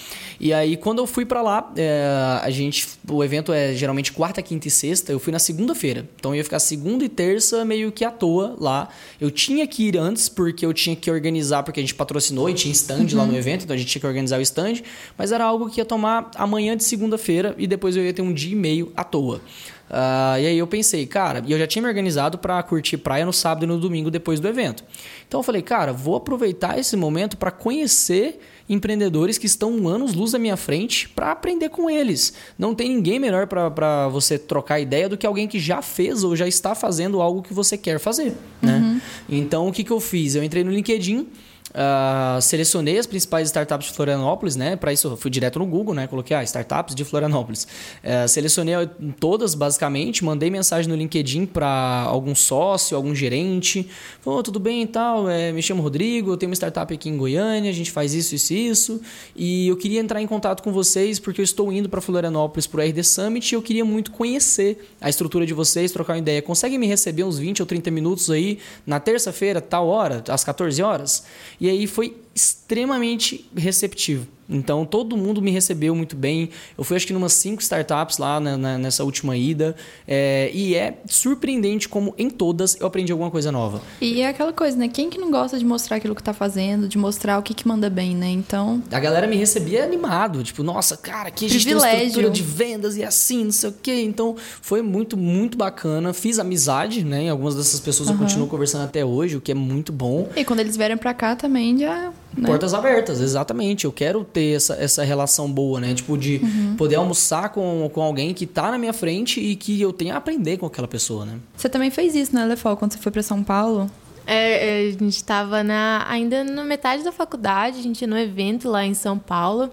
E 0.44 0.52
aí, 0.52 0.76
quando 0.76 0.98
eu 0.98 1.06
fui 1.06 1.24
para 1.24 1.40
lá, 1.40 1.72
é, 1.74 2.06
a 2.42 2.50
gente, 2.50 2.86
o 3.10 3.24
evento 3.24 3.50
é 3.50 3.72
geralmente 3.72 4.12
quarta, 4.12 4.42
quinta 4.42 4.68
e 4.68 4.70
sexta. 4.70 5.10
Eu 5.10 5.18
fui 5.18 5.32
na 5.32 5.38
segunda-feira. 5.38 6.06
Então 6.16 6.32
eu 6.32 6.36
ia 6.36 6.44
ficar 6.44 6.58
segunda 6.58 7.02
e 7.02 7.08
terça 7.08 7.64
meio 7.64 7.90
que 7.90 8.04
à 8.04 8.10
toa 8.10 8.54
lá. 8.60 8.90
Eu 9.18 9.30
tinha 9.30 9.66
que 9.66 9.88
ir 9.88 9.96
antes 9.96 10.28
porque 10.28 10.66
eu 10.66 10.74
tinha 10.74 10.94
que 10.94 11.10
organizar, 11.10 11.62
porque 11.62 11.80
a 11.80 11.82
gente 11.82 11.94
patrocinou 11.94 12.50
e 12.50 12.52
tinha 12.52 12.70
stand 12.72 13.06
uhum. 13.12 13.16
lá 13.16 13.24
no 13.24 13.34
evento, 13.34 13.64
então 13.64 13.74
a 13.74 13.78
gente 13.78 13.88
tinha 13.88 14.00
que 14.00 14.06
organizar 14.06 14.38
o 14.38 14.42
stand. 14.42 14.82
Mas 15.16 15.32
era 15.32 15.46
algo 15.46 15.70
que 15.70 15.80
ia 15.80 15.84
tomar 15.86 16.30
amanhã 16.34 16.76
de 16.76 16.84
segunda-feira 16.84 17.54
e 17.56 17.66
depois 17.66 17.96
eu 17.96 18.04
ia 18.04 18.12
ter 18.12 18.20
um 18.20 18.34
dia 18.34 18.52
e 18.52 18.54
meio 18.54 18.92
à 18.94 19.02
toa. 19.02 19.40
Uh, 19.88 20.40
e 20.40 20.46
aí 20.46 20.58
eu 20.58 20.66
pensei, 20.66 21.06
cara, 21.06 21.42
e 21.46 21.52
eu 21.52 21.58
já 21.58 21.66
tinha 21.66 21.80
me 21.80 21.88
organizado 21.88 22.36
para 22.36 22.62
curtir 22.62 22.98
praia 22.98 23.24
no 23.24 23.32
sábado 23.32 23.64
e 23.64 23.66
no 23.66 23.78
domingo 23.78 24.10
depois 24.10 24.40
do 24.40 24.48
evento. 24.48 24.84
Então 25.26 25.40
eu 25.40 25.44
falei, 25.44 25.62
cara, 25.62 25.90
vou 25.90 26.16
aproveitar 26.16 26.78
esse 26.78 26.96
momento 26.96 27.38
para 27.38 27.50
conhecer 27.50 28.38
empreendedores 28.68 29.36
que 29.36 29.46
estão 29.46 29.86
anos 29.88 30.14
luz 30.14 30.34
à 30.34 30.38
minha 30.38 30.56
frente 30.56 31.08
para 31.08 31.32
aprender 31.32 31.68
com 31.68 31.90
eles. 31.90 32.32
Não 32.58 32.74
tem 32.74 32.88
ninguém 32.88 33.18
melhor 33.18 33.46
para 33.46 34.08
você 34.08 34.38
trocar 34.38 34.80
ideia 34.80 35.08
do 35.08 35.16
que 35.16 35.26
alguém 35.26 35.46
que 35.46 35.58
já 35.58 35.82
fez 35.82 36.24
ou 36.24 36.34
já 36.34 36.48
está 36.48 36.74
fazendo 36.74 37.20
algo 37.20 37.42
que 37.42 37.52
você 37.52 37.76
quer 37.76 37.98
fazer. 37.98 38.32
Né? 38.62 38.78
Uhum. 38.78 39.00
Então 39.28 39.68
o 39.68 39.72
que, 39.72 39.84
que 39.84 39.90
eu 39.90 40.00
fiz? 40.00 40.34
Eu 40.34 40.42
entrei 40.42 40.64
no 40.64 40.70
LinkedIn 40.70 41.26
Uh, 41.74 42.40
selecionei 42.40 42.96
as 42.98 43.06
principais 43.06 43.48
startups 43.48 43.88
de 43.88 43.94
Florianópolis, 43.94 44.54
né? 44.54 44.76
Para 44.76 44.92
isso 44.92 45.16
fui 45.16 45.28
direto 45.28 45.58
no 45.58 45.66
Google, 45.66 45.92
né? 45.92 46.06
Coloquei 46.06 46.36
ah, 46.36 46.44
startups 46.44 46.94
de 46.94 47.04
Florianópolis. 47.04 47.66
Uh, 48.04 48.28
selecionei 48.28 48.74
todas 49.18 49.56
basicamente, 49.56 50.24
mandei 50.24 50.50
mensagem 50.50 50.88
no 50.88 50.94
LinkedIn 50.94 51.46
para 51.46 52.02
algum 52.06 52.32
sócio, 52.32 52.96
algum 52.96 53.12
gerente. 53.12 53.88
Falou, 54.20 54.40
tudo 54.40 54.60
bem 54.60 54.82
e 54.82 54.86
tal, 54.86 55.28
é, 55.28 55.50
me 55.50 55.60
chamo 55.60 55.82
Rodrigo, 55.82 56.30
eu 56.30 56.36
tenho 56.36 56.50
uma 56.50 56.54
startup 56.54 56.94
aqui 56.94 57.08
em 57.08 57.16
Goiânia, 57.16 57.70
a 57.70 57.74
gente 57.74 57.90
faz 57.90 58.14
isso, 58.14 58.36
isso 58.36 58.52
e 58.52 58.68
isso. 58.68 59.00
E 59.34 59.66
eu 59.66 59.76
queria 59.76 59.98
entrar 59.98 60.22
em 60.22 60.26
contato 60.28 60.62
com 60.62 60.72
vocês 60.72 61.18
porque 61.18 61.40
eu 61.40 61.44
estou 61.44 61.72
indo 61.72 61.88
para 61.88 62.00
Florianópolis 62.00 62.68
para 62.68 62.84
o 62.84 62.88
RD 62.88 63.02
Summit 63.02 63.50
e 63.50 63.56
eu 63.56 63.62
queria 63.62 63.84
muito 63.84 64.12
conhecer 64.12 64.94
a 65.00 65.10
estrutura 65.10 65.44
de 65.44 65.52
vocês, 65.52 65.90
trocar 65.90 66.12
uma 66.12 66.20
ideia. 66.20 66.40
Consegue 66.40 66.78
me 66.78 66.86
receber 66.86 67.24
uns 67.24 67.36
20 67.36 67.62
ou 67.62 67.66
30 67.66 67.90
minutos 67.90 68.30
aí 68.30 68.60
na 68.86 69.00
terça-feira, 69.00 69.60
tal 69.60 69.88
hora, 69.88 70.22
às 70.28 70.44
14 70.44 70.80
horas? 70.80 71.24
E 71.64 71.70
aí 71.70 71.86
foi 71.86 72.14
extremamente 72.34 73.48
receptivo. 73.54 74.26
Então 74.48 74.84
todo 74.84 75.16
mundo 75.16 75.40
me 75.40 75.50
recebeu 75.50 75.94
muito 75.94 76.16
bem. 76.16 76.50
Eu 76.76 76.84
fui 76.84 76.96
acho 76.96 77.06
que 77.06 77.12
numas 77.12 77.32
cinco 77.32 77.62
startups 77.62 78.18
lá 78.18 78.38
na, 78.38 78.56
na, 78.56 78.78
nessa 78.78 79.04
última 79.04 79.36
ida. 79.36 79.74
É, 80.06 80.50
e 80.52 80.74
é 80.74 80.98
surpreendente 81.06 81.88
como 81.88 82.14
em 82.18 82.28
todas 82.28 82.76
eu 82.80 82.86
aprendi 82.86 83.12
alguma 83.12 83.30
coisa 83.30 83.50
nova. 83.50 83.80
E 84.00 84.20
é 84.20 84.28
aquela 84.28 84.52
coisa, 84.52 84.76
né? 84.76 84.88
Quem 84.88 85.08
que 85.08 85.18
não 85.18 85.30
gosta 85.30 85.58
de 85.58 85.64
mostrar 85.64 85.96
aquilo 85.96 86.14
que 86.14 86.22
tá 86.22 86.32
fazendo, 86.32 86.88
de 86.88 86.98
mostrar 86.98 87.38
o 87.38 87.42
que, 87.42 87.54
que 87.54 87.66
manda 87.66 87.88
bem, 87.88 88.14
né? 88.14 88.28
Então. 88.28 88.82
A 88.90 89.00
galera 89.00 89.26
me 89.26 89.36
recebia 89.36 89.84
animado. 89.84 90.42
Tipo, 90.42 90.62
nossa, 90.62 90.96
cara, 90.96 91.32
a 91.34 91.40
gente 91.40 91.48
Privilégio. 91.48 91.98
tem 91.98 92.06
estrutura 92.06 92.30
de 92.32 92.42
vendas 92.42 92.96
e 92.96 93.04
assim, 93.04 93.44
não 93.44 93.52
sei 93.52 93.70
o 93.70 93.74
quê. 93.82 94.02
Então 94.02 94.36
foi 94.60 94.82
muito, 94.82 95.16
muito 95.16 95.56
bacana. 95.56 96.12
Fiz 96.12 96.38
amizade, 96.38 97.04
né? 97.04 97.30
Algumas 97.30 97.54
dessas 97.54 97.80
pessoas 97.80 98.08
uhum. 98.08 98.14
eu 98.14 98.20
continuo 98.20 98.46
conversando 98.46 98.84
até 98.84 99.04
hoje, 99.04 99.36
o 99.36 99.40
que 99.40 99.52
é 99.52 99.54
muito 99.54 99.92
bom. 99.92 100.28
E 100.36 100.44
quando 100.44 100.60
eles 100.60 100.76
vierem 100.76 100.96
para 100.96 101.14
cá 101.14 101.34
também 101.34 101.78
já 101.78 102.12
né? 102.36 102.46
Portas 102.46 102.74
abertas, 102.74 103.20
exatamente. 103.20 103.84
Eu 103.84 103.92
quero 103.92 104.24
ter 104.24 104.56
essa, 104.56 104.74
essa 104.74 105.02
relação 105.02 105.50
boa, 105.50 105.80
né? 105.80 105.94
Tipo, 105.94 106.16
de 106.16 106.40
uhum. 106.42 106.74
poder 106.76 106.96
almoçar 106.96 107.50
com, 107.50 107.90
com 107.92 108.02
alguém 108.02 108.34
que 108.34 108.46
tá 108.46 108.70
na 108.70 108.78
minha 108.78 108.92
frente 108.92 109.40
e 109.40 109.56
que 109.56 109.80
eu 109.80 109.92
tenha 109.92 110.14
a 110.14 110.16
aprender 110.18 110.56
com 110.56 110.66
aquela 110.66 110.88
pessoa, 110.88 111.24
né? 111.24 111.38
Você 111.56 111.68
também 111.68 111.90
fez 111.90 112.14
isso, 112.14 112.34
né, 112.34 112.44
Lefol, 112.44 112.76
quando 112.76 112.92
você 112.92 112.98
foi 112.98 113.12
para 113.12 113.22
São 113.22 113.42
Paulo? 113.42 113.90
É, 114.26 114.86
é, 114.86 114.88
a 114.88 114.90
gente 114.90 115.16
estava 115.16 115.62
na, 115.62 116.04
ainda 116.08 116.42
na 116.42 116.64
metade 116.64 117.02
da 117.04 117.12
faculdade, 117.12 117.78
a 117.78 117.82
gente 117.82 118.00
ia 118.00 118.08
no 118.08 118.18
evento 118.18 118.70
lá 118.70 118.84
em 118.84 118.94
São 118.94 119.18
Paulo. 119.18 119.70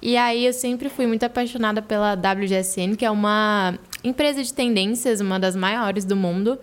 E 0.00 0.16
aí 0.16 0.46
eu 0.46 0.52
sempre 0.52 0.88
fui 0.88 1.06
muito 1.06 1.22
apaixonada 1.24 1.80
pela 1.80 2.14
WGSN, 2.14 2.96
que 2.96 3.04
é 3.04 3.10
uma 3.10 3.78
empresa 4.02 4.42
de 4.42 4.52
tendências, 4.52 5.20
uma 5.20 5.38
das 5.38 5.54
maiores 5.54 6.04
do 6.04 6.16
mundo. 6.16 6.58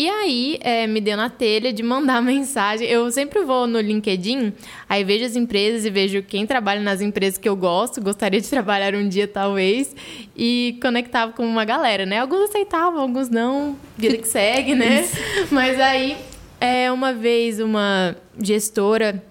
E 0.00 0.08
aí, 0.08 0.58
é, 0.62 0.86
me 0.86 0.98
deu 0.98 1.14
na 1.14 1.28
telha 1.28 1.74
de 1.74 1.82
mandar 1.82 2.22
mensagem. 2.24 2.88
Eu 2.88 3.10
sempre 3.10 3.44
vou 3.44 3.66
no 3.66 3.78
LinkedIn, 3.78 4.50
aí 4.88 5.04
vejo 5.04 5.26
as 5.26 5.36
empresas 5.36 5.84
e 5.84 5.90
vejo 5.90 6.22
quem 6.22 6.46
trabalha 6.46 6.80
nas 6.80 7.02
empresas 7.02 7.36
que 7.36 7.46
eu 7.46 7.54
gosto, 7.54 8.00
gostaria 8.00 8.40
de 8.40 8.48
trabalhar 8.48 8.94
um 8.94 9.06
dia 9.06 9.28
talvez, 9.28 9.94
e 10.34 10.78
conectava 10.80 11.32
com 11.32 11.44
uma 11.44 11.66
galera, 11.66 12.06
né? 12.06 12.18
Alguns 12.18 12.48
aceitavam, 12.48 12.98
alguns 12.98 13.28
não, 13.28 13.76
vida 13.98 14.16
que 14.16 14.26
segue, 14.26 14.74
né? 14.74 15.06
Mas 15.52 15.78
aí, 15.78 16.16
é, 16.58 16.90
uma 16.90 17.12
vez, 17.12 17.60
uma 17.60 18.16
gestora 18.40 19.22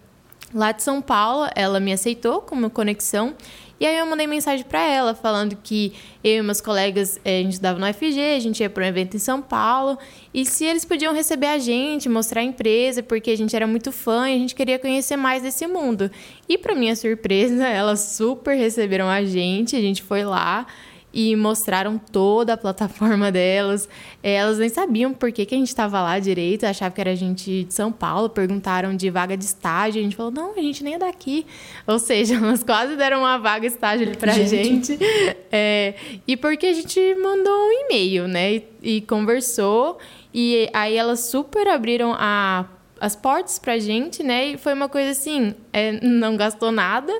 lá 0.53 0.71
de 0.71 0.83
São 0.83 1.01
Paulo, 1.01 1.49
ela 1.55 1.79
me 1.79 1.91
aceitou 1.91 2.41
como 2.41 2.69
conexão 2.69 3.35
e 3.79 3.85
aí 3.85 3.97
eu 3.97 4.05
mandei 4.05 4.27
mensagem 4.27 4.65
para 4.65 4.81
ela 4.81 5.15
falando 5.15 5.55
que 5.55 5.93
eu 6.23 6.39
e 6.39 6.41
meus 6.41 6.59
colegas, 6.59 7.19
eh, 7.23 7.39
a 7.39 7.43
gente 7.43 7.53
estava 7.53 7.79
no 7.79 7.85
FG, 7.93 8.35
a 8.35 8.39
gente 8.39 8.59
ia 8.59 8.69
para 8.69 8.83
um 8.83 8.87
evento 8.87 9.15
em 9.15 9.19
São 9.19 9.41
Paulo, 9.41 9.97
e 10.33 10.45
se 10.45 10.65
eles 10.65 10.83
podiam 10.83 11.13
receber 11.13 11.47
a 11.47 11.57
gente, 11.57 12.09
mostrar 12.09 12.41
a 12.41 12.43
empresa, 12.43 13.01
porque 13.01 13.31
a 13.31 13.37
gente 13.37 13.55
era 13.55 13.65
muito 13.65 13.91
fã 13.91 14.29
e 14.29 14.35
a 14.35 14.37
gente 14.37 14.53
queria 14.53 14.77
conhecer 14.77 15.15
mais 15.15 15.43
desse 15.43 15.65
mundo. 15.65 16.11
E 16.47 16.57
para 16.57 16.75
minha 16.75 16.95
surpresa, 16.95 17.65
elas 17.67 17.99
super 18.01 18.55
receberam 18.55 19.07
a 19.07 19.23
gente, 19.23 19.75
a 19.75 19.81
gente 19.81 20.03
foi 20.03 20.23
lá, 20.25 20.67
e 21.13 21.35
mostraram 21.35 21.97
toda 21.97 22.53
a 22.53 22.57
plataforma 22.57 23.31
delas. 23.31 23.89
É, 24.21 24.33
elas 24.33 24.57
nem 24.57 24.69
sabiam 24.69 25.13
por 25.13 25.31
que, 25.31 25.45
que 25.45 25.55
a 25.55 25.57
gente 25.57 25.67
estava 25.67 26.01
lá 26.01 26.19
direito, 26.19 26.65
achavam 26.65 26.93
que 26.93 27.01
era 27.01 27.15
gente 27.15 27.63
de 27.63 27.73
São 27.73 27.91
Paulo, 27.91 28.29
perguntaram 28.29 28.95
de 28.95 29.09
vaga 29.09 29.35
de 29.35 29.45
estágio, 29.45 29.99
a 29.99 30.03
gente 30.03 30.15
falou, 30.15 30.31
não, 30.31 30.53
a 30.53 30.61
gente 30.61 30.83
nem 30.83 30.95
é 30.95 30.99
daqui. 30.99 31.45
Ou 31.87 31.97
seja, 31.97 32.35
elas 32.41 32.63
quase 32.63 32.95
deram 32.95 33.19
uma 33.19 33.37
vaga 33.37 33.61
de 33.61 33.73
estágio 33.73 34.07
ali 34.07 34.17
pra 34.17 34.33
gente. 34.33 34.97
gente. 34.97 34.99
É, 35.51 35.95
e 36.27 36.37
porque 36.37 36.67
a 36.67 36.73
gente 36.73 36.99
mandou 37.15 37.51
um 37.51 37.71
e-mail, 37.71 38.27
né, 38.27 38.53
e, 38.53 38.67
e 38.83 39.01
conversou, 39.01 39.97
e 40.31 40.69
aí 40.71 40.95
elas 40.95 41.21
super 41.21 41.67
abriram 41.67 42.13
a, 42.15 42.65
as 43.01 43.15
portas 43.15 43.57
pra 43.57 43.79
gente, 43.79 44.21
né, 44.21 44.49
e 44.49 44.57
foi 44.57 44.73
uma 44.73 44.87
coisa 44.87 45.09
assim, 45.09 45.55
é, 45.73 45.93
não 46.05 46.37
gastou 46.37 46.71
nada, 46.71 47.11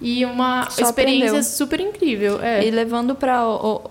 e 0.00 0.24
uma 0.24 0.70
Só 0.70 0.82
experiência 0.82 1.26
aprendeu. 1.28 1.42
super 1.42 1.80
incrível. 1.80 2.40
É. 2.40 2.66
E 2.66 2.70
levando 2.70 3.14
para 3.14 3.44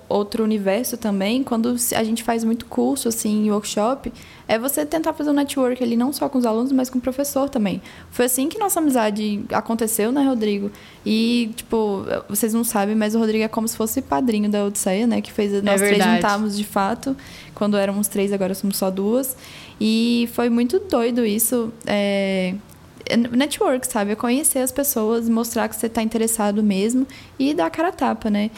outro 0.10 0.43
universo 0.43 0.97
também, 0.97 1.43
quando 1.43 1.76
a 1.95 2.03
gente 2.03 2.24
faz 2.24 2.43
muito 2.43 2.66
curso, 2.66 3.07
assim, 3.07 3.45
em 3.45 3.51
workshop, 3.51 4.12
é 4.47 4.57
você 4.57 4.84
tentar 4.86 5.14
fazer 5.14 5.30
um 5.30 5.34
network 5.34 5.84
ali, 5.84 5.95
não 5.95 6.12
só 6.12 6.28
com 6.28 6.39
os 6.39 6.45
alunos, 6.45 6.72
mas 6.72 6.89
com 6.89 6.97
o 6.97 7.01
professor 7.01 7.47
também. 7.47 7.80
Foi 8.10 8.26
assim 8.26 8.49
que 8.49 8.57
nossa 8.57 8.80
amizade 8.80 9.45
aconteceu, 9.51 10.12
né, 10.12 10.24
Rodrigo? 10.24 10.72
E, 11.05 11.51
tipo, 11.55 12.03
vocês 12.28 12.55
não 12.55 12.64
sabem, 12.64 12.95
mas 12.95 13.14
o 13.14 13.20
Rodrigo 13.20 13.43
é 13.43 13.47
como 13.47 13.68
se 13.68 13.78
fosse 13.78 14.01
padrinho 14.01 14.49
da 14.49 14.66
Odisseia, 14.66 15.05
né? 15.05 15.22
Que 15.22 15.32
fez 15.32 15.51
nós 15.62 15.80
três 15.80 15.97
verdade. 15.97 16.16
juntarmos 16.16 16.57
de 16.57 16.64
fato. 16.64 17.16
Quando 17.53 17.78
éramos 17.78 18.07
três, 18.07 18.34
agora 18.34 18.55
somos 18.55 18.78
só 18.78 18.89
duas. 18.89 19.38
E 19.80 20.28
foi 20.34 20.49
muito 20.49 20.80
doido 20.80 21.24
isso. 21.24 21.72
É 21.86 22.55
network, 23.18 23.88
sabe? 23.88 24.12
É 24.12 24.16
conhecer 24.16 24.60
as 24.60 24.72
pessoas, 24.72 25.28
mostrar 25.28 25.68
que 25.68 25.76
você 25.76 25.88
está 25.88 26.01
interessado 26.01 26.64
mesmo 26.64 27.07
e 27.38 27.53
dar 27.53 27.70
cara 27.70 27.89
a 27.89 27.91
tapa, 27.91 28.30
né? 28.30 28.51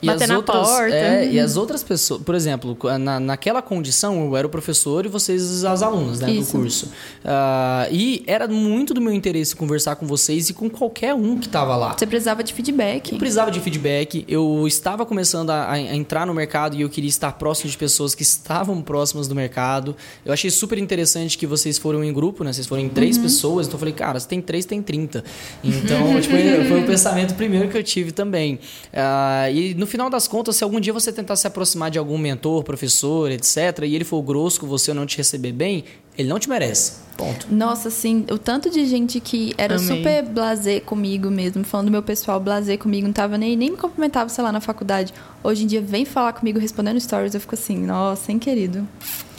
E 0.00 0.06
Bater 0.06 0.24
as 0.24 0.28
na 0.30 0.36
outras, 0.36 0.68
porta. 0.68 0.94
é, 0.94 1.28
e 1.30 1.40
as 1.40 1.56
outras 1.56 1.82
pessoas, 1.82 2.22
por 2.22 2.34
exemplo, 2.34 2.76
na, 2.98 3.18
naquela 3.18 3.60
condição 3.60 4.24
eu 4.24 4.36
era 4.36 4.46
o 4.46 4.50
professor 4.50 5.04
e 5.04 5.08
vocês 5.08 5.64
as 5.64 5.82
alunas 5.82 6.20
né, 6.20 6.32
do 6.32 6.46
curso. 6.46 6.90
Ah, 7.24 7.88
e 7.90 8.22
era 8.26 8.46
muito 8.46 8.94
do 8.94 9.00
meu 9.00 9.12
interesse 9.12 9.56
conversar 9.56 9.96
com 9.96 10.06
vocês 10.06 10.48
e 10.50 10.54
com 10.54 10.70
qualquer 10.70 11.14
um 11.14 11.38
que 11.38 11.46
estava 11.46 11.76
lá. 11.76 11.96
Você 11.96 12.06
precisava 12.06 12.44
de 12.44 12.52
feedback. 12.52 13.12
Eu 13.12 13.18
precisava 13.18 13.50
de 13.50 13.60
feedback, 13.60 14.24
eu 14.28 14.66
estava 14.66 15.04
começando 15.04 15.50
a, 15.50 15.72
a 15.72 15.96
entrar 15.96 16.26
no 16.26 16.34
mercado 16.34 16.76
e 16.76 16.82
eu 16.82 16.88
queria 16.88 17.08
estar 17.08 17.32
próximo 17.32 17.70
de 17.70 17.76
pessoas 17.76 18.14
que 18.14 18.22
estavam 18.22 18.80
próximas 18.80 19.26
do 19.26 19.34
mercado. 19.34 19.96
Eu 20.24 20.32
achei 20.32 20.50
super 20.50 20.78
interessante 20.78 21.36
que 21.36 21.46
vocês 21.46 21.78
foram 21.78 22.04
em 22.04 22.12
grupo, 22.12 22.44
né? 22.44 22.52
Vocês 22.52 22.66
foram 22.66 22.82
em 22.82 22.88
três 22.88 23.18
pessoas, 23.18 23.66
então 23.66 23.76
eu 23.76 23.80
falei, 23.80 23.94
cara, 23.94 24.20
se 24.20 24.28
tem 24.28 24.40
três, 24.40 24.64
tem 24.64 24.80
30. 24.82 25.24
Então, 25.64 26.18
tipo, 26.22 26.34
foi 26.68 26.80
o 26.80 26.86
pensamento 26.86 27.34
primeiro 27.34 27.68
que 27.68 27.76
eu 27.76 27.82
tive 27.82 28.12
também. 28.12 28.58
Ah, 28.92 29.50
e 29.50 29.74
no 29.74 29.86
final 29.88 30.08
das 30.08 30.28
contas, 30.28 30.56
se 30.56 30.62
algum 30.62 30.78
dia 30.78 30.92
você 30.92 31.12
tentar 31.12 31.36
se 31.36 31.46
aproximar 31.46 31.90
de 31.90 31.98
algum 31.98 32.16
mentor, 32.16 32.62
professor, 32.62 33.30
etc., 33.30 33.84
e 33.84 33.94
ele 33.94 34.04
for 34.04 34.22
grosso 34.22 34.60
com 34.60 34.66
você 34.66 34.90
ou 34.90 34.94
não 34.94 35.06
te 35.06 35.16
receber 35.16 35.52
bem, 35.52 35.84
ele 36.18 36.28
não 36.28 36.38
te 36.40 36.50
merece. 36.50 37.06
Ponto. 37.16 37.46
Nossa, 37.50 37.88
assim, 37.88 38.26
o 38.30 38.38
tanto 38.38 38.70
de 38.70 38.84
gente 38.86 39.18
que 39.20 39.54
era 39.56 39.76
Amei. 39.76 39.86
super 39.86 40.22
blazer 40.24 40.82
comigo 40.82 41.30
mesmo, 41.30 41.64
falando 41.64 41.86
do 41.86 41.92
meu 41.92 42.02
pessoal 42.02 42.38
blazer 42.38 42.78
comigo, 42.78 43.06
não 43.06 43.12
tava 43.12 43.38
nem, 43.38 43.56
nem 43.56 43.70
me 43.70 43.76
cumprimentava, 43.76 44.28
sei 44.28 44.42
lá, 44.42 44.52
na 44.52 44.60
faculdade. 44.60 45.14
Hoje 45.42 45.64
em 45.64 45.66
dia 45.66 45.80
vem 45.80 46.04
falar 46.04 46.32
comigo 46.32 46.58
respondendo 46.58 47.00
stories, 47.00 47.34
eu 47.34 47.40
fico 47.40 47.54
assim, 47.54 47.78
nossa, 47.78 48.30
hein, 48.30 48.38
querido. 48.38 48.86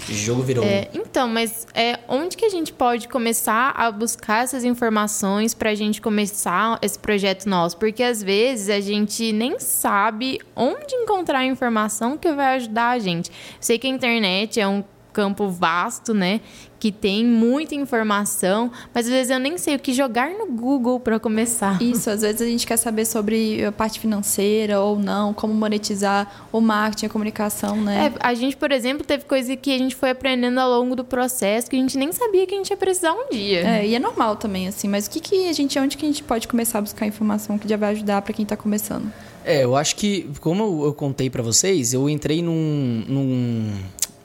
O 0.09 0.13
jogo 0.13 0.41
virou. 0.41 0.65
É, 0.65 0.89
então, 0.93 1.27
mas 1.27 1.67
é, 1.73 1.99
onde 2.07 2.35
que 2.35 2.43
a 2.43 2.49
gente 2.49 2.73
pode 2.73 3.07
começar 3.07 3.71
a 3.75 3.91
buscar 3.91 4.43
essas 4.43 4.63
informações 4.63 5.53
para 5.53 5.69
a 5.69 5.75
gente 5.75 6.01
começar 6.01 6.79
esse 6.81 6.97
projeto 6.97 7.47
nosso? 7.47 7.77
Porque 7.77 8.01
às 8.01 8.23
vezes 8.23 8.69
a 8.69 8.79
gente 8.79 9.31
nem 9.31 9.59
sabe 9.59 10.39
onde 10.55 10.95
encontrar 10.95 11.39
a 11.39 11.45
informação 11.45 12.17
que 12.17 12.31
vai 12.31 12.55
ajudar 12.55 12.89
a 12.89 12.99
gente. 12.99 13.31
Sei 13.59 13.77
que 13.77 13.85
a 13.85 13.89
internet 13.89 14.59
é 14.59 14.67
um 14.67 14.83
campo 15.13 15.49
vasto, 15.49 16.13
né? 16.13 16.41
Que 16.79 16.91
tem 16.93 17.25
muita 17.25 17.75
informação, 17.75 18.71
mas 18.93 19.05
às 19.05 19.11
vezes 19.11 19.29
eu 19.31 19.37
nem 19.39 19.57
sei 19.57 19.75
o 19.75 19.79
que 19.79 19.91
jogar 19.93 20.29
no 20.31 20.45
Google 20.47 20.99
para 20.99 21.19
começar. 21.19 21.81
Isso, 21.81 22.09
às 22.09 22.21
vezes 22.21 22.41
a 22.41 22.45
gente 22.45 22.65
quer 22.65 22.77
saber 22.77 23.05
sobre 23.05 23.65
a 23.65 23.71
parte 23.71 23.99
financeira 23.99 24.79
ou 24.79 24.97
não, 24.97 25.33
como 25.33 25.53
monetizar 25.53 26.47
o 26.51 26.61
marketing, 26.61 27.07
a 27.07 27.09
comunicação, 27.09 27.75
né? 27.75 28.13
É, 28.15 28.17
a 28.25 28.33
gente, 28.33 28.55
por 28.55 28.71
exemplo, 28.71 29.05
teve 29.05 29.25
coisa 29.25 29.55
que 29.57 29.73
a 29.75 29.77
gente 29.77 29.93
foi 29.95 30.09
aprendendo 30.11 30.57
ao 30.59 30.69
longo 30.79 30.95
do 30.95 31.03
processo 31.03 31.69
que 31.69 31.75
a 31.75 31.79
gente 31.79 31.97
nem 31.97 32.11
sabia 32.13 32.47
que 32.47 32.53
a 32.55 32.57
gente 32.57 32.69
ia 32.69 32.77
precisar 32.77 33.11
um 33.13 33.29
dia. 33.29 33.59
É, 33.59 33.85
e 33.87 33.93
é 33.93 33.99
normal 33.99 34.37
também, 34.37 34.67
assim, 34.67 34.87
mas 34.87 35.05
o 35.07 35.09
que, 35.09 35.19
que 35.19 35.49
a 35.49 35.53
gente, 35.53 35.77
onde 35.77 35.97
que 35.97 36.05
a 36.05 36.07
gente 36.07 36.23
pode 36.23 36.47
começar 36.47 36.79
a 36.79 36.81
buscar 36.81 37.05
informação 37.05 37.57
que 37.57 37.67
já 37.67 37.75
vai 37.75 37.91
ajudar 37.91 38.21
para 38.21 38.33
quem 38.33 38.45
tá 38.45 38.55
começando? 38.55 39.11
É, 39.43 39.63
eu 39.63 39.75
acho 39.75 39.95
que, 39.95 40.29
como 40.39 40.63
eu- 40.63 40.85
eu 40.85 40.93
contei 40.93 41.29
pra 41.29 41.41
vocês, 41.43 41.93
eu 41.93 42.09
entrei 42.09 42.41
num, 42.41 43.03
num 43.07 43.73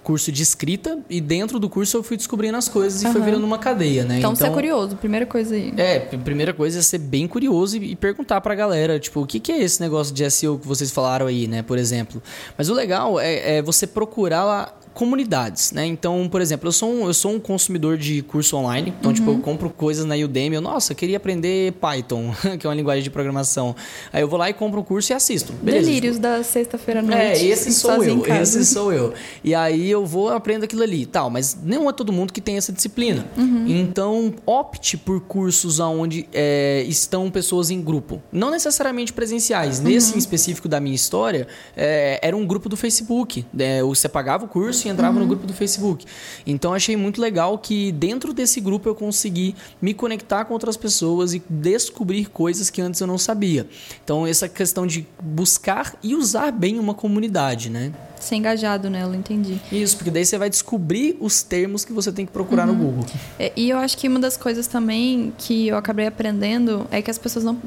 curso 0.05 0.31
de 0.31 0.43
escrita 0.43 0.99
e 1.09 1.21
dentro 1.21 1.59
do 1.59 1.69
curso 1.69 1.97
eu 1.97 2.03
fui 2.03 2.17
descobrindo 2.17 2.57
as 2.57 2.69
coisas 2.69 3.03
e 3.03 3.11
foi 3.11 3.23
virando 3.23 3.45
uma 3.45 3.59
cadeia, 3.59 4.05
né? 4.05 4.19
Então, 4.19 4.37
você 4.37 4.47
é 4.47 4.51
curioso, 4.51 4.97
primeira 4.97 5.25
coisa 5.25 5.55
aí. 5.55 5.73
É, 5.77 5.99
primeira 5.99 6.53
coisa 6.53 6.79
é 6.79 6.83
ser 6.83 6.99
bem 6.99 7.27
curioso 7.27 7.79
e, 7.79 7.93
e 7.93 7.97
perguntar 7.97 8.41
pra 8.43 8.55
galera, 8.55 9.01
tipo, 9.01 9.23
o 9.23 9.27
que, 9.27 9.41
que 9.41 9.51
é 9.51 9.63
esse 9.63 9.81
negócio 9.81 10.15
de 10.15 10.31
SEO 10.31 10.59
que 10.59 10.69
vocês 10.69 10.91
falaram 10.91 11.27
aí, 11.27 11.49
né, 11.49 11.63
por 11.63 11.79
exemplo. 11.79 12.23
Mas 12.57 12.69
o 12.69 12.75
legal 12.75 13.19
é, 13.19 13.57
é 13.57 13.63
você 13.63 13.87
procurar 13.87 14.45
lá 14.45 14.73
comunidades, 14.95 15.73
né? 15.73 15.85
Então, 15.85 16.29
por 16.29 16.41
exemplo, 16.41 16.69
eu 16.69 16.73
sou 16.73 16.91
um, 16.91 17.07
eu 17.07 17.15
sou 17.15 17.33
um 17.33 17.41
consumidor 17.41 17.99
de 17.99 18.23
curso 18.23 18.57
online, 18.57 18.95
então, 18.99 19.13
tipo, 19.13 19.31
eu 19.31 19.39
compro 19.41 19.69
coisas 19.69 20.05
na 20.05 20.15
Udemy, 20.15 20.55
eu, 20.55 20.61
nossa, 20.61 20.93
eu 20.93 20.97
queria 20.97 21.17
aprender 21.17 21.73
Python, 21.73 22.33
que 22.59 22.67
é 22.67 22.71
uma 22.71 22.75
linguagem 22.75 23.03
de 23.03 23.11
programação. 23.11 23.75
Aí 24.13 24.23
eu 24.23 24.29
vou 24.29 24.39
lá 24.39 24.49
e 24.49 24.55
compro 24.55 24.81
um 24.81 24.85
curso 24.85 25.13
e 25.13 25.15
assisto. 25.15 25.53
Beleza, 25.55 25.87
Delírios 25.87 26.19
da 26.19 26.43
sexta-feira 26.43 27.01
à 27.01 27.03
noite. 27.03 27.19
é, 27.19 27.45
esse 27.45 27.73
sou 27.73 28.03
eu, 28.05 28.25
esse 28.27 28.65
sou 28.65 28.93
eu. 28.93 29.13
E 29.43 29.55
aí 29.55 29.91
eu 29.91 30.07
vou 30.07 30.29
aprendo 30.31 30.65
aquilo 30.65 30.83
ali, 30.83 31.05
tal, 31.05 31.29
mas 31.29 31.59
não 31.63 31.91
é 31.91 31.93
todo 31.93 32.13
mundo 32.13 32.33
que 32.33 32.41
tem 32.41 32.57
essa 32.57 32.73
disciplina. 32.73 33.27
Uhum. 33.37 33.65
Então, 33.67 34.33
opte 34.47 34.97
por 34.97 35.21
cursos 35.21 35.81
onde 35.81 36.29
é, 36.33 36.85
estão 36.87 37.31
pessoas 37.31 37.71
em 37.71 37.83
grupo, 37.83 38.23
não 38.33 38.51
necessariamente 38.51 39.13
presenciais. 39.13 39.79
Uhum. 39.79 39.87
Nesse 39.87 40.15
em 40.15 40.19
específico 40.19 40.69
da 40.69 40.79
minha 40.79 40.95
história, 40.95 41.49
é, 41.77 42.21
era 42.23 42.37
um 42.37 42.47
grupo 42.47 42.69
do 42.69 42.77
Facebook. 42.77 43.45
né? 43.53 43.83
Você 43.83 44.09
pagava 44.09 44.45
o 44.45 44.49
curso 44.49 44.84
e 44.89 44.91
entrava 44.91 45.15
Uhum. 45.17 45.23
no 45.23 45.27
grupo 45.29 45.47
do 45.47 45.53
Facebook. 45.53 46.05
Então, 46.47 46.73
achei 46.75 46.97
muito 46.97 47.21
legal 47.21 47.59
que 47.59 47.93
dentro 47.93 48.33
desse 48.33 48.61
grupo 48.61 48.89
eu 48.89 48.95
consegui 48.95 49.55
me 49.81 49.95
conectar 49.95 50.45
com 50.45 50.55
outras 50.55 50.77
pessoas 50.77 51.35
e 51.35 51.43
descobrir 51.49 52.27
coisas 52.31 52.71
que 52.71 52.81
antes 52.81 53.01
eu 53.01 53.07
não 53.07 53.19
sabia. 53.19 53.67
Então, 54.05 54.27
essa 54.27 54.49
questão 54.49 54.87
de 54.87 55.07
buscar 55.23 55.95
e 56.03 56.15
usar 56.15 56.51
bem 56.53 56.79
uma 56.79 56.95
comunidade, 56.95 57.69
né? 57.71 57.93
Ser 58.21 58.37
engajado 58.37 58.89
nela, 58.89 59.15
entendi. 59.15 59.61
Isso, 59.71 59.97
porque 59.97 60.11
daí 60.11 60.25
você 60.25 60.39
vai 60.39 60.49
descobrir 60.49 61.17
os 61.21 61.43
termos 61.43 61.85
que 61.85 61.93
você 61.93 62.11
tem 62.11 62.25
que 62.25 62.33
procurar 62.33 62.67
Uhum. 62.69 62.75
no 62.75 62.85
Google. 62.85 63.07
É, 63.39 63.53
E 63.55 63.69
eu 63.69 63.77
acho 63.77 63.99
que 63.99 64.09
uma 64.09 64.19
das 64.19 64.37
coisas 64.37 64.67
também 64.67 65.33
que 65.37 65.69
eu 65.69 65.77
acabei 65.77 66.07
aprendendo 66.07 66.87
é 66.91 67.03
que 67.03 67.11
as 67.11 67.19
pessoas 67.19 67.45
não, 67.45 67.59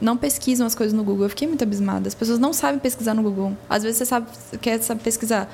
não 0.00 0.16
pesquisam 0.16 0.66
as 0.66 0.74
coisas 0.74 0.92
no 0.94 1.02
Google. 1.02 1.24
Eu 1.24 1.30
fiquei 1.30 1.48
muito 1.48 1.62
abismada. 1.64 2.06
As 2.06 2.14
pessoas 2.14 2.38
não 2.38 2.52
sabem 2.52 2.78
pesquisar 2.78 3.12
no 3.14 3.22
Google. 3.22 3.56
Às 3.68 3.82
vezes 3.82 3.98
você 3.98 4.04
sabe, 4.06 4.26
quer 4.60 4.78
pesquisar 5.02 5.52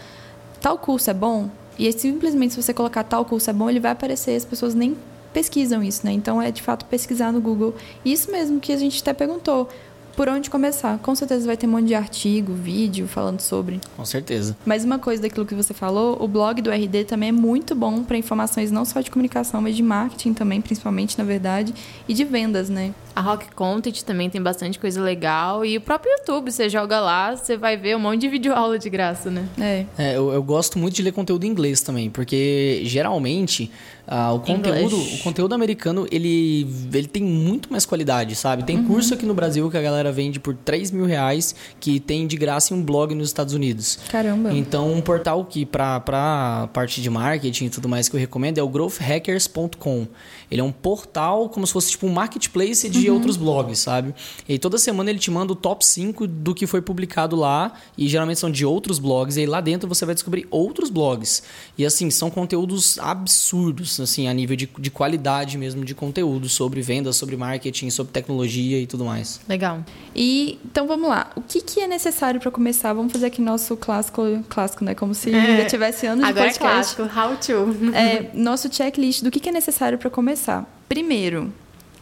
tal 0.60 0.78
curso 0.78 1.10
é 1.10 1.14
bom, 1.14 1.50
e 1.80 1.86
aí, 1.86 1.92
simplesmente 1.94 2.52
se 2.52 2.62
você 2.62 2.74
colocar 2.74 3.02
tal 3.02 3.24
curso 3.24 3.48
é 3.48 3.54
bom, 3.54 3.70
ele 3.70 3.80
vai 3.80 3.92
aparecer. 3.92 4.36
As 4.36 4.44
pessoas 4.44 4.74
nem 4.74 4.94
pesquisam 5.32 5.82
isso, 5.82 6.04
né? 6.04 6.12
Então 6.12 6.40
é 6.42 6.50
de 6.50 6.60
fato 6.60 6.84
pesquisar 6.84 7.32
no 7.32 7.40
Google. 7.40 7.74
Isso 8.04 8.30
mesmo 8.30 8.60
que 8.60 8.70
a 8.70 8.76
gente 8.76 9.00
até 9.00 9.14
perguntou. 9.14 9.66
Por 10.14 10.28
onde 10.28 10.50
começar? 10.50 10.98
Com 10.98 11.14
certeza 11.14 11.46
vai 11.46 11.56
ter 11.56 11.66
um 11.66 11.70
monte 11.70 11.86
de 11.86 11.94
artigo, 11.94 12.52
vídeo 12.52 13.08
falando 13.08 13.40
sobre. 13.40 13.80
Com 13.96 14.04
certeza. 14.04 14.54
Mas 14.66 14.84
uma 14.84 14.98
coisa 14.98 15.22
daquilo 15.22 15.46
que 15.46 15.54
você 15.54 15.72
falou, 15.72 16.22
o 16.22 16.28
blog 16.28 16.60
do 16.60 16.70
RD 16.70 17.04
também 17.04 17.30
é 17.30 17.32
muito 17.32 17.74
bom 17.74 18.04
para 18.04 18.18
informações 18.18 18.70
não 18.70 18.84
só 18.84 19.00
de 19.00 19.10
comunicação, 19.10 19.62
mas 19.62 19.74
de 19.74 19.82
marketing 19.82 20.34
também, 20.34 20.60
principalmente, 20.60 21.16
na 21.16 21.24
verdade, 21.24 21.72
e 22.06 22.12
de 22.12 22.24
vendas, 22.24 22.68
né? 22.68 22.92
A 23.14 23.20
Rock 23.20 23.54
Content 23.54 24.02
também 24.02 24.30
tem 24.30 24.40
bastante 24.40 24.78
coisa 24.78 25.00
legal. 25.00 25.64
E 25.64 25.76
o 25.76 25.80
próprio 25.80 26.12
YouTube, 26.12 26.50
você 26.50 26.68
joga 26.68 27.00
lá, 27.00 27.36
você 27.36 27.56
vai 27.56 27.76
ver 27.76 27.96
um 27.96 28.00
monte 28.00 28.20
de 28.20 28.28
videoaula 28.28 28.78
de 28.78 28.88
graça, 28.88 29.30
né? 29.30 29.48
É. 29.58 29.86
É, 29.98 30.16
eu, 30.16 30.32
eu 30.32 30.42
gosto 30.42 30.78
muito 30.78 30.94
de 30.94 31.02
ler 31.02 31.12
conteúdo 31.12 31.44
em 31.44 31.48
inglês 31.48 31.80
também, 31.80 32.08
porque 32.08 32.82
geralmente 32.84 33.70
ah, 34.06 34.32
o 34.32 34.40
conteúdo, 34.40 34.96
o 34.96 35.18
conteúdo 35.18 35.54
americano 35.54 36.04
ele, 36.10 36.66
ele 36.92 37.06
tem 37.06 37.22
muito 37.22 37.70
mais 37.70 37.86
qualidade, 37.86 38.34
sabe? 38.34 38.64
Tem 38.64 38.82
curso 38.82 39.14
aqui 39.14 39.24
no 39.24 39.34
Brasil 39.34 39.70
que 39.70 39.76
a 39.76 39.82
galera 39.82 40.10
vende 40.10 40.40
por 40.40 40.52
3 40.52 40.90
mil 40.90 41.04
reais 41.04 41.54
que 41.78 42.00
tem 42.00 42.26
de 42.26 42.36
graça 42.36 42.74
em 42.74 42.76
um 42.76 42.82
blog 42.82 43.14
nos 43.14 43.28
Estados 43.28 43.54
Unidos. 43.54 44.00
Caramba. 44.10 44.52
Então, 44.52 44.92
um 44.92 45.00
portal 45.00 45.44
que 45.44 45.64
para 45.64 46.00
pra 46.00 46.68
parte 46.72 47.00
de 47.00 47.08
marketing 47.08 47.66
e 47.66 47.70
tudo 47.70 47.88
mais 47.88 48.08
que 48.08 48.16
eu 48.16 48.20
recomendo 48.20 48.58
é 48.58 48.62
o 48.62 48.68
growthhackers.com. 48.68 50.06
Ele 50.50 50.60
é 50.60 50.64
um 50.64 50.72
portal 50.72 51.48
como 51.48 51.64
se 51.64 51.72
fosse 51.72 51.92
tipo 51.92 52.06
um 52.06 52.12
marketplace 52.12 52.88
de 52.88 53.09
outros 53.10 53.36
blogs, 53.36 53.78
sabe? 53.78 54.14
E 54.48 54.58
toda 54.58 54.78
semana 54.78 55.10
ele 55.10 55.18
te 55.18 55.30
manda 55.30 55.52
o 55.52 55.56
top 55.56 55.84
5 55.84 56.26
do 56.26 56.54
que 56.54 56.66
foi 56.66 56.80
publicado 56.80 57.36
lá, 57.36 57.72
e 57.96 58.08
geralmente 58.08 58.40
são 58.40 58.50
de 58.50 58.64
outros 58.64 58.98
blogs, 58.98 59.36
e 59.36 59.40
aí 59.40 59.46
lá 59.46 59.60
dentro 59.60 59.88
você 59.88 60.04
vai 60.04 60.14
descobrir 60.14 60.46
outros 60.50 60.90
blogs. 60.90 61.42
E 61.76 61.84
assim, 61.84 62.10
são 62.10 62.30
conteúdos 62.30 62.98
absurdos, 62.98 64.00
assim, 64.00 64.28
a 64.28 64.34
nível 64.34 64.56
de, 64.56 64.68
de 64.78 64.90
qualidade 64.90 65.56
mesmo 65.58 65.84
de 65.84 65.94
conteúdo 65.94 66.48
sobre 66.48 66.80
vendas, 66.82 67.16
sobre 67.16 67.36
marketing, 67.36 67.90
sobre 67.90 68.12
tecnologia 68.12 68.78
e 68.78 68.86
tudo 68.86 69.04
mais. 69.04 69.40
Legal. 69.48 69.84
E 70.14 70.58
então 70.64 70.86
vamos 70.86 71.08
lá. 71.08 71.30
O 71.36 71.42
que, 71.42 71.60
que 71.60 71.80
é 71.80 71.86
necessário 71.86 72.40
para 72.40 72.50
começar? 72.50 72.92
Vamos 72.92 73.12
fazer 73.12 73.26
aqui 73.26 73.40
nosso 73.40 73.76
clássico, 73.76 74.22
clássico, 74.48 74.84
né? 74.84 74.94
Como 74.94 75.14
se 75.14 75.30
já 75.30 75.64
tivesse 75.66 76.06
anos 76.06 76.24
de 76.24 76.30
Agora 76.30 76.46
é 76.46 76.52
podcast. 76.52 76.96
clássico. 76.96 77.18
How 77.20 77.36
to. 77.36 77.94
É, 77.94 78.30
nosso 78.34 78.72
checklist 78.72 79.22
do 79.22 79.30
que, 79.30 79.40
que 79.40 79.48
é 79.48 79.52
necessário 79.52 79.98
para 79.98 80.10
começar. 80.10 80.66
Primeiro, 80.88 81.52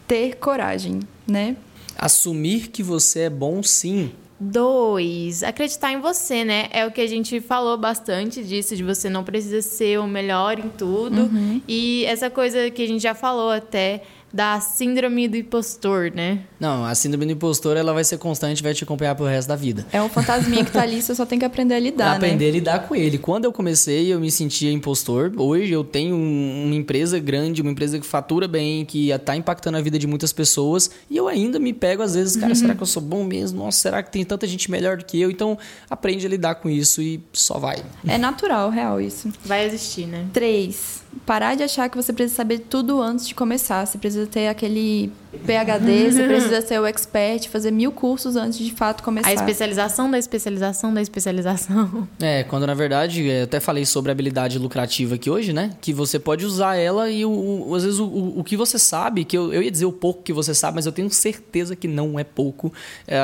ter 0.09 0.37
coragem, 0.37 1.01
né? 1.27 1.55
Assumir 1.95 2.69
que 2.69 2.81
você 2.81 3.21
é 3.21 3.29
bom 3.29 3.61
sim. 3.61 4.11
Dois, 4.39 5.43
acreditar 5.43 5.91
em 5.91 5.99
você, 5.99 6.43
né? 6.43 6.67
É 6.71 6.85
o 6.85 6.91
que 6.91 7.01
a 7.01 7.07
gente 7.07 7.39
falou 7.39 7.77
bastante 7.77 8.43
disso, 8.43 8.75
de 8.75 8.83
você 8.83 9.07
não 9.09 9.23
precisa 9.23 9.61
ser 9.61 9.99
o 9.99 10.07
melhor 10.07 10.57
em 10.57 10.69
tudo. 10.69 11.29
E 11.67 12.05
essa 12.05 12.29
coisa 12.29 12.71
que 12.71 12.81
a 12.81 12.87
gente 12.87 13.03
já 13.03 13.13
falou 13.13 13.51
até 13.51 14.01
da 14.31 14.59
síndrome 14.59 15.27
do 15.27 15.37
impostor, 15.37 16.11
né? 16.13 16.43
Não, 16.59 16.85
a 16.85 16.93
síndrome 16.93 17.25
do 17.25 17.31
impostor 17.31 17.77
ela 17.77 17.93
vai 17.93 18.03
ser 18.03 18.17
constante, 18.17 18.61
vai 18.61 18.73
te 18.73 18.83
acompanhar 18.83 19.15
pro 19.15 19.25
resto 19.25 19.47
da 19.47 19.55
vida. 19.55 19.85
É 19.91 20.01
um 20.01 20.09
fantasminha 20.09 20.63
que 20.63 20.71
tá 20.71 20.81
ali, 20.81 21.01
você 21.01 21.15
só 21.15 21.25
tem 21.25 21.39
que 21.39 21.45
aprender 21.45 21.75
a 21.75 21.79
lidar, 21.79 22.15
aprender 22.15 22.45
né? 22.45 22.49
a 22.49 22.53
lidar 22.53 22.87
com 22.87 22.95
ele. 22.95 23.17
Quando 23.17 23.45
eu 23.45 23.51
comecei, 23.51 24.13
eu 24.13 24.19
me 24.19 24.31
sentia 24.31 24.71
impostor. 24.71 25.31
Hoje 25.37 25.71
eu 25.71 25.83
tenho 25.83 26.15
uma 26.15 26.75
empresa 26.75 27.19
grande, 27.19 27.61
uma 27.61 27.71
empresa 27.71 27.99
que 27.99 28.05
fatura 28.05 28.47
bem, 28.47 28.85
que 28.85 29.09
tá 29.19 29.35
impactando 29.35 29.77
a 29.77 29.81
vida 29.81 29.97
de 29.97 30.07
muitas 30.07 30.31
pessoas, 30.31 30.91
e 31.09 31.17
eu 31.17 31.27
ainda 31.27 31.59
me 31.59 31.73
pego 31.73 32.03
às 32.03 32.15
vezes, 32.15 32.35
cara, 32.35 32.49
uhum. 32.49 32.55
será 32.55 32.75
que 32.75 32.81
eu 32.81 32.87
sou 32.87 33.01
bom 33.01 33.23
mesmo? 33.23 33.63
Nossa, 33.63 33.79
será 33.79 34.03
que 34.03 34.11
tem 34.11 34.23
tanta 34.23 34.45
gente 34.47 34.69
melhor 34.69 34.97
do 34.97 35.05
que 35.05 35.19
eu? 35.19 35.31
Então, 35.31 35.57
aprende 35.89 36.25
a 36.25 36.29
lidar 36.29 36.55
com 36.55 36.69
isso 36.69 37.01
e 37.01 37.21
só 37.33 37.57
vai. 37.57 37.83
É 38.07 38.17
natural, 38.17 38.69
real 38.69 39.01
isso. 39.01 39.31
Vai 39.43 39.65
existir, 39.65 40.05
né? 40.05 40.27
Três. 40.33 41.03
Parar 41.29 41.53
de 41.53 41.61
achar 41.61 41.87
que 41.89 41.95
você 41.95 42.11
precisa 42.11 42.37
saber 42.37 42.57
tudo 42.57 42.99
antes 42.99 43.27
de 43.27 43.35
começar. 43.35 43.85
Você 43.85 43.99
precisa 43.99 44.25
ter 44.25 44.47
aquele 44.47 45.11
PhD, 45.45 46.11
você 46.11 46.23
precisa 46.25 46.59
ser 46.59 46.79
o 46.79 46.87
expert, 46.87 47.47
fazer 47.49 47.69
mil 47.69 47.91
cursos 47.91 48.35
antes 48.35 48.57
de, 48.57 48.65
de 48.65 48.71
fato 48.71 49.03
começar. 49.03 49.29
A 49.29 49.33
especialização 49.35 50.09
da 50.09 50.17
especialização 50.17 50.91
da 50.91 51.03
especialização. 51.03 52.07
É, 52.19 52.43
quando 52.43 52.65
na 52.65 52.73
verdade, 52.73 53.23
eu 53.23 53.43
até 53.43 53.59
falei 53.59 53.85
sobre 53.85 54.11
habilidade 54.11 54.57
lucrativa 54.57 55.15
aqui 55.15 55.29
hoje, 55.29 55.53
né? 55.53 55.71
Que 55.79 55.93
você 55.93 56.17
pode 56.17 56.45
usar 56.45 56.75
ela 56.75 57.09
e 57.09 57.23
o, 57.23 57.65
o 57.67 57.75
às 57.75 57.83
vezes 57.83 57.99
o, 57.99 58.05
o, 58.05 58.39
o, 58.39 58.43
que 58.43 58.57
você 58.57 58.79
sabe, 58.79 59.23
que 59.23 59.37
eu, 59.37 59.53
eu 59.53 59.61
ia 59.61 59.69
dizer 59.69 59.85
o 59.85 59.91
pouco 59.91 60.23
que 60.23 60.33
você 60.33 60.53
sabe, 60.55 60.75
mas 60.75 60.85
eu 60.87 60.91
tenho 60.91 61.09
certeza 61.11 61.75
que 61.75 61.87
não 61.87 62.19
é 62.19 62.23
pouco. 62.23 62.73
É, 63.07 63.19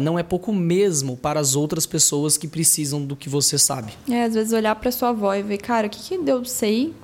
não 0.00 0.18
é 0.18 0.22
pouco 0.22 0.52
mesmo 0.54 1.16
para 1.18 1.38
as 1.38 1.54
outras 1.54 1.84
pessoas 1.84 2.38
que 2.38 2.48
precisam 2.48 3.04
do 3.04 3.14
que 3.14 3.28
você 3.28 3.58
sabe. 3.58 3.92
É, 4.10 4.24
às 4.24 4.34
vezes 4.34 4.54
olhar 4.54 4.74
para 4.74 4.90
sua 4.90 5.10
avó 5.10 5.34
e 5.34 5.42
ver, 5.42 5.58
cara, 5.58 5.86
o 5.86 5.90
que, 5.90 6.00
que 6.00 6.30
eu 6.30 6.44
sei 6.46 6.94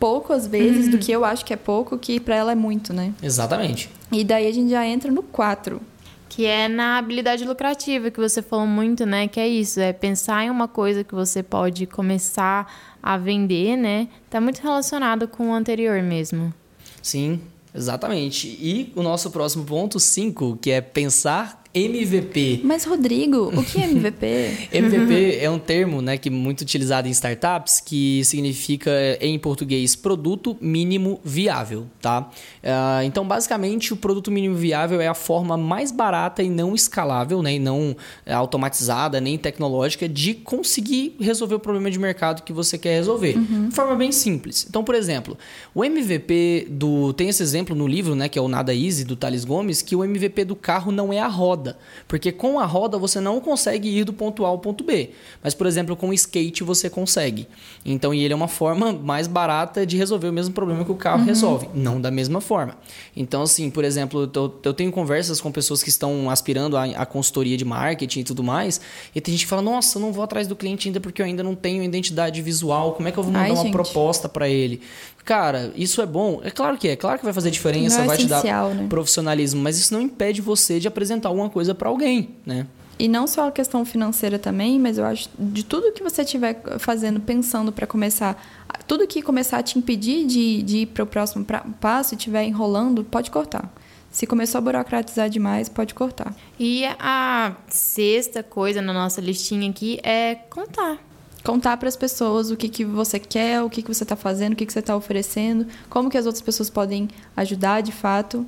pouco 0.00 0.32
às 0.32 0.46
vezes 0.46 0.86
uhum. 0.86 0.92
do 0.92 0.98
que 0.98 1.12
eu 1.12 1.24
acho 1.24 1.44
que 1.44 1.52
é 1.52 1.56
pouco, 1.56 1.96
que 1.98 2.18
para 2.18 2.34
ela 2.34 2.52
é 2.52 2.54
muito, 2.54 2.92
né? 2.92 3.12
Exatamente. 3.22 3.90
E 4.10 4.24
daí 4.24 4.46
a 4.48 4.52
gente 4.52 4.70
já 4.70 4.84
entra 4.84 5.12
no 5.12 5.22
4. 5.22 5.80
Que 6.28 6.46
é 6.46 6.68
na 6.68 6.96
habilidade 6.96 7.44
lucrativa, 7.44 8.10
que 8.10 8.18
você 8.18 8.40
falou 8.40 8.66
muito, 8.66 9.04
né? 9.04 9.26
Que 9.26 9.40
é 9.40 9.48
isso, 9.48 9.80
é 9.80 9.92
pensar 9.92 10.44
em 10.44 10.50
uma 10.50 10.68
coisa 10.68 11.02
que 11.04 11.14
você 11.14 11.42
pode 11.42 11.86
começar 11.86 12.72
a 13.02 13.18
vender, 13.18 13.76
né? 13.76 14.08
Tá 14.30 14.40
muito 14.40 14.60
relacionado 14.62 15.26
com 15.26 15.50
o 15.50 15.52
anterior 15.52 16.00
mesmo. 16.02 16.54
Sim, 17.02 17.40
exatamente. 17.74 18.46
E 18.46 18.92
o 18.94 19.02
nosso 19.02 19.30
próximo 19.30 19.64
ponto, 19.64 19.98
5, 19.98 20.58
que 20.62 20.70
é 20.70 20.80
pensar 20.80 21.59
MVP. 21.72 22.62
Mas, 22.64 22.84
Rodrigo, 22.84 23.52
o 23.56 23.62
que 23.62 23.80
é 23.80 23.84
MVP? 23.84 24.68
MVP 24.74 25.38
é 25.40 25.48
um 25.48 25.58
termo 25.58 26.02
né, 26.02 26.18
que 26.18 26.28
é 26.28 26.32
muito 26.32 26.62
utilizado 26.62 27.06
em 27.06 27.12
startups 27.12 27.80
que 27.80 28.24
significa, 28.24 28.90
em 29.20 29.38
português, 29.38 29.94
produto 29.94 30.56
mínimo 30.60 31.20
viável. 31.24 31.86
Tá? 32.00 32.22
Uh, 32.22 33.04
então, 33.04 33.26
basicamente, 33.26 33.92
o 33.92 33.96
produto 33.96 34.32
mínimo 34.32 34.56
viável 34.56 35.00
é 35.00 35.06
a 35.06 35.14
forma 35.14 35.56
mais 35.56 35.92
barata 35.92 36.42
e 36.42 36.50
não 36.50 36.74
escalável, 36.74 37.40
né, 37.40 37.54
e 37.54 37.58
não 37.58 37.96
automatizada, 38.26 39.20
nem 39.20 39.38
tecnológica, 39.38 40.08
de 40.08 40.34
conseguir 40.34 41.14
resolver 41.20 41.54
o 41.54 41.60
problema 41.60 41.88
de 41.90 41.98
mercado 42.00 42.42
que 42.42 42.52
você 42.52 42.76
quer 42.76 42.96
resolver. 42.96 43.36
Uhum. 43.36 43.68
De 43.68 43.74
forma 43.74 43.94
bem 43.94 44.10
simples. 44.10 44.66
Então, 44.68 44.82
por 44.82 44.96
exemplo, 44.96 45.38
o 45.72 45.84
MVP 45.84 46.66
do. 46.68 47.12
Tem 47.12 47.28
esse 47.28 47.42
exemplo 47.42 47.76
no 47.76 47.86
livro, 47.86 48.16
né, 48.16 48.28
que 48.28 48.38
é 48.38 48.42
o 48.42 48.48
Nada 48.48 48.74
Easy, 48.74 49.04
do 49.04 49.14
Thales 49.14 49.44
Gomes, 49.44 49.82
que 49.82 49.94
o 49.94 50.04
MVP 50.04 50.44
do 50.44 50.56
carro 50.56 50.90
não 50.90 51.12
é 51.12 51.20
a 51.20 51.28
roda 51.28 51.59
roda. 51.60 51.76
Porque 52.08 52.32
com 52.32 52.58
a 52.58 52.64
roda 52.64 52.98
você 52.98 53.20
não 53.20 53.40
consegue 53.40 53.88
ir 53.88 54.04
do 54.04 54.12
ponto 54.12 54.44
A 54.44 54.48
ao 54.48 54.58
ponto 54.58 54.82
B. 54.82 55.10
Mas, 55.42 55.54
por 55.54 55.66
exemplo, 55.66 55.94
com 55.94 56.08
o 56.08 56.14
skate 56.14 56.64
você 56.64 56.88
consegue. 56.88 57.46
Então, 57.84 58.12
e 58.14 58.24
ele 58.24 58.32
é 58.32 58.36
uma 58.36 58.48
forma 58.48 58.92
mais 58.92 59.26
barata 59.26 59.86
de 59.86 59.96
resolver 59.96 60.28
o 60.28 60.32
mesmo 60.32 60.54
problema 60.54 60.84
que 60.84 60.90
o 60.90 60.94
carro 60.94 61.20
uhum. 61.20 61.26
resolve. 61.26 61.68
Não 61.74 62.00
da 62.00 62.10
mesma 62.10 62.40
forma. 62.40 62.76
Então, 63.14 63.42
assim, 63.42 63.70
por 63.70 63.84
exemplo, 63.84 64.30
eu, 64.34 64.60
eu 64.64 64.74
tenho 64.74 64.90
conversas 64.90 65.40
com 65.40 65.52
pessoas 65.52 65.82
que 65.82 65.90
estão 65.90 66.30
aspirando 66.30 66.76
a, 66.76 66.84
a 66.84 67.06
consultoria 67.06 67.56
de 67.56 67.64
marketing 67.64 68.20
e 68.20 68.24
tudo 68.24 68.42
mais. 68.42 68.80
E 69.14 69.20
tem 69.20 69.32
gente 69.32 69.44
que 69.44 69.50
fala: 69.50 69.62
Nossa, 69.62 69.98
eu 69.98 70.02
não 70.02 70.12
vou 70.12 70.24
atrás 70.24 70.46
do 70.46 70.56
cliente 70.56 70.88
ainda 70.88 71.00
porque 71.00 71.20
eu 71.20 71.26
ainda 71.26 71.42
não 71.42 71.54
tenho 71.54 71.82
identidade 71.82 72.40
visual. 72.40 72.94
Como 72.94 73.08
é 73.08 73.12
que 73.12 73.18
eu 73.18 73.22
vou 73.22 73.32
mandar 73.32 73.44
Ai, 73.44 73.50
uma 73.50 73.70
proposta 73.70 74.28
para 74.28 74.48
ele? 74.48 74.80
Cara, 75.24 75.72
isso 75.76 76.00
é 76.00 76.06
bom? 76.06 76.40
É 76.42 76.50
claro 76.50 76.76
que 76.76 76.88
é. 76.88 76.96
Claro 76.96 77.18
que 77.18 77.24
vai 77.24 77.34
fazer 77.34 77.50
diferença, 77.50 77.98
não 77.98 78.04
é 78.04 78.06
vai 78.08 78.16
te 78.16 78.26
dar 78.26 78.74
né? 78.74 78.86
profissionalismo. 78.88 79.62
Mas 79.62 79.78
isso 79.78 79.92
não 79.92 80.00
impede 80.00 80.40
você 80.40 80.80
de 80.80 80.88
apresentar 80.88 81.28
alguma 81.28 81.50
coisa 81.50 81.74
para 81.74 81.88
alguém, 81.88 82.30
né? 82.44 82.66
E 82.98 83.08
não 83.08 83.26
só 83.26 83.48
a 83.48 83.50
questão 83.50 83.82
financeira 83.82 84.38
também, 84.38 84.78
mas 84.78 84.98
eu 84.98 85.06
acho 85.06 85.30
de 85.38 85.64
tudo 85.64 85.90
que 85.92 86.02
você 86.02 86.20
estiver 86.20 86.62
fazendo, 86.78 87.18
pensando 87.18 87.72
para 87.72 87.86
começar, 87.86 88.38
tudo 88.86 89.06
que 89.06 89.22
começar 89.22 89.56
a 89.58 89.62
te 89.62 89.78
impedir 89.78 90.26
de, 90.26 90.62
de 90.62 90.76
ir 90.78 90.86
para 90.86 91.02
o 91.02 91.06
próximo 91.06 91.46
passo 91.80 92.12
e 92.12 92.16
estiver 92.16 92.44
enrolando, 92.44 93.02
pode 93.02 93.30
cortar. 93.30 93.72
Se 94.10 94.26
começou 94.26 94.58
a 94.58 94.60
burocratizar 94.60 95.30
demais, 95.30 95.66
pode 95.66 95.94
cortar. 95.94 96.34
E 96.58 96.84
a 96.98 97.56
sexta 97.68 98.42
coisa 98.42 98.82
na 98.82 98.92
nossa 98.92 99.18
listinha 99.20 99.70
aqui 99.70 99.98
é 100.02 100.34
contar 100.34 100.98
contar 101.44 101.76
para 101.76 101.88
as 101.88 101.96
pessoas 101.96 102.50
o 102.50 102.56
que, 102.56 102.68
que 102.68 102.84
você 102.84 103.18
quer, 103.18 103.62
o 103.62 103.70
que, 103.70 103.82
que 103.82 103.92
você 103.92 104.02
está 104.02 104.16
fazendo, 104.16 104.52
o 104.52 104.56
que, 104.56 104.66
que 104.66 104.72
você 104.72 104.80
está 104.80 104.96
oferecendo, 104.96 105.66
como 105.88 106.10
que 106.10 106.18
as 106.18 106.26
outras 106.26 106.42
pessoas 106.42 106.70
podem 106.70 107.08
ajudar 107.36 107.80
de 107.80 107.92
fato. 107.92 108.46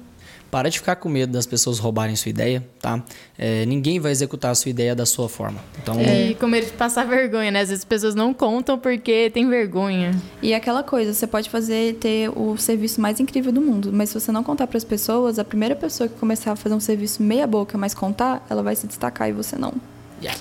Para 0.50 0.68
de 0.68 0.78
ficar 0.78 0.96
com 0.96 1.08
medo 1.08 1.32
das 1.32 1.46
pessoas 1.46 1.78
roubarem 1.78 2.14
sua 2.14 2.28
ideia, 2.28 2.62
tá? 2.78 3.02
É, 3.38 3.64
ninguém 3.64 3.98
vai 3.98 4.12
executar 4.12 4.50
a 4.50 4.54
sua 4.54 4.68
ideia 4.68 4.94
da 4.94 5.06
sua 5.06 5.26
forma. 5.26 5.58
Então... 5.82 5.98
É, 5.98 6.28
e 6.28 6.34
com 6.34 6.46
medo 6.46 6.66
de 6.66 6.72
passar 6.72 7.06
vergonha, 7.06 7.50
né? 7.50 7.60
Às 7.60 7.70
vezes 7.70 7.80
as 7.80 7.86
pessoas 7.86 8.14
não 8.14 8.34
contam 8.34 8.78
porque 8.78 9.30
tem 9.30 9.48
vergonha. 9.48 10.10
E 10.42 10.52
aquela 10.52 10.82
coisa, 10.82 11.14
você 11.14 11.26
pode 11.26 11.48
fazer, 11.48 11.94
ter 11.94 12.28
o 12.36 12.54
serviço 12.58 13.00
mais 13.00 13.18
incrível 13.18 13.50
do 13.50 13.62
mundo, 13.62 13.90
mas 13.94 14.10
se 14.10 14.20
você 14.20 14.30
não 14.30 14.44
contar 14.44 14.66
para 14.66 14.76
as 14.76 14.84
pessoas, 14.84 15.38
a 15.38 15.44
primeira 15.44 15.74
pessoa 15.74 16.06
que 16.06 16.18
começar 16.18 16.52
a 16.52 16.56
fazer 16.56 16.74
um 16.74 16.80
serviço 16.80 17.22
meia 17.22 17.46
boca, 17.46 17.78
mas 17.78 17.94
contar, 17.94 18.44
ela 18.50 18.62
vai 18.62 18.76
se 18.76 18.86
destacar 18.86 19.30
e 19.30 19.32
você 19.32 19.56
não. 19.56 19.72
Yeah. 20.20 20.38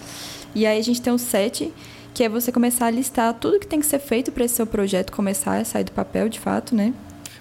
E 0.53 0.65
aí 0.65 0.77
a 0.77 0.83
gente 0.83 1.01
tem 1.01 1.13
o 1.13 1.17
sete 1.17 1.73
que 2.13 2.23
é 2.23 2.29
você 2.29 2.51
começar 2.51 2.87
a 2.87 2.91
listar 2.91 3.33
tudo 3.33 3.59
que 3.59 3.67
tem 3.67 3.79
que 3.79 3.85
ser 3.85 3.99
feito 3.99 4.31
para 4.31 4.45
esse 4.45 4.55
seu 4.55 4.65
projeto 4.65 5.11
começar 5.11 5.57
a 5.57 5.65
sair 5.65 5.83
do 5.83 5.91
papel, 5.91 6.29
de 6.29 6.39
fato, 6.39 6.75
né? 6.75 6.93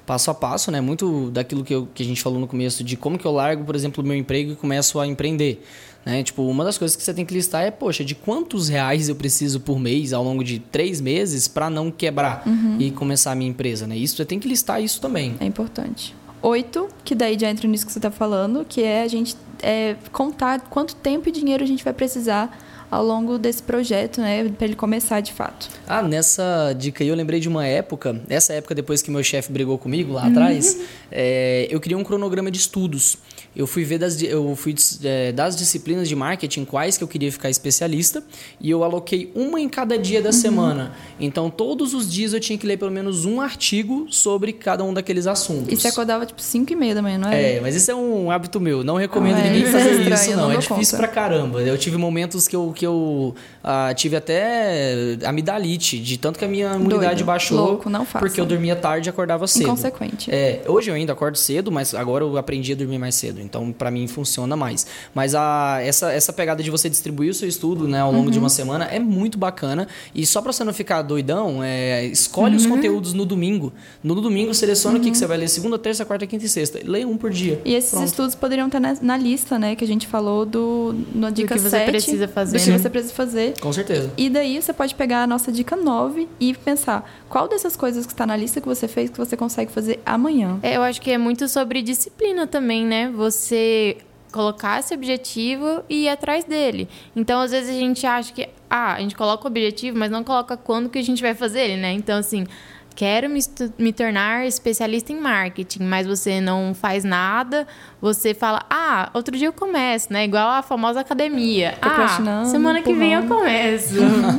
Passo 0.06 0.30
a 0.30 0.34
passo, 0.34 0.70
né? 0.70 0.80
Muito 0.80 1.30
daquilo 1.30 1.64
que, 1.64 1.74
eu, 1.74 1.88
que 1.94 2.02
a 2.02 2.06
gente 2.06 2.22
falou 2.22 2.40
no 2.40 2.46
começo, 2.46 2.82
de 2.82 2.96
como 2.96 3.18
que 3.18 3.24
eu 3.24 3.30
largo, 3.30 3.64
por 3.64 3.76
exemplo, 3.76 4.02
o 4.02 4.06
meu 4.06 4.16
emprego 4.16 4.52
e 4.52 4.56
começo 4.56 4.98
a 4.98 5.06
empreender. 5.06 5.64
Né? 6.04 6.22
Tipo, 6.22 6.42
uma 6.42 6.64
das 6.64 6.78
coisas 6.78 6.96
que 6.96 7.02
você 7.02 7.12
tem 7.12 7.26
que 7.26 7.34
listar 7.34 7.62
é, 7.62 7.70
poxa, 7.70 8.04
de 8.04 8.14
quantos 8.14 8.68
reais 8.68 9.08
eu 9.08 9.14
preciso 9.14 9.60
por 9.60 9.78
mês 9.78 10.12
ao 10.12 10.24
longo 10.24 10.42
de 10.42 10.58
três 10.58 11.00
meses 11.00 11.46
para 11.46 11.68
não 11.68 11.90
quebrar 11.90 12.42
uhum. 12.46 12.76
e 12.78 12.90
começar 12.90 13.32
a 13.32 13.34
minha 13.34 13.50
empresa, 13.50 13.86
né? 13.86 13.96
Isso 13.96 14.16
você 14.16 14.24
tem 14.24 14.38
que 14.38 14.48
listar 14.48 14.82
isso 14.82 15.00
também. 15.00 15.36
É 15.38 15.44
importante. 15.44 16.14
Oito, 16.42 16.88
que 17.04 17.14
daí 17.14 17.38
já 17.38 17.50
entra 17.50 17.68
nisso 17.68 17.84
que 17.84 17.92
você 17.92 17.98
está 17.98 18.10
falando, 18.10 18.64
que 18.66 18.82
é 18.82 19.02
a 19.02 19.08
gente 19.08 19.36
é, 19.62 19.94
contar 20.10 20.60
quanto 20.62 20.96
tempo 20.96 21.28
e 21.28 21.32
dinheiro 21.32 21.62
a 21.62 21.66
gente 21.66 21.84
vai 21.84 21.92
precisar 21.92 22.58
ao 22.90 23.04
longo 23.04 23.38
desse 23.38 23.62
projeto, 23.62 24.20
né, 24.20 24.48
para 24.48 24.66
ele 24.66 24.76
começar 24.76 25.20
de 25.20 25.32
fato. 25.32 25.68
Ah, 25.86 26.02
nessa 26.02 26.74
dica 26.76 27.04
aí 27.04 27.08
eu 27.08 27.14
lembrei 27.14 27.38
de 27.38 27.48
uma 27.48 27.66
época, 27.66 28.20
essa 28.28 28.52
época 28.52 28.74
depois 28.74 29.02
que 29.02 29.10
meu 29.10 29.22
chefe 29.22 29.52
brigou 29.52 29.78
comigo 29.78 30.12
lá 30.12 30.26
atrás, 30.26 30.74
uhum. 30.74 30.84
é, 31.12 31.68
eu 31.70 31.80
criei 31.80 31.96
um 31.96 32.04
cronograma 32.04 32.50
de 32.50 32.58
estudos. 32.58 33.18
Eu 33.54 33.66
fui 33.66 33.82
ver 33.82 33.98
das, 33.98 34.22
eu 34.22 34.54
fui, 34.54 34.74
é, 35.02 35.32
das 35.32 35.56
disciplinas 35.56 36.08
de 36.08 36.14
marketing 36.14 36.64
quais 36.64 36.96
que 36.96 37.02
eu 37.02 37.08
queria 37.08 37.32
ficar 37.32 37.50
especialista 37.50 38.22
e 38.60 38.70
eu 38.70 38.84
aloquei 38.84 39.32
uma 39.34 39.60
em 39.60 39.68
cada 39.68 39.98
dia 39.98 40.22
da 40.22 40.28
uhum. 40.28 40.32
semana. 40.32 40.92
Então, 41.18 41.50
todos 41.50 41.92
os 41.92 42.10
dias 42.10 42.32
eu 42.32 42.38
tinha 42.38 42.56
que 42.56 42.64
ler 42.64 42.76
pelo 42.76 42.92
menos 42.92 43.24
um 43.24 43.40
artigo 43.40 44.06
sobre 44.08 44.52
cada 44.52 44.84
um 44.84 44.94
daqueles 44.94 45.26
assuntos. 45.26 45.72
E 45.72 45.76
você 45.76 45.88
acordava 45.88 46.24
tipo 46.24 46.40
5 46.40 46.72
e 46.72 46.76
meia 46.76 46.94
da 46.94 47.02
manhã, 47.02 47.18
não 47.18 47.28
é? 47.28 47.56
É, 47.56 47.60
mas 47.60 47.74
isso 47.74 47.90
é 47.90 47.94
um 47.94 48.30
hábito 48.30 48.60
meu. 48.60 48.84
Não 48.84 48.94
recomendo 48.94 49.38
ah, 49.38 49.42
ninguém 49.42 49.64
é 49.64 49.66
fazer 49.66 50.00
é 50.00 50.14
isso, 50.14 50.30
não. 50.30 50.36
não 50.36 50.52
é 50.52 50.56
difícil 50.58 50.96
conta. 50.96 50.96
pra 50.96 51.08
caramba. 51.08 51.60
Eu 51.62 51.76
tive 51.76 51.96
momentos 51.96 52.46
que 52.46 52.54
eu, 52.54 52.72
que 52.80 52.86
eu 52.86 53.34
uh, 53.62 53.94
tive 53.94 54.16
até 54.16 55.18
amidalite, 55.26 55.98
de 55.98 56.16
tanto 56.16 56.38
que 56.38 56.44
a 56.46 56.48
minha 56.48 56.74
imunidade 56.76 57.16
Doido. 57.16 57.24
baixou. 57.26 57.58
Louco, 57.58 57.90
não 57.90 58.06
faça. 58.06 58.18
Porque 58.18 58.40
eu 58.40 58.46
dormia 58.46 58.74
tarde 58.74 59.06
e 59.06 59.10
acordava 59.10 59.46
cedo. 59.46 59.64
Inconsequente. 59.64 60.30
É, 60.32 60.62
hoje 60.66 60.90
eu 60.90 60.94
ainda 60.94 61.12
acordo 61.12 61.36
cedo, 61.36 61.70
mas 61.70 61.94
agora 61.94 62.24
eu 62.24 62.38
aprendi 62.38 62.72
a 62.72 62.74
dormir 62.74 62.96
mais 62.96 63.16
cedo. 63.16 63.38
Então, 63.38 63.70
para 63.70 63.90
mim, 63.90 64.08
funciona 64.08 64.56
mais. 64.56 64.86
Mas 65.14 65.34
a, 65.34 65.78
essa, 65.82 66.10
essa 66.10 66.32
pegada 66.32 66.62
de 66.62 66.70
você 66.70 66.88
distribuir 66.88 67.32
o 67.32 67.34
seu 67.34 67.46
estudo 67.46 67.86
né, 67.86 68.00
ao 68.00 68.10
longo 68.10 68.24
uhum. 68.24 68.30
de 68.30 68.38
uma 68.38 68.48
semana 68.48 68.86
é 68.86 68.98
muito 68.98 69.36
bacana. 69.36 69.86
E 70.14 70.24
só 70.24 70.40
para 70.40 70.54
você 70.54 70.64
não 70.64 70.72
ficar 70.72 71.02
doidão, 71.02 71.62
é, 71.62 72.06
escolhe 72.06 72.54
uhum. 72.54 72.60
os 72.60 72.66
conteúdos 72.66 73.12
no 73.12 73.26
domingo. 73.26 73.74
No 74.02 74.14
domingo, 74.22 74.54
seleciona 74.54 74.96
uhum. 74.96 75.02
o 75.02 75.04
que, 75.04 75.10
que 75.10 75.18
você 75.18 75.26
vai 75.26 75.36
ler 75.36 75.48
segunda, 75.48 75.78
terça, 75.78 76.02
quarta, 76.06 76.26
quinta 76.26 76.46
e 76.46 76.48
sexta. 76.48 76.80
Leia 76.82 77.06
um 77.06 77.18
por 77.18 77.30
dia. 77.30 77.60
E 77.62 77.74
esses 77.74 77.90
Pronto. 77.90 78.06
estudos 78.06 78.34
poderiam 78.34 78.68
estar 78.68 78.80
na, 78.80 78.96
na, 79.02 79.18
lista, 79.18 79.58
né? 79.58 79.76
Que 79.76 79.84
a 79.84 79.86
gente 79.86 80.06
falou 80.06 80.46
do, 80.46 80.94
na 81.14 81.28
dica 81.28 81.54
do 81.54 81.62
que 81.62 81.68
7, 81.68 81.84
você 81.84 81.90
precisa 81.90 82.26
fazer. 82.26 82.58
Do 82.58 82.64
que 82.64 82.69
né? 82.72 82.78
você 82.78 82.90
precisa 82.90 83.14
fazer. 83.14 83.58
Com 83.60 83.72
certeza. 83.72 84.10
E 84.16 84.28
daí 84.28 84.60
você 84.60 84.72
pode 84.72 84.94
pegar 84.94 85.22
a 85.22 85.26
nossa 85.26 85.50
dica 85.50 85.76
9 85.76 86.28
e 86.38 86.54
pensar 86.54 87.10
qual 87.28 87.48
dessas 87.48 87.76
coisas 87.76 88.06
que 88.06 88.12
está 88.12 88.26
na 88.26 88.36
lista 88.36 88.60
que 88.60 88.68
você 88.68 88.88
fez 88.88 89.10
que 89.10 89.18
você 89.18 89.36
consegue 89.36 89.70
fazer 89.70 90.00
amanhã. 90.04 90.58
É, 90.62 90.76
eu 90.76 90.82
acho 90.82 91.00
que 91.00 91.10
é 91.10 91.18
muito 91.18 91.48
sobre 91.48 91.82
disciplina 91.82 92.46
também, 92.46 92.84
né? 92.84 93.10
Você 93.10 93.98
colocar 94.30 94.78
esse 94.78 94.94
objetivo 94.94 95.82
e 95.88 96.04
ir 96.04 96.08
atrás 96.08 96.44
dele. 96.44 96.88
Então, 97.14 97.40
às 97.40 97.50
vezes 97.50 97.70
a 97.70 97.78
gente 97.78 98.06
acha 98.06 98.32
que 98.32 98.48
ah, 98.68 98.94
a 98.94 99.00
gente 99.00 99.16
coloca 99.16 99.44
o 99.44 99.46
objetivo, 99.48 99.98
mas 99.98 100.10
não 100.10 100.22
coloca 100.22 100.56
quando 100.56 100.88
que 100.88 100.98
a 100.98 101.02
gente 101.02 101.20
vai 101.20 101.34
fazer 101.34 101.62
ele, 101.62 101.76
né? 101.76 101.92
Então, 101.92 102.18
assim, 102.18 102.46
quero 102.94 103.28
me, 103.28 103.40
me, 103.78 103.92
tornar 103.92 104.46
especialista 104.46 105.12
em 105.12 105.20
marketing, 105.20 105.84
mas 105.84 106.06
você 106.06 106.40
não 106.40 106.74
faz 106.74 107.04
nada, 107.04 107.66
você 108.00 108.34
fala, 108.34 108.64
ah, 108.68 109.10
outro 109.14 109.36
dia 109.36 109.48
eu 109.48 109.52
começo, 109.52 110.12
né? 110.12 110.24
Igual 110.24 110.48
a 110.48 110.62
famosa 110.62 111.00
academia. 111.00 111.78
Ah, 111.80 112.44
semana 112.44 112.82
que 112.82 112.92
vem 112.92 113.14
eu 113.14 113.26
começo. 113.26 113.94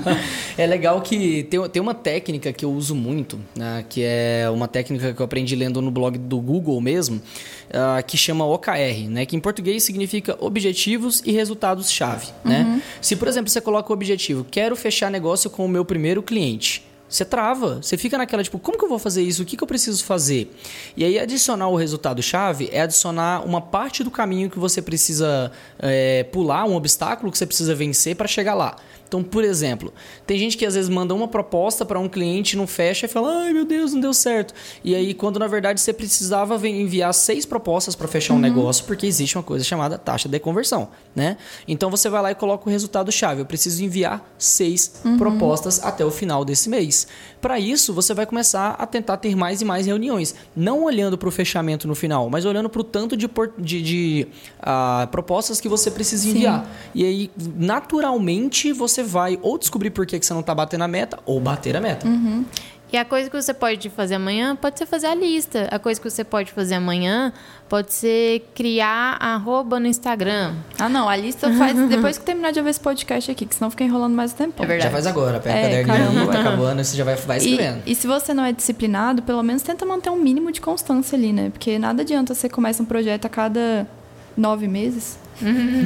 é 0.58 0.66
legal 0.66 1.02
que 1.02 1.44
tem, 1.44 1.70
tem 1.70 1.82
uma 1.82 1.94
técnica 1.94 2.52
que 2.52 2.66
eu 2.66 2.72
uso 2.72 2.96
muito, 2.96 3.40
né? 3.56 3.86
que 3.88 4.04
é 4.04 4.50
uma 4.54 4.68
técnica 4.68 5.14
que 5.14 5.22
eu 5.22 5.26
aprendi 5.26 5.56
lendo 5.56 5.82
no 5.82 5.92
blog 5.92 6.18
do 6.18 6.40
Google 6.40 6.80
mesmo, 6.82 7.18
uh, 7.18 8.04
que 8.06 8.18
chama 8.18 8.46
OKR, 8.46 9.10
né? 9.10 9.26
que 9.26 9.36
em 9.36 9.40
português 9.40 9.84
significa 9.84 10.38
Objetivos 10.40 11.22
e 11.26 11.32
Resultados-Chave. 11.32 12.28
Né? 12.44 12.62
Uhum. 12.62 12.76
Né? 12.76 12.82
Se, 13.02 13.16
por 13.16 13.28
exemplo, 13.28 13.50
você 13.50 13.62
coloca 13.62 13.92
o 13.92 13.94
objetivo, 13.94 14.46
quero 14.50 14.76
fechar 14.76 15.10
negócio 15.10 15.50
com 15.50 15.66
o 15.66 15.70
meu 15.70 15.86
primeiro 15.86 16.22
cliente. 16.22 16.91
Você 17.12 17.26
trava, 17.26 17.82
você 17.82 17.98
fica 17.98 18.18
naquela 18.18 18.42
tipo, 18.42 18.58
como 18.58 18.78
que 18.78 18.86
eu 18.86 18.88
vou 18.88 18.98
fazer 18.98 19.22
isso? 19.22 19.44
O 19.44 19.46
que, 19.46 19.58
que 19.58 19.64
eu 19.64 19.68
preciso 19.68 20.02
fazer? 20.06 20.50
E 20.96 21.04
aí 21.04 21.20
adicionar 21.20 21.68
o 21.68 21.76
resultado-chave 21.76 22.70
é 22.72 22.80
adicionar 22.80 23.46
uma 23.46 23.60
parte 23.60 24.02
do 24.02 24.10
caminho 24.10 24.50
que 24.50 24.58
você 24.58 24.82
precisa 24.82 25.52
é, 25.78 26.24
pular, 26.24 26.64
um 26.64 26.74
obstáculo 26.74 27.30
que 27.30 27.38
você 27.38 27.46
precisa 27.46 27.76
vencer 27.76 28.16
para 28.16 28.30
chegar 28.30 28.54
lá. 28.54 28.78
Então, 29.12 29.22
por 29.22 29.44
exemplo, 29.44 29.94
tem 30.26 30.40
gente 30.40 30.56
que 30.56 30.66
às 30.66 30.74
vezes 30.74 30.88
manda 30.90 31.14
uma 31.14 31.28
proposta 31.28 31.84
para 31.84 32.00
um 32.00 32.08
cliente, 32.08 32.56
não 32.56 32.66
fecha 32.66 33.08
e 33.08 33.10
fala: 33.10 33.44
ai 33.44 33.52
meu 33.52 33.66
Deus, 33.66 33.92
não 33.92 34.00
deu 34.00 34.14
certo. 34.14 34.54
E 34.86 34.96
aí, 34.96 35.14
quando 35.14 35.38
na 35.38 35.48
verdade 35.48 35.82
você 35.82 35.92
precisava 35.92 36.56
enviar 36.66 37.14
seis 37.14 37.46
propostas 37.46 37.94
para 37.94 38.08
fechar 38.08 38.32
um 38.32 38.38
uhum. 38.38 38.42
negócio, 38.42 38.86
porque 38.86 39.06
existe 39.06 39.38
uma 39.38 39.44
coisa 39.44 39.66
chamada 39.66 39.98
taxa 39.98 40.30
de 40.30 40.40
conversão, 40.40 40.88
né? 41.14 41.36
Então 41.68 41.90
você 41.90 42.08
vai 42.08 42.22
lá 42.22 42.32
e 42.32 42.36
coloca 42.36 42.70
o 42.70 42.72
resultado-chave: 42.72 43.42
eu 43.42 43.46
preciso 43.46 43.84
enviar 43.84 44.26
seis 44.38 45.02
uhum. 45.04 45.18
propostas 45.18 45.84
até 45.84 46.06
o 46.06 46.12
final 46.12 46.46
desse 46.46 46.70
mês. 46.70 47.06
Para 47.42 47.60
isso, 47.60 47.92
você 47.92 48.14
vai 48.14 48.26
começar 48.26 48.76
a 48.80 48.86
tentar 48.86 49.18
ter 49.18 49.36
mais 49.36 49.62
e 49.62 49.66
mais 49.66 49.88
reuniões, 49.88 50.36
não 50.56 50.84
olhando 50.84 51.18
para 51.18 51.28
o 51.28 51.32
fechamento 51.32 51.88
no 51.88 51.96
final, 51.96 52.30
mas 52.30 52.46
olhando 52.46 52.70
para 52.70 52.80
o 52.80 52.84
tanto 52.84 53.18
de, 53.18 53.30
de, 53.58 53.82
de 53.82 54.28
uh, 54.60 55.08
propostas 55.08 55.60
que 55.60 55.68
você 55.68 55.90
precisa 55.90 56.30
enviar. 56.30 56.64
Sim. 56.64 56.72
E 56.96 57.04
aí, 57.04 57.32
naturalmente, 57.58 58.72
você 58.72 59.01
vai 59.04 59.40
ou 59.42 59.58
descobrir 59.58 59.90
por 59.90 60.06
que, 60.06 60.20
que 60.20 60.26
você 60.26 60.34
não 60.34 60.42
está 60.42 60.54
batendo 60.54 60.84
a 60.84 60.88
meta, 60.88 61.20
ou 61.26 61.40
bater 61.40 61.76
a 61.76 61.82
meta. 61.82 62.08
Uhum. 62.08 62.46
E 62.94 62.98
a 62.98 63.06
coisa 63.06 63.30
que 63.30 63.42
você 63.42 63.54
pode 63.54 63.90
fazer 63.90 64.16
amanhã 64.16 64.54
pode 64.54 64.78
ser 64.78 64.86
fazer 64.86 65.08
a 65.08 65.16
lista. 65.16 65.66
A 65.72 65.80
coisa 65.80 66.00
que 66.00 66.10
você 66.10 66.26
pode 66.26 66.52
fazer 66.52 66.76
amanhã 66.76 67.32
pode 67.70 67.94
ser 67.94 68.52
criar 68.54 69.16
arroba 69.18 69.80
no 69.80 69.88
Instagram. 69.88 70.56
Ah, 70.78 70.90
não. 70.90 71.08
A 71.08 71.16
lista 71.16 71.50
faz 71.54 71.74
depois 71.88 72.18
que 72.18 72.26
terminar 72.26 72.52
de 72.52 72.60
ouvir 72.60 72.72
esse 72.72 72.82
podcast 72.82 73.32
aqui, 73.32 73.46
que 73.46 73.56
senão 73.56 73.72
fica 73.72 73.86
enrolando 73.86 74.14
mais 74.14 74.34
tempo. 74.34 74.62
É 74.62 74.66
verdade. 74.66 74.90
Já 74.90 74.92
faz 74.92 75.08
agora. 75.08 75.40
Pega 75.40 75.58
é, 75.58 75.84
o 75.84 75.88
caderninho, 75.88 76.26
vai 76.26 76.38
acabando, 76.38 76.84
você 76.84 76.98
já 76.98 77.06
vai, 77.06 77.16
vai 77.16 77.38
escrevendo. 77.38 77.82
E, 77.86 77.94
e 77.94 77.96
se 77.96 78.06
você 78.08 78.34
não 78.34 78.44
é 78.44 78.52
disciplinado, 78.52 79.22
pelo 79.22 79.42
menos 79.42 79.62
tenta 79.62 79.86
manter 79.86 80.10
um 80.10 80.18
mínimo 80.18 80.52
de 80.52 80.60
constância 80.60 81.18
ali, 81.18 81.32
né? 81.32 81.50
Porque 81.50 81.80
nada 81.80 82.02
adianta 82.02 82.36
você 82.36 82.50
começa 82.50 82.84
um 82.84 82.86
projeto 82.86 83.26
a 83.26 83.30
cada 83.30 83.88
nove 84.36 84.68
meses. 84.68 85.18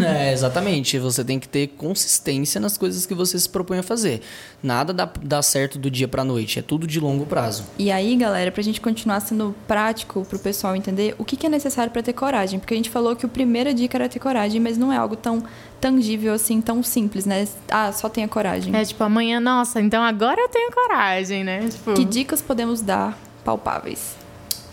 É, 0.05 0.31
exatamente. 0.31 0.97
Você 0.99 1.23
tem 1.23 1.39
que 1.39 1.47
ter 1.47 1.67
consistência 1.67 2.59
nas 2.59 2.77
coisas 2.77 3.05
que 3.05 3.13
você 3.13 3.39
se 3.39 3.47
propõe 3.47 3.79
a 3.79 3.83
fazer. 3.83 4.21
Nada 4.61 4.93
dá, 4.93 5.09
dá 5.21 5.41
certo 5.41 5.77
do 5.77 5.89
dia 5.89 6.07
pra 6.07 6.23
noite. 6.23 6.59
É 6.59 6.61
tudo 6.61 6.85
de 6.87 6.99
longo 6.99 7.25
prazo. 7.25 7.65
E 7.77 7.91
aí, 7.91 8.15
galera, 8.15 8.51
pra 8.51 8.63
gente 8.63 8.81
continuar 8.81 9.19
sendo 9.19 9.55
prático 9.67 10.25
pro 10.25 10.39
pessoal 10.39 10.75
entender 10.75 11.15
o 11.17 11.25
que, 11.25 11.35
que 11.35 11.45
é 11.45 11.49
necessário 11.49 11.91
para 11.91 12.01
ter 12.01 12.13
coragem. 12.13 12.59
Porque 12.59 12.73
a 12.73 12.77
gente 12.77 12.89
falou 12.89 13.15
que 13.15 13.25
a 13.25 13.29
primeira 13.29 13.73
dica 13.73 13.97
era 13.97 14.09
ter 14.09 14.19
coragem, 14.19 14.59
mas 14.59 14.77
não 14.77 14.91
é 14.91 14.97
algo 14.97 15.15
tão 15.15 15.43
tangível 15.79 16.33
assim, 16.33 16.61
tão 16.61 16.81
simples, 16.81 17.25
né? 17.25 17.47
Ah, 17.69 17.91
só 17.91 18.09
tenha 18.09 18.27
coragem. 18.27 18.75
É 18.75 18.83
tipo, 18.83 19.03
amanhã, 19.03 19.39
nossa, 19.39 19.79
então 19.81 20.03
agora 20.03 20.41
eu 20.41 20.49
tenho 20.49 20.71
coragem, 20.71 21.43
né? 21.43 21.67
Tipo... 21.69 21.93
Que 21.93 22.05
dicas 22.05 22.41
podemos 22.41 22.81
dar 22.81 23.17
palpáveis? 23.43 24.15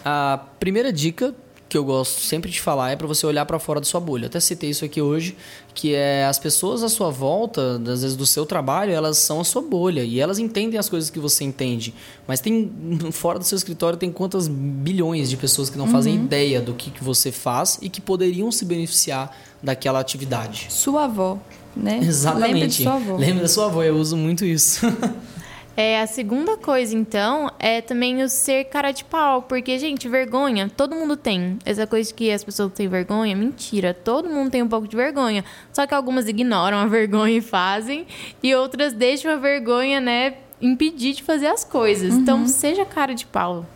A 0.04 0.40
primeira 0.58 0.92
dica 0.92 1.34
que 1.72 1.78
eu 1.78 1.84
gosto 1.84 2.20
sempre 2.20 2.50
de 2.50 2.60
falar 2.60 2.90
é 2.90 2.96
para 2.96 3.06
você 3.06 3.24
olhar 3.24 3.46
para 3.46 3.58
fora 3.58 3.80
da 3.80 3.86
sua 3.86 3.98
bolha. 3.98 4.26
Até 4.26 4.38
citei 4.38 4.68
isso 4.68 4.84
aqui 4.84 5.00
hoje, 5.00 5.34
que 5.72 5.94
é 5.94 6.26
as 6.26 6.38
pessoas 6.38 6.82
à 6.82 6.88
sua 6.90 7.08
volta, 7.08 7.80
às 7.90 8.02
vezes 8.02 8.14
do 8.14 8.26
seu 8.26 8.44
trabalho, 8.44 8.92
elas 8.92 9.16
são 9.16 9.40
a 9.40 9.44
sua 9.44 9.62
bolha 9.62 10.04
e 10.04 10.20
elas 10.20 10.38
entendem 10.38 10.78
as 10.78 10.90
coisas 10.90 11.08
que 11.08 11.18
você 11.18 11.44
entende. 11.44 11.94
Mas 12.28 12.40
tem 12.40 12.70
fora 13.10 13.38
do 13.38 13.44
seu 13.46 13.56
escritório 13.56 13.98
tem 13.98 14.12
quantas 14.12 14.48
bilhões 14.48 15.30
de 15.30 15.36
pessoas 15.38 15.70
que 15.70 15.78
não 15.78 15.86
uhum. 15.86 15.92
fazem 15.92 16.14
ideia 16.14 16.60
do 16.60 16.74
que, 16.74 16.90
que 16.90 17.02
você 17.02 17.32
faz 17.32 17.78
e 17.80 17.88
que 17.88 18.02
poderiam 18.02 18.52
se 18.52 18.66
beneficiar 18.66 19.34
daquela 19.62 19.98
atividade. 19.98 20.66
Sua 20.68 21.04
avó, 21.04 21.38
né? 21.74 22.00
Exatamente. 22.02 22.52
Lembra 22.52 22.68
de 22.68 22.82
sua 22.82 22.94
avó. 22.96 23.16
Lembra 23.16 23.42
da 23.44 23.48
sua 23.48 23.64
avó, 23.64 23.82
eu 23.82 23.96
uso 23.96 24.14
muito 24.14 24.44
isso. 24.44 24.84
É, 25.76 26.00
a 26.00 26.06
segunda 26.06 26.56
coisa, 26.58 26.94
então, 26.94 27.50
é 27.58 27.80
também 27.80 28.22
o 28.22 28.28
ser 28.28 28.64
cara 28.64 28.92
de 28.92 29.04
pau. 29.04 29.42
Porque, 29.42 29.78
gente, 29.78 30.08
vergonha, 30.08 30.70
todo 30.76 30.94
mundo 30.94 31.16
tem. 31.16 31.58
Essa 31.64 31.86
coisa 31.86 32.12
que 32.12 32.30
as 32.30 32.44
pessoas 32.44 32.72
têm 32.72 32.88
vergonha, 32.88 33.34
mentira. 33.34 33.94
Todo 33.94 34.28
mundo 34.28 34.50
tem 34.50 34.62
um 34.62 34.68
pouco 34.68 34.86
de 34.86 34.96
vergonha. 34.96 35.44
Só 35.72 35.86
que 35.86 35.94
algumas 35.94 36.28
ignoram 36.28 36.76
a 36.76 36.86
vergonha 36.86 37.38
e 37.38 37.40
fazem. 37.40 38.06
E 38.42 38.54
outras 38.54 38.92
deixam 38.92 39.32
a 39.32 39.36
vergonha, 39.36 40.00
né, 40.00 40.34
impedir 40.60 41.14
de 41.14 41.22
fazer 41.22 41.46
as 41.46 41.64
coisas. 41.64 42.14
Então, 42.14 42.36
uhum. 42.36 42.42
Então, 42.42 42.48
seja 42.48 42.84
cara 42.84 43.14
de 43.14 43.24
pau. 43.24 43.66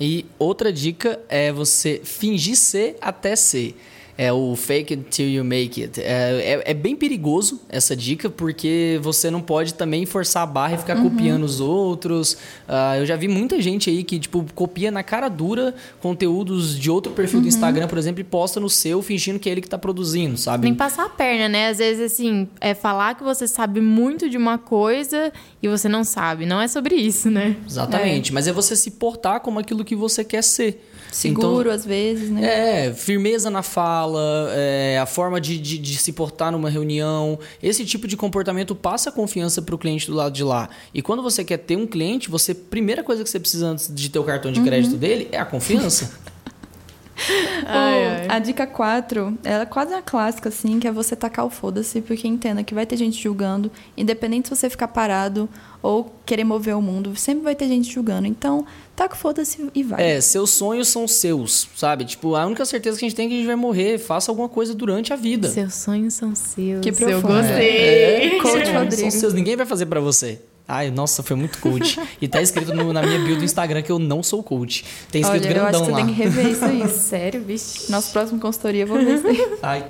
E 0.00 0.26
outra 0.38 0.72
dica 0.72 1.20
é 1.28 1.52
você 1.52 2.00
fingir 2.04 2.56
ser 2.56 2.96
até 3.00 3.34
ser 3.34 3.74
é 4.18 4.32
o 4.32 4.56
fake 4.56 4.94
it 4.94 5.04
till 5.10 5.28
you 5.28 5.44
make 5.44 5.82
it. 5.82 6.00
É, 6.00 6.62
é, 6.64 6.70
é, 6.70 6.74
bem 6.74 6.96
perigoso 6.96 7.60
essa 7.68 7.94
dica, 7.94 8.30
porque 8.30 8.98
você 9.02 9.30
não 9.30 9.42
pode 9.42 9.74
também 9.74 10.06
forçar 10.06 10.42
a 10.42 10.46
barra 10.46 10.74
e 10.74 10.78
ficar 10.78 10.96
uhum. 10.96 11.10
copiando 11.10 11.44
os 11.44 11.60
outros. 11.60 12.32
Uh, 12.66 12.96
eu 12.98 13.06
já 13.06 13.14
vi 13.14 13.28
muita 13.28 13.60
gente 13.60 13.90
aí 13.90 14.02
que, 14.02 14.18
tipo, 14.18 14.44
copia 14.54 14.90
na 14.90 15.02
cara 15.02 15.28
dura 15.28 15.74
conteúdos 16.00 16.78
de 16.78 16.90
outro 16.90 17.12
perfil 17.12 17.38
uhum. 17.38 17.42
do 17.42 17.48
Instagram, 17.48 17.88
por 17.88 17.98
exemplo, 17.98 18.20
e 18.20 18.24
posta 18.24 18.58
no 18.58 18.70
seu, 18.70 19.02
fingindo 19.02 19.38
que 19.38 19.48
é 19.48 19.52
ele 19.52 19.60
que 19.60 19.66
está 19.66 19.78
produzindo, 19.78 20.38
sabe? 20.38 20.64
Nem 20.64 20.74
passar 20.74 21.04
a 21.04 21.10
perna, 21.10 21.48
né? 21.48 21.68
Às 21.68 21.78
vezes, 21.78 22.12
assim, 22.12 22.48
é 22.60 22.74
falar 22.74 23.16
que 23.16 23.22
você 23.22 23.46
sabe 23.46 23.80
muito 23.82 24.30
de 24.30 24.38
uma 24.38 24.56
coisa 24.56 25.30
e 25.62 25.68
você 25.68 25.88
não 25.88 26.04
sabe. 26.04 26.46
Não 26.46 26.60
é 26.60 26.68
sobre 26.68 26.94
isso, 26.94 27.30
né? 27.30 27.56
Exatamente. 27.68 28.30
É. 28.30 28.34
Mas 28.34 28.48
é 28.48 28.52
você 28.52 28.74
se 28.74 28.92
portar 28.92 29.40
como 29.40 29.58
aquilo 29.58 29.84
que 29.84 29.94
você 29.94 30.24
quer 30.24 30.42
ser. 30.42 30.82
Seguro, 31.16 31.60
então, 31.60 31.72
às 31.72 31.82
vezes, 31.82 32.28
né? 32.28 32.88
É, 32.88 32.92
firmeza 32.92 33.48
na 33.48 33.62
fala, 33.62 34.50
é, 34.50 34.98
a 35.00 35.06
forma 35.06 35.40
de, 35.40 35.56
de, 35.56 35.78
de, 35.78 35.96
se 35.96 36.12
portar 36.12 36.52
numa 36.52 36.68
reunião. 36.68 37.38
Esse 37.62 37.86
tipo 37.86 38.06
de 38.06 38.18
comportamento 38.18 38.74
passa 38.74 39.10
confiança 39.10 39.62
para 39.62 39.74
o 39.74 39.78
cliente 39.78 40.08
do 40.08 40.14
lado 40.14 40.34
de 40.34 40.44
lá. 40.44 40.68
E 40.92 41.00
quando 41.00 41.22
você 41.22 41.42
quer 41.42 41.56
ter 41.56 41.74
um 41.74 41.86
cliente, 41.86 42.28
você 42.28 42.52
primeira 42.52 43.02
coisa 43.02 43.24
que 43.24 43.30
você 43.30 43.40
precisa 43.40 43.66
antes 43.66 43.90
de 43.90 44.10
ter 44.10 44.18
o 44.18 44.24
cartão 44.24 44.52
de 44.52 44.60
crédito 44.60 44.92
uhum. 44.92 44.98
dele 44.98 45.26
é 45.32 45.38
a 45.38 45.46
confiança. 45.46 46.12
ai, 47.64 48.06
ai. 48.06 48.26
A 48.28 48.38
dica 48.38 48.66
4, 48.66 49.38
ela 49.42 49.62
é 49.62 49.66
quase 49.66 49.94
uma 49.94 50.02
clássica, 50.02 50.50
assim, 50.50 50.78
que 50.78 50.86
é 50.86 50.92
você 50.92 51.16
tacar 51.16 51.46
o 51.46 51.50
foda-se, 51.50 52.02
porque 52.02 52.28
entenda 52.28 52.62
que 52.62 52.74
vai 52.74 52.84
ter 52.84 52.98
gente 52.98 53.22
julgando, 53.22 53.72
independente 53.96 54.48
se 54.48 54.54
você 54.54 54.68
ficar 54.68 54.88
parado 54.88 55.48
ou 55.86 56.12
querer 56.26 56.42
mover 56.42 56.76
o 56.76 56.82
mundo, 56.82 57.14
sempre 57.14 57.44
vai 57.44 57.54
ter 57.54 57.68
gente 57.68 57.92
julgando. 57.92 58.26
Então, 58.26 58.66
taca 58.96 59.14
o 59.14 59.16
foda-se 59.16 59.70
e 59.72 59.84
vai. 59.84 60.16
É, 60.16 60.20
seus 60.20 60.50
sonhos 60.50 60.88
são 60.88 61.06
seus, 61.06 61.68
sabe? 61.76 62.04
Tipo, 62.04 62.34
a 62.34 62.44
única 62.44 62.64
certeza 62.64 62.98
que 62.98 63.04
a 63.04 63.08
gente 63.08 63.16
tem 63.16 63.26
é 63.26 63.28
que 63.28 63.34
a 63.34 63.38
gente 63.38 63.46
vai 63.46 63.54
morrer. 63.54 63.98
Faça 63.98 64.32
alguma 64.32 64.48
coisa 64.48 64.74
durante 64.74 65.12
a 65.12 65.16
vida. 65.16 65.48
Seus 65.48 65.74
sonhos 65.74 66.14
são 66.14 66.34
seus. 66.34 66.80
Que 66.80 66.90
profundo. 66.90 67.12
Eu 67.12 67.22
gostei. 67.22 67.68
É, 67.68 68.26
é, 68.26 68.38
Coach 68.42 68.70
Rodrigo. 68.72 69.10
São 69.10 69.10
seus, 69.12 69.32
ninguém 69.32 69.54
vai 69.54 69.64
fazer 69.64 69.86
para 69.86 70.00
você. 70.00 70.40
Ai, 70.68 70.90
nossa, 70.90 71.22
foi 71.22 71.36
muito 71.36 71.60
coach. 71.60 72.00
E 72.20 72.26
tá 72.26 72.42
escrito 72.42 72.74
no, 72.74 72.92
na 72.92 73.00
minha 73.02 73.20
bio 73.20 73.36
do 73.36 73.44
Instagram 73.44 73.82
que 73.82 73.92
eu 73.92 74.00
não 74.00 74.22
sou 74.22 74.42
coach. 74.42 74.84
Tem 75.12 75.20
escrito 75.20 75.44
Olha, 75.44 75.54
grandão 75.54 75.70
eu 75.70 75.76
acho 75.76 75.84
que 75.84 75.90
lá. 75.92 75.96
tem 75.98 76.06
que 76.06 76.12
rever 76.12 76.50
isso 76.50 76.64
aí. 76.64 76.88
Sério, 76.90 77.40
bicho? 77.42 77.92
Nosso 77.92 78.10
próximo 78.10 78.40
consultoria, 78.40 78.82
eu 78.82 78.86
vou 78.88 78.98
ver 78.98 79.14
isso 79.14 79.28
aí. 79.28 79.58
Ai. 79.62 79.88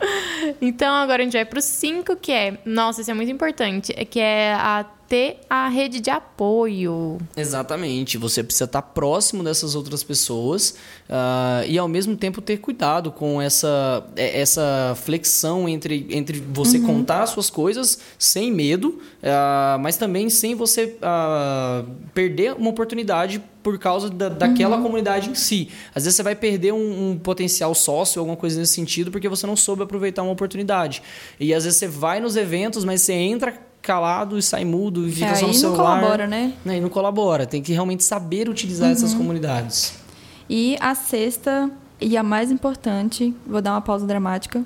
Então, 0.60 0.94
agora 0.94 1.22
a 1.22 1.24
gente 1.24 1.32
vai 1.32 1.46
pro 1.46 1.62
5, 1.62 2.16
que 2.16 2.30
é... 2.30 2.58
Nossa, 2.66 3.00
isso 3.00 3.10
é 3.10 3.14
muito 3.14 3.32
importante. 3.32 3.94
Que 4.10 4.20
é 4.20 4.52
a 4.52 4.84
ter 5.08 5.38
a 5.48 5.68
rede 5.68 6.00
de 6.00 6.10
apoio. 6.10 7.18
Exatamente. 7.36 8.18
Você 8.18 8.42
precisa 8.42 8.64
estar 8.64 8.82
próximo 8.82 9.42
dessas 9.42 9.74
outras 9.74 10.02
pessoas 10.02 10.76
uh, 11.08 11.66
e, 11.66 11.78
ao 11.78 11.88
mesmo 11.88 12.16
tempo, 12.16 12.40
ter 12.40 12.58
cuidado 12.58 13.12
com 13.12 13.40
essa, 13.40 14.04
é, 14.16 14.40
essa 14.40 14.96
flexão 14.96 15.68
entre, 15.68 16.06
entre 16.10 16.40
você 16.40 16.78
uhum. 16.78 16.86
contar 16.86 17.22
as 17.22 17.30
suas 17.30 17.48
coisas 17.50 18.00
sem 18.18 18.50
medo, 18.52 18.88
uh, 19.22 19.78
mas 19.80 19.96
também 19.96 20.28
sem 20.28 20.54
você 20.54 20.96
uh, 20.96 21.88
perder 22.12 22.54
uma 22.54 22.70
oportunidade 22.70 23.42
por 23.66 23.78
causa 23.78 24.08
da, 24.08 24.28
daquela 24.28 24.76
uhum. 24.76 24.82
comunidade 24.84 25.30
em 25.30 25.34
si. 25.34 25.68
Às 25.92 26.04
vezes 26.04 26.14
você 26.14 26.22
vai 26.22 26.36
perder 26.36 26.72
um, 26.72 27.10
um, 27.10 27.18
potencial 27.18 27.74
sócio, 27.74 28.20
alguma 28.20 28.36
coisa 28.36 28.60
nesse 28.60 28.74
sentido, 28.74 29.10
porque 29.10 29.28
você 29.28 29.44
não 29.44 29.56
soube 29.56 29.82
aproveitar 29.82 30.22
uma 30.22 30.30
oportunidade. 30.30 31.02
E 31.40 31.52
às 31.52 31.64
vezes 31.64 31.78
você 31.78 31.88
vai 31.88 32.20
nos 32.20 32.36
eventos, 32.36 32.84
mas 32.84 33.02
você 33.02 33.12
entra 33.12 33.65
calado 33.86 34.36
e 34.36 34.42
sai 34.42 34.64
mudo 34.64 35.06
e 35.06 35.12
fica 35.12 35.26
é, 35.26 35.34
só 35.36 35.46
no 35.46 35.54
celular. 35.54 35.78
não 35.78 36.00
colabora, 36.00 36.26
né? 36.26 36.52
E 36.66 36.80
não 36.80 36.88
colabora. 36.88 37.46
Tem 37.46 37.62
que 37.62 37.72
realmente 37.72 38.02
saber 38.02 38.48
utilizar 38.48 38.88
uhum. 38.88 38.92
essas 38.92 39.14
comunidades. 39.14 39.94
E 40.50 40.76
a 40.80 40.94
sexta, 40.94 41.70
e 42.00 42.16
a 42.16 42.22
mais 42.22 42.50
importante, 42.50 43.32
vou 43.46 43.62
dar 43.62 43.72
uma 43.72 43.80
pausa 43.80 44.04
dramática. 44.04 44.64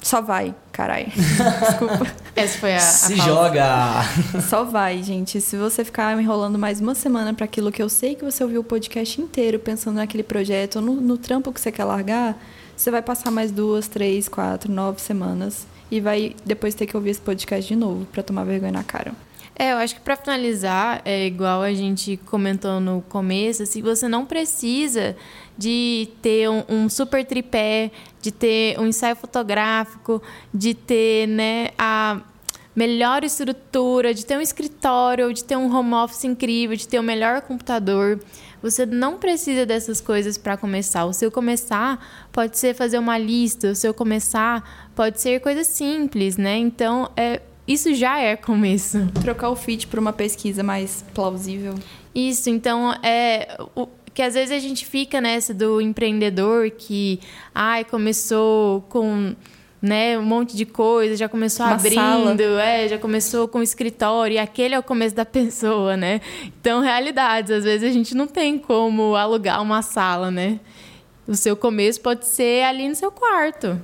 Só 0.00 0.20
vai, 0.20 0.54
carai. 0.70 1.08
Desculpa. 1.12 2.06
Essa 2.36 2.58
foi 2.58 2.74
a. 2.74 2.76
a 2.76 2.80
Se 2.80 3.16
pausa. 3.16 3.32
joga! 3.32 4.40
Só 4.48 4.62
vai, 4.62 5.02
gente. 5.02 5.40
Se 5.40 5.56
você 5.56 5.84
ficar 5.84 6.16
enrolando 6.20 6.56
mais 6.56 6.80
uma 6.80 6.94
semana 6.94 7.34
para 7.34 7.44
aquilo 7.44 7.72
que 7.72 7.82
eu 7.82 7.88
sei 7.88 8.14
que 8.14 8.24
você 8.24 8.44
ouviu 8.44 8.60
o 8.60 8.64
podcast 8.64 9.20
inteiro 9.20 9.58
pensando 9.58 9.96
naquele 9.96 10.22
projeto 10.22 10.76
ou 10.76 10.82
no, 10.82 10.94
no 10.94 11.18
trampo 11.18 11.52
que 11.52 11.60
você 11.60 11.72
quer 11.72 11.84
largar, 11.84 12.38
você 12.76 12.92
vai 12.92 13.02
passar 13.02 13.32
mais 13.32 13.50
duas, 13.50 13.88
três, 13.88 14.28
quatro, 14.28 14.70
nove 14.70 15.00
semanas 15.00 15.66
e 15.90 16.00
vai 16.00 16.34
depois 16.44 16.74
ter 16.74 16.86
que 16.86 16.96
ouvir 16.96 17.10
esse 17.10 17.20
podcast 17.20 17.66
de 17.66 17.76
novo 17.76 18.06
para 18.06 18.22
tomar 18.22 18.44
vergonha 18.44 18.72
na 18.72 18.84
cara. 18.84 19.12
É, 19.60 19.72
eu 19.72 19.78
acho 19.78 19.96
que 19.96 20.00
pra 20.00 20.16
finalizar, 20.16 21.02
é 21.04 21.26
igual 21.26 21.62
a 21.62 21.74
gente 21.74 22.16
comentou 22.26 22.78
no 22.78 23.02
começo, 23.08 23.64
assim, 23.64 23.82
você 23.82 24.06
não 24.06 24.24
precisa 24.24 25.16
de 25.56 26.08
ter 26.22 26.48
um, 26.48 26.62
um 26.68 26.88
super 26.88 27.24
tripé, 27.24 27.90
de 28.22 28.30
ter 28.30 28.78
um 28.78 28.86
ensaio 28.86 29.16
fotográfico, 29.16 30.22
de 30.54 30.74
ter, 30.74 31.26
né, 31.26 31.70
a 31.76 32.20
melhor 32.78 33.24
estrutura, 33.24 34.14
de 34.14 34.24
ter 34.24 34.38
um 34.38 34.40
escritório, 34.40 35.34
de 35.34 35.42
ter 35.42 35.56
um 35.56 35.74
home 35.74 35.94
office 35.94 36.22
incrível, 36.22 36.76
de 36.76 36.86
ter 36.86 37.00
o 37.00 37.02
melhor 37.02 37.40
computador. 37.40 38.20
Você 38.62 38.86
não 38.86 39.18
precisa 39.18 39.66
dessas 39.66 40.00
coisas 40.00 40.38
para 40.38 40.56
começar. 40.56 41.04
O 41.04 41.12
seu 41.12 41.28
começar 41.32 42.27
pode 42.38 42.56
ser 42.56 42.72
fazer 42.72 43.00
uma 43.00 43.18
lista, 43.18 43.72
o 43.72 43.74
seu 43.74 43.92
começar 43.92 44.92
pode 44.94 45.20
ser 45.20 45.40
coisas 45.40 45.66
simples, 45.66 46.36
né? 46.36 46.56
Então, 46.56 47.10
é, 47.16 47.42
isso 47.66 47.92
já 47.92 48.20
é 48.20 48.36
começo. 48.36 49.08
Trocar 49.20 49.50
o 49.50 49.56
feed 49.56 49.88
por 49.88 49.98
uma 49.98 50.12
pesquisa 50.12 50.62
mais 50.62 51.04
plausível. 51.12 51.74
Isso, 52.14 52.48
então 52.48 52.94
é 53.02 53.58
o, 53.74 53.88
que 54.14 54.22
às 54.22 54.34
vezes 54.34 54.52
a 54.52 54.60
gente 54.60 54.86
fica 54.86 55.20
nessa 55.20 55.52
do 55.52 55.80
empreendedor 55.80 56.70
que 56.70 57.18
ai 57.52 57.84
começou 57.84 58.82
com 58.82 59.34
né, 59.82 60.16
um 60.16 60.22
monte 60.22 60.56
de 60.56 60.64
coisa, 60.64 61.16
já 61.16 61.28
começou 61.28 61.66
Uma 61.66 61.74
abrindo, 61.74 62.56
é, 62.60 62.86
já 62.86 62.98
começou 62.98 63.48
com 63.48 63.58
o 63.58 63.62
escritório, 63.64 64.36
e 64.36 64.38
aquele 64.38 64.76
é 64.76 64.78
o 64.78 64.82
começo 64.82 65.16
da 65.16 65.24
pessoa, 65.26 65.96
né? 65.96 66.20
Então, 66.60 66.80
realidades, 66.82 67.50
às 67.50 67.64
vezes 67.64 67.88
a 67.88 67.92
gente 67.92 68.14
não 68.14 68.28
tem 68.28 68.58
como 68.58 69.16
alugar 69.16 69.60
uma 69.60 69.82
sala, 69.82 70.30
né? 70.30 70.60
O 71.28 71.34
seu 71.34 71.54
começo 71.54 72.00
pode 72.00 72.26
ser 72.26 72.64
ali 72.64 72.88
no 72.88 72.94
seu 72.94 73.12
quarto. 73.12 73.78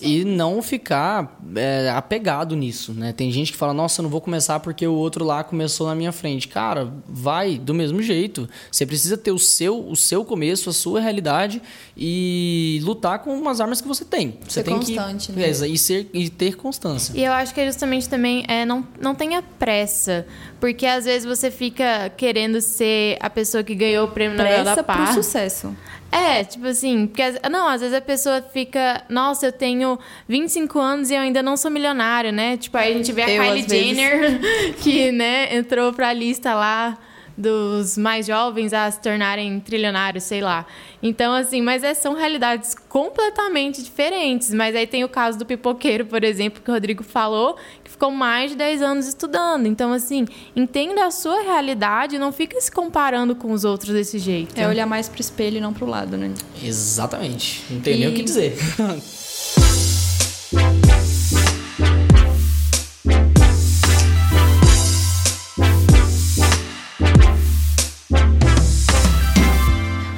E 0.00 0.24
não 0.24 0.62
ficar 0.62 1.38
é, 1.56 1.90
apegado 1.90 2.54
nisso, 2.54 2.92
né? 2.92 3.12
Tem 3.12 3.32
gente 3.32 3.50
que 3.50 3.58
fala, 3.58 3.72
nossa, 3.72 4.00
eu 4.00 4.04
não 4.04 4.10
vou 4.10 4.20
começar 4.20 4.60
porque 4.60 4.86
o 4.86 4.92
outro 4.92 5.24
lá 5.24 5.42
começou 5.42 5.88
na 5.88 5.94
minha 5.94 6.12
frente. 6.12 6.46
Cara, 6.46 6.92
vai 7.08 7.58
do 7.58 7.74
mesmo 7.74 8.00
jeito. 8.00 8.48
Você 8.70 8.86
precisa 8.86 9.16
ter 9.16 9.32
o 9.32 9.38
seu, 9.38 9.88
o 9.88 9.96
seu 9.96 10.24
começo, 10.24 10.70
a 10.70 10.72
sua 10.72 11.00
realidade 11.00 11.60
e 11.96 12.80
lutar 12.84 13.20
com 13.20 13.48
as 13.48 13.60
armas 13.60 13.80
que 13.80 13.88
você 13.88 14.04
tem. 14.04 14.38
Você 14.46 14.60
Ser 14.60 14.64
tem 14.64 14.76
constante, 14.76 15.32
que, 15.32 15.38
né? 15.38 15.46
É, 15.46 15.50
e, 15.50 15.78
ser, 15.78 16.08
e 16.12 16.28
ter 16.28 16.56
constância. 16.56 17.12
E 17.16 17.24
eu 17.24 17.32
acho 17.32 17.52
que 17.52 17.60
é 17.60 17.66
justamente 17.66 18.08
também 18.08 18.44
é, 18.48 18.64
não, 18.64 18.86
não 19.00 19.14
tenha 19.14 19.42
pressa. 19.42 20.26
Porque 20.60 20.86
às 20.86 21.04
vezes 21.04 21.24
você 21.24 21.50
fica 21.50 22.10
querendo 22.16 22.60
ser 22.60 23.16
a 23.20 23.30
pessoa 23.30 23.64
que 23.64 23.74
ganhou 23.74 24.06
o 24.06 24.10
prêmio 24.10 24.36
Nobel 24.36 24.62
Pressa 24.62 24.76
da 24.76 24.82
pro 24.82 24.94
Paz. 24.94 25.14
sucesso. 25.14 25.76
É, 26.10 26.42
tipo 26.42 26.66
assim, 26.66 27.06
porque 27.06 27.20
às- 27.22 27.38
não, 27.50 27.68
às 27.68 27.80
vezes 27.82 27.94
a 27.96 28.00
pessoa 28.00 28.40
fica, 28.40 29.02
nossa, 29.10 29.46
eu 29.46 29.52
tenho 29.52 29.98
25 30.26 30.78
anos 30.78 31.10
e 31.10 31.14
eu 31.14 31.20
ainda 31.20 31.42
não 31.42 31.56
sou 31.56 31.70
milionário, 31.70 32.32
né? 32.32 32.56
Tipo, 32.56 32.78
aí 32.78 32.92
a 32.92 32.96
gente 32.96 33.12
vê 33.12 33.22
a 33.22 33.30
Eu, 33.30 33.42
Kylie. 33.42 33.68
Jenner, 33.94 34.40
que, 34.82 35.12
né, 35.12 35.54
entrou 35.54 35.92
pra 35.92 36.12
lista 36.12 36.54
lá 36.54 36.96
dos 37.36 37.96
mais 37.96 38.26
jovens 38.26 38.72
a 38.72 38.90
se 38.90 39.00
tornarem 39.00 39.60
trilionários, 39.60 40.24
sei 40.24 40.40
lá. 40.40 40.66
Então, 41.00 41.32
assim, 41.32 41.62
mas 41.62 41.84
é, 41.84 41.94
são 41.94 42.14
realidades 42.14 42.74
completamente 42.88 43.80
diferentes. 43.80 44.52
Mas 44.52 44.74
aí 44.74 44.88
tem 44.88 45.04
o 45.04 45.08
caso 45.08 45.38
do 45.38 45.46
pipoqueiro, 45.46 46.04
por 46.06 46.24
exemplo, 46.24 46.60
que 46.60 46.68
o 46.68 46.74
Rodrigo 46.74 47.04
falou, 47.04 47.56
ficou 47.98 48.12
mais 48.12 48.52
de 48.52 48.56
10 48.56 48.80
anos 48.80 49.08
estudando. 49.08 49.66
Então, 49.66 49.92
assim, 49.92 50.24
entenda 50.54 51.04
a 51.04 51.10
sua 51.10 51.42
realidade 51.42 52.14
e 52.14 52.18
não 52.18 52.30
fica 52.30 52.58
se 52.60 52.70
comparando 52.70 53.34
com 53.34 53.50
os 53.52 53.64
outros 53.64 53.92
desse 53.92 54.20
jeito. 54.20 54.56
É 54.56 54.68
olhar 54.68 54.86
mais 54.86 55.08
pro 55.08 55.20
espelho 55.20 55.56
e 55.56 55.60
não 55.60 55.72
pro 55.74 55.84
lado, 55.84 56.16
né? 56.16 56.32
Exatamente. 56.62 57.64
Não 57.68 57.80
tem 57.80 57.98
nem 57.98 58.08
E- 58.08 58.12
o 58.12 58.14
que 58.14 58.22
dizer. 58.22 58.56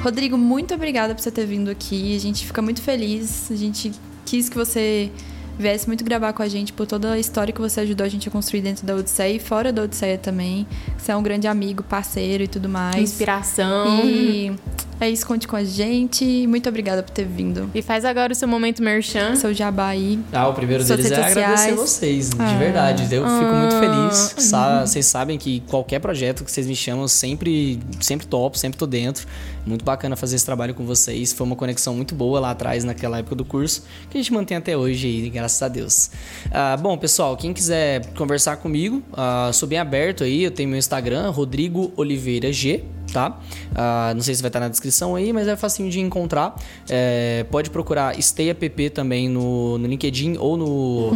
Rodrigo, 0.03 0.37
muito 0.37 0.73
obrigada 0.73 1.13
por 1.13 1.21
você 1.21 1.29
ter 1.31 1.45
vindo 1.45 1.69
aqui. 1.69 2.15
A 2.15 2.19
gente 2.19 2.45
fica 2.45 2.61
muito 2.61 2.81
feliz. 2.81 3.51
A 3.51 3.55
gente 3.55 3.91
quis 4.25 4.49
que 4.49 4.55
você 4.57 5.11
viesse 5.59 5.87
muito 5.87 6.03
gravar 6.03 6.33
com 6.33 6.41
a 6.41 6.47
gente 6.47 6.73
por 6.73 6.85
toda 6.87 7.11
a 7.11 7.19
história 7.19 7.53
que 7.53 7.61
você 7.61 7.81
ajudou 7.81 8.05
a 8.05 8.09
gente 8.09 8.27
a 8.27 8.31
construir 8.31 8.61
dentro 8.61 8.85
da 8.85 8.95
Odisseia 8.95 9.35
e 9.35 9.39
fora 9.39 9.71
da 9.71 9.83
Odisseia 9.83 10.17
também. 10.17 10.65
Você 10.97 11.11
é 11.11 11.15
um 11.15 11.23
grande 11.23 11.47
amigo, 11.47 11.83
parceiro 11.83 12.43
e 12.43 12.47
tudo 12.47 12.67
mais. 12.69 12.95
Inspiração. 12.97 14.05
E 14.05 14.51
é 14.99 15.09
isso, 15.09 15.25
conte 15.25 15.47
com 15.47 15.55
a 15.55 15.63
gente. 15.63 16.45
Muito 16.47 16.67
obrigada 16.69 17.01
por 17.03 17.11
ter 17.11 17.25
vindo. 17.25 17.69
E 17.73 17.81
faz 17.81 18.05
agora 18.05 18.33
o 18.33 18.35
seu 18.35 18.47
momento 18.47 18.81
merchan. 18.83 19.35
Seu 19.35 19.53
jabá 19.53 19.87
aí. 19.89 20.19
Ah, 20.31 20.47
o 20.47 20.53
primeiro 20.53 20.83
deles 20.83 21.05
é 21.11 21.15
redes 21.15 21.37
agradecer 21.37 21.75
sociais. 21.75 21.79
vocês, 21.79 22.29
de 22.29 22.35
Ah. 22.41 22.57
verdade. 22.57 23.03
Eu 23.13 23.23
fico 23.23 23.53
muito 23.53 23.75
feliz. 23.79 24.35
Ah. 24.37 24.41
Sa- 24.41 24.85
Vocês 24.85 25.05
sabem 25.05 25.37
que 25.37 25.59
qualquer 25.61 25.99
projeto 25.99 26.43
que 26.43 26.51
vocês 26.51 26.65
me 26.67 26.75
chamam, 26.75 27.07
sempre, 27.07 27.79
sempre 27.99 28.25
topo, 28.25 28.57
sempre 28.57 28.77
tô 28.77 28.85
dentro. 28.87 29.27
Muito 29.65 29.85
bacana 29.85 30.15
fazer 30.15 30.35
esse 30.37 30.45
trabalho 30.45 30.73
com 30.73 30.83
vocês. 30.85 31.31
Foi 31.33 31.45
uma 31.45 31.55
conexão 31.55 31.93
muito 31.93 32.15
boa 32.15 32.39
lá 32.39 32.49
atrás, 32.51 32.83
naquela 32.83 33.19
época 33.19 33.35
do 33.35 33.45
curso, 33.45 33.83
que 34.09 34.17
a 34.17 34.21
gente 34.21 34.33
mantém 34.33 34.57
até 34.57 34.75
hoje 34.75 35.05
aí, 35.07 35.21
graças 35.41 35.61
a 35.61 35.67
Deus. 35.67 36.11
Ah, 36.51 36.77
bom, 36.77 36.95
pessoal, 36.97 37.35
quem 37.35 37.51
quiser 37.51 38.05
conversar 38.13 38.57
comigo, 38.57 39.01
ah, 39.13 39.49
sou 39.51 39.67
bem 39.67 39.79
aberto 39.79 40.23
aí. 40.23 40.43
Eu 40.43 40.51
tenho 40.51 40.69
meu 40.69 40.77
Instagram, 40.77 41.31
Rodrigo 41.31 41.91
Oliveira 41.97 42.53
G, 42.53 42.83
tá? 43.11 43.39
Ah, 43.75 44.13
não 44.15 44.21
sei 44.21 44.35
se 44.35 44.41
vai 44.41 44.49
estar 44.49 44.59
na 44.59 44.67
descrição 44.67 45.15
aí, 45.15 45.33
mas 45.33 45.47
é 45.47 45.55
facinho 45.55 45.89
de 45.89 45.99
encontrar. 45.99 46.55
É, 46.89 47.45
pode 47.49 47.69
procurar 47.69 48.19
Stay 48.21 48.49
App 48.49 48.89
também 48.91 49.29
no, 49.29 49.77
no 49.77 49.87
LinkedIn 49.87 50.37
ou 50.37 50.57
no 50.57 51.11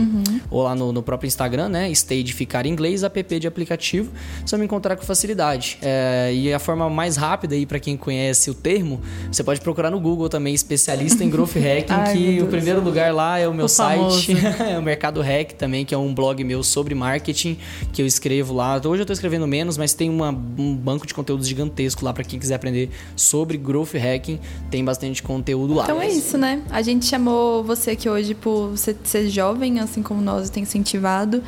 ou 0.49 0.63
lá 0.63 0.76
no, 0.76 0.91
no 0.91 1.01
próprio 1.01 1.28
Instagram, 1.28 1.69
né? 1.69 1.93
Stay 1.93 2.23
de 2.23 2.34
ficar 2.34 2.65
em 2.65 2.69
inglês, 2.69 3.03
app 3.03 3.39
de 3.39 3.47
aplicativo. 3.47 4.11
Você 4.45 4.51
vai 4.51 4.59
me 4.59 4.65
encontrar 4.65 4.95
com 4.95 5.03
facilidade. 5.03 5.78
É, 5.82 6.32
e 6.34 6.53
a 6.53 6.59
forma 6.59 6.89
mais 6.89 7.15
rápida 7.15 7.55
aí 7.55 7.65
para 7.65 7.80
quem 7.80 7.95
conhece 7.95 8.49
o 8.49 8.53
termo, 8.53 9.01
você 9.32 9.43
pode 9.43 9.61
procurar 9.61 9.89
no 9.89 9.99
Google 9.99 10.30
também 10.30 10.53
especialista 10.53 11.23
em 11.23 11.30
growth 11.30 11.55
hacking, 11.55 11.93
Ai, 11.93 12.13
que 12.13 12.41
o 12.41 12.47
primeiro 12.47 12.82
lugar 12.82 13.13
lá 13.13 13.39
é 13.39 13.47
o 13.47 13.53
meu 13.53 13.65
O 13.65 13.69
site, 13.69 14.14
é 14.70 14.78
o 14.78 14.82
Mercado 14.82 15.22
Hack 15.22 15.53
também, 15.53 15.84
que 15.86 15.93
é 15.93 15.97
um 15.97 16.13
blog 16.13 16.43
meu 16.43 16.63
sobre 16.63 16.93
marketing 16.95 17.57
que 17.93 18.01
eu 18.01 18.05
escrevo 18.05 18.53
lá. 18.53 18.80
Hoje 18.86 19.01
eu 19.01 19.05
tô 19.05 19.13
escrevendo 19.13 19.47
menos, 19.47 19.78
mas 19.78 19.93
tem 19.93 20.09
uma- 20.09 20.30
um 20.57 20.76
banco 20.76 21.05
de 21.07 21.13
conteúdos 21.13 21.47
gigantesco 21.47 22.03
lá 22.05 22.13
para 22.13 22.24
quem 22.24 22.39
quiser 22.39 22.55
aprender 22.55 22.89
sobre 23.16 23.57
growth 23.57 23.93
hacking. 23.93 24.39
Tem 24.70 24.84
bastante 24.84 25.22
conteúdo 25.24 25.74
lá. 25.74 25.84
Então 25.84 26.01
é 26.01 26.09
isso, 26.09 26.38
né? 26.38 26.61
A 26.70 26.82
gente 26.82 27.05
chamou 27.05 27.63
você 27.63 27.91
aqui 27.91 28.09
hoje 28.09 28.34
por 28.34 28.70
você 28.70 28.95
ser 29.03 29.28
jovem, 29.30 29.80
assim 29.80 30.01
como 30.01 30.22
nós, 30.22 30.47
e 30.47 30.51
tem 30.51 30.63
incentivado. 30.63 31.43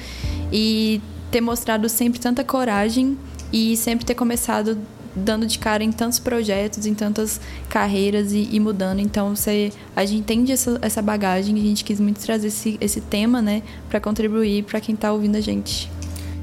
E 0.51 1.01
ter 1.31 1.41
mostrado 1.41 1.89
sempre 1.89 2.19
tanta 2.19 2.43
coragem 2.43 3.17
e 3.51 3.75
sempre 3.77 4.05
ter 4.05 4.13
começado 4.15 4.77
dando 5.17 5.45
de 5.45 5.59
cara 5.59 5.83
em 5.83 5.91
tantos 5.91 6.19
projetos, 6.19 6.85
em 6.85 6.93
tantas 6.93 7.39
carreiras 7.69 8.31
e, 8.31 8.49
e 8.51 8.59
mudando. 8.59 8.99
Então, 8.99 9.35
você, 9.35 9.71
a 9.95 10.05
gente 10.05 10.19
entende 10.19 10.51
essa, 10.51 10.77
essa 10.81 11.01
bagagem 11.01 11.57
e 11.57 11.61
a 11.61 11.63
gente 11.63 11.83
quis 11.83 11.99
muito 11.99 12.19
trazer 12.19 12.47
esse, 12.47 12.77
esse 12.79 13.01
tema, 13.01 13.41
né? 13.41 13.61
Pra 13.89 13.99
contribuir 13.99 14.63
pra 14.63 14.79
quem 14.79 14.95
tá 14.95 15.11
ouvindo 15.11 15.35
a 15.35 15.41
gente. 15.41 15.89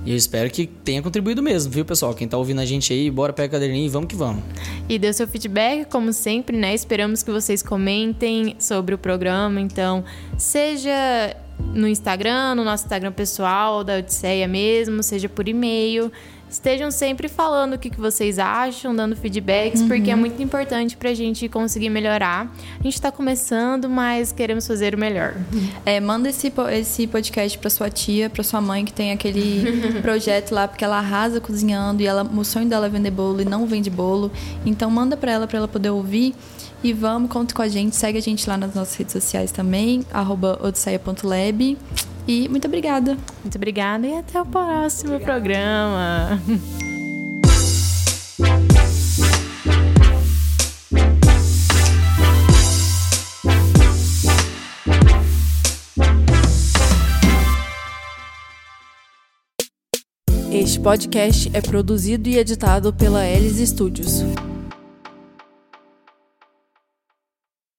E 0.07 0.11
eu 0.11 0.17
espero 0.17 0.51
que 0.51 0.67
tenha 0.67 1.01
contribuído 1.01 1.43
mesmo, 1.43 1.73
viu, 1.73 1.83
pessoal? 1.85 2.13
Quem 2.13 2.29
tá 2.29 2.37
ouvindo 2.37 2.61
a 2.61 2.65
gente 2.67 2.93
aí, 2.93 3.11
bora 3.11 3.33
pegar 3.33 3.47
a 3.47 3.51
caderninha 3.53 3.87
e 3.87 3.89
vamos 3.89 4.09
que 4.09 4.15
vamos. 4.15 4.45
E 4.87 4.99
dê 4.99 5.09
o 5.09 5.15
seu 5.15 5.27
feedback, 5.27 5.87
como 5.87 6.13
sempre, 6.13 6.59
né? 6.59 6.75
Esperamos 6.75 7.23
que 7.23 7.31
vocês 7.31 7.63
comentem 7.63 8.55
sobre 8.59 8.95
o 8.95 8.99
programa. 8.99 9.63
Então, 9.63 10.05
seja 10.37 11.35
no 11.73 11.89
Instagram, 11.89 12.55
no 12.55 12.65
nosso 12.65 12.85
Instagram 12.85 13.13
pessoal, 13.13 13.83
da 13.83 13.97
Odisseia 13.99 14.47
mesmo, 14.47 15.03
seja 15.03 15.29
por 15.29 15.49
e-mail. 15.49 16.13
Estejam 16.55 16.89
sempre 16.93 17.27
falando 17.29 17.73
o 17.73 17.79
que 17.79 17.91
que 17.91 18.01
vocês 18.01 18.39
acham, 18.39 18.95
dando 18.95 19.17
feedbacks, 19.17 19.83
porque 19.83 20.09
é 20.09 20.15
muito 20.15 20.41
importante 20.41 20.97
pra 20.97 21.13
gente 21.13 21.49
conseguir 21.49 21.91
melhorar. 21.91 22.49
A 22.79 22.83
gente 22.85 23.01
tá 23.01 23.11
começando, 23.11 23.91
mas 23.91 24.31
queremos 24.31 24.65
fazer 24.65 24.95
o 24.95 24.99
melhor. 24.99 25.35
É, 25.85 25.99
manda 25.99 26.29
esse, 26.29 26.53
esse 26.71 27.09
podcast 27.09 27.59
pra 27.59 27.69
sua 27.69 27.91
tia, 27.91 28.31
pra 28.31 28.45
sua 28.45 28.61
mãe 28.61 28.85
que 28.85 28.93
tem 28.93 29.11
aquele 29.11 29.99
projeto 30.01 30.53
lá, 30.53 30.69
porque 30.69 30.85
ela 30.85 30.99
arrasa 30.99 31.41
cozinhando 31.41 32.01
e 32.01 32.07
ela, 32.07 32.23
o 32.23 32.45
sonho 32.45 32.69
dela 32.69 32.87
é 32.87 32.89
vender 32.89 33.11
bolo 33.11 33.41
e 33.41 33.45
não 33.45 33.67
vende 33.67 33.91
bolo. 33.91 34.31
Então 34.65 34.89
manda 34.89 35.17
pra 35.17 35.33
ela, 35.33 35.49
pra 35.49 35.59
ela 35.59 35.67
poder 35.67 35.91
ouvir. 35.91 36.37
E 36.85 36.93
vamos, 36.93 37.33
conta 37.33 37.53
com 37.53 37.63
a 37.63 37.69
gente, 37.69 37.97
segue 37.97 38.19
a 38.19 38.23
gente 38.23 38.49
lá 38.49 38.57
nas 38.57 38.75
nossas 38.75 38.95
redes 38.95 39.13
sociais 39.13 39.51
também, 39.51 40.05
arroba 40.13 40.61
odisseia.lab. 40.63 41.77
E 42.27 42.49
muito 42.49 42.67
obrigada. 42.67 43.17
Muito 43.43 43.57
obrigada 43.57 44.07
e 44.07 44.17
até 44.17 44.41
o 44.41 44.47
próximo 44.47 45.15
obrigada. 45.15 45.41
programa. 45.41 46.41
Este 60.51 60.79
podcast 60.79 61.51
é 61.53 61.61
produzido 61.61 62.29
e 62.29 62.39
editado 62.39 62.93
pela 62.93 63.27
Elis 63.27 63.69
Studios. 63.69 64.23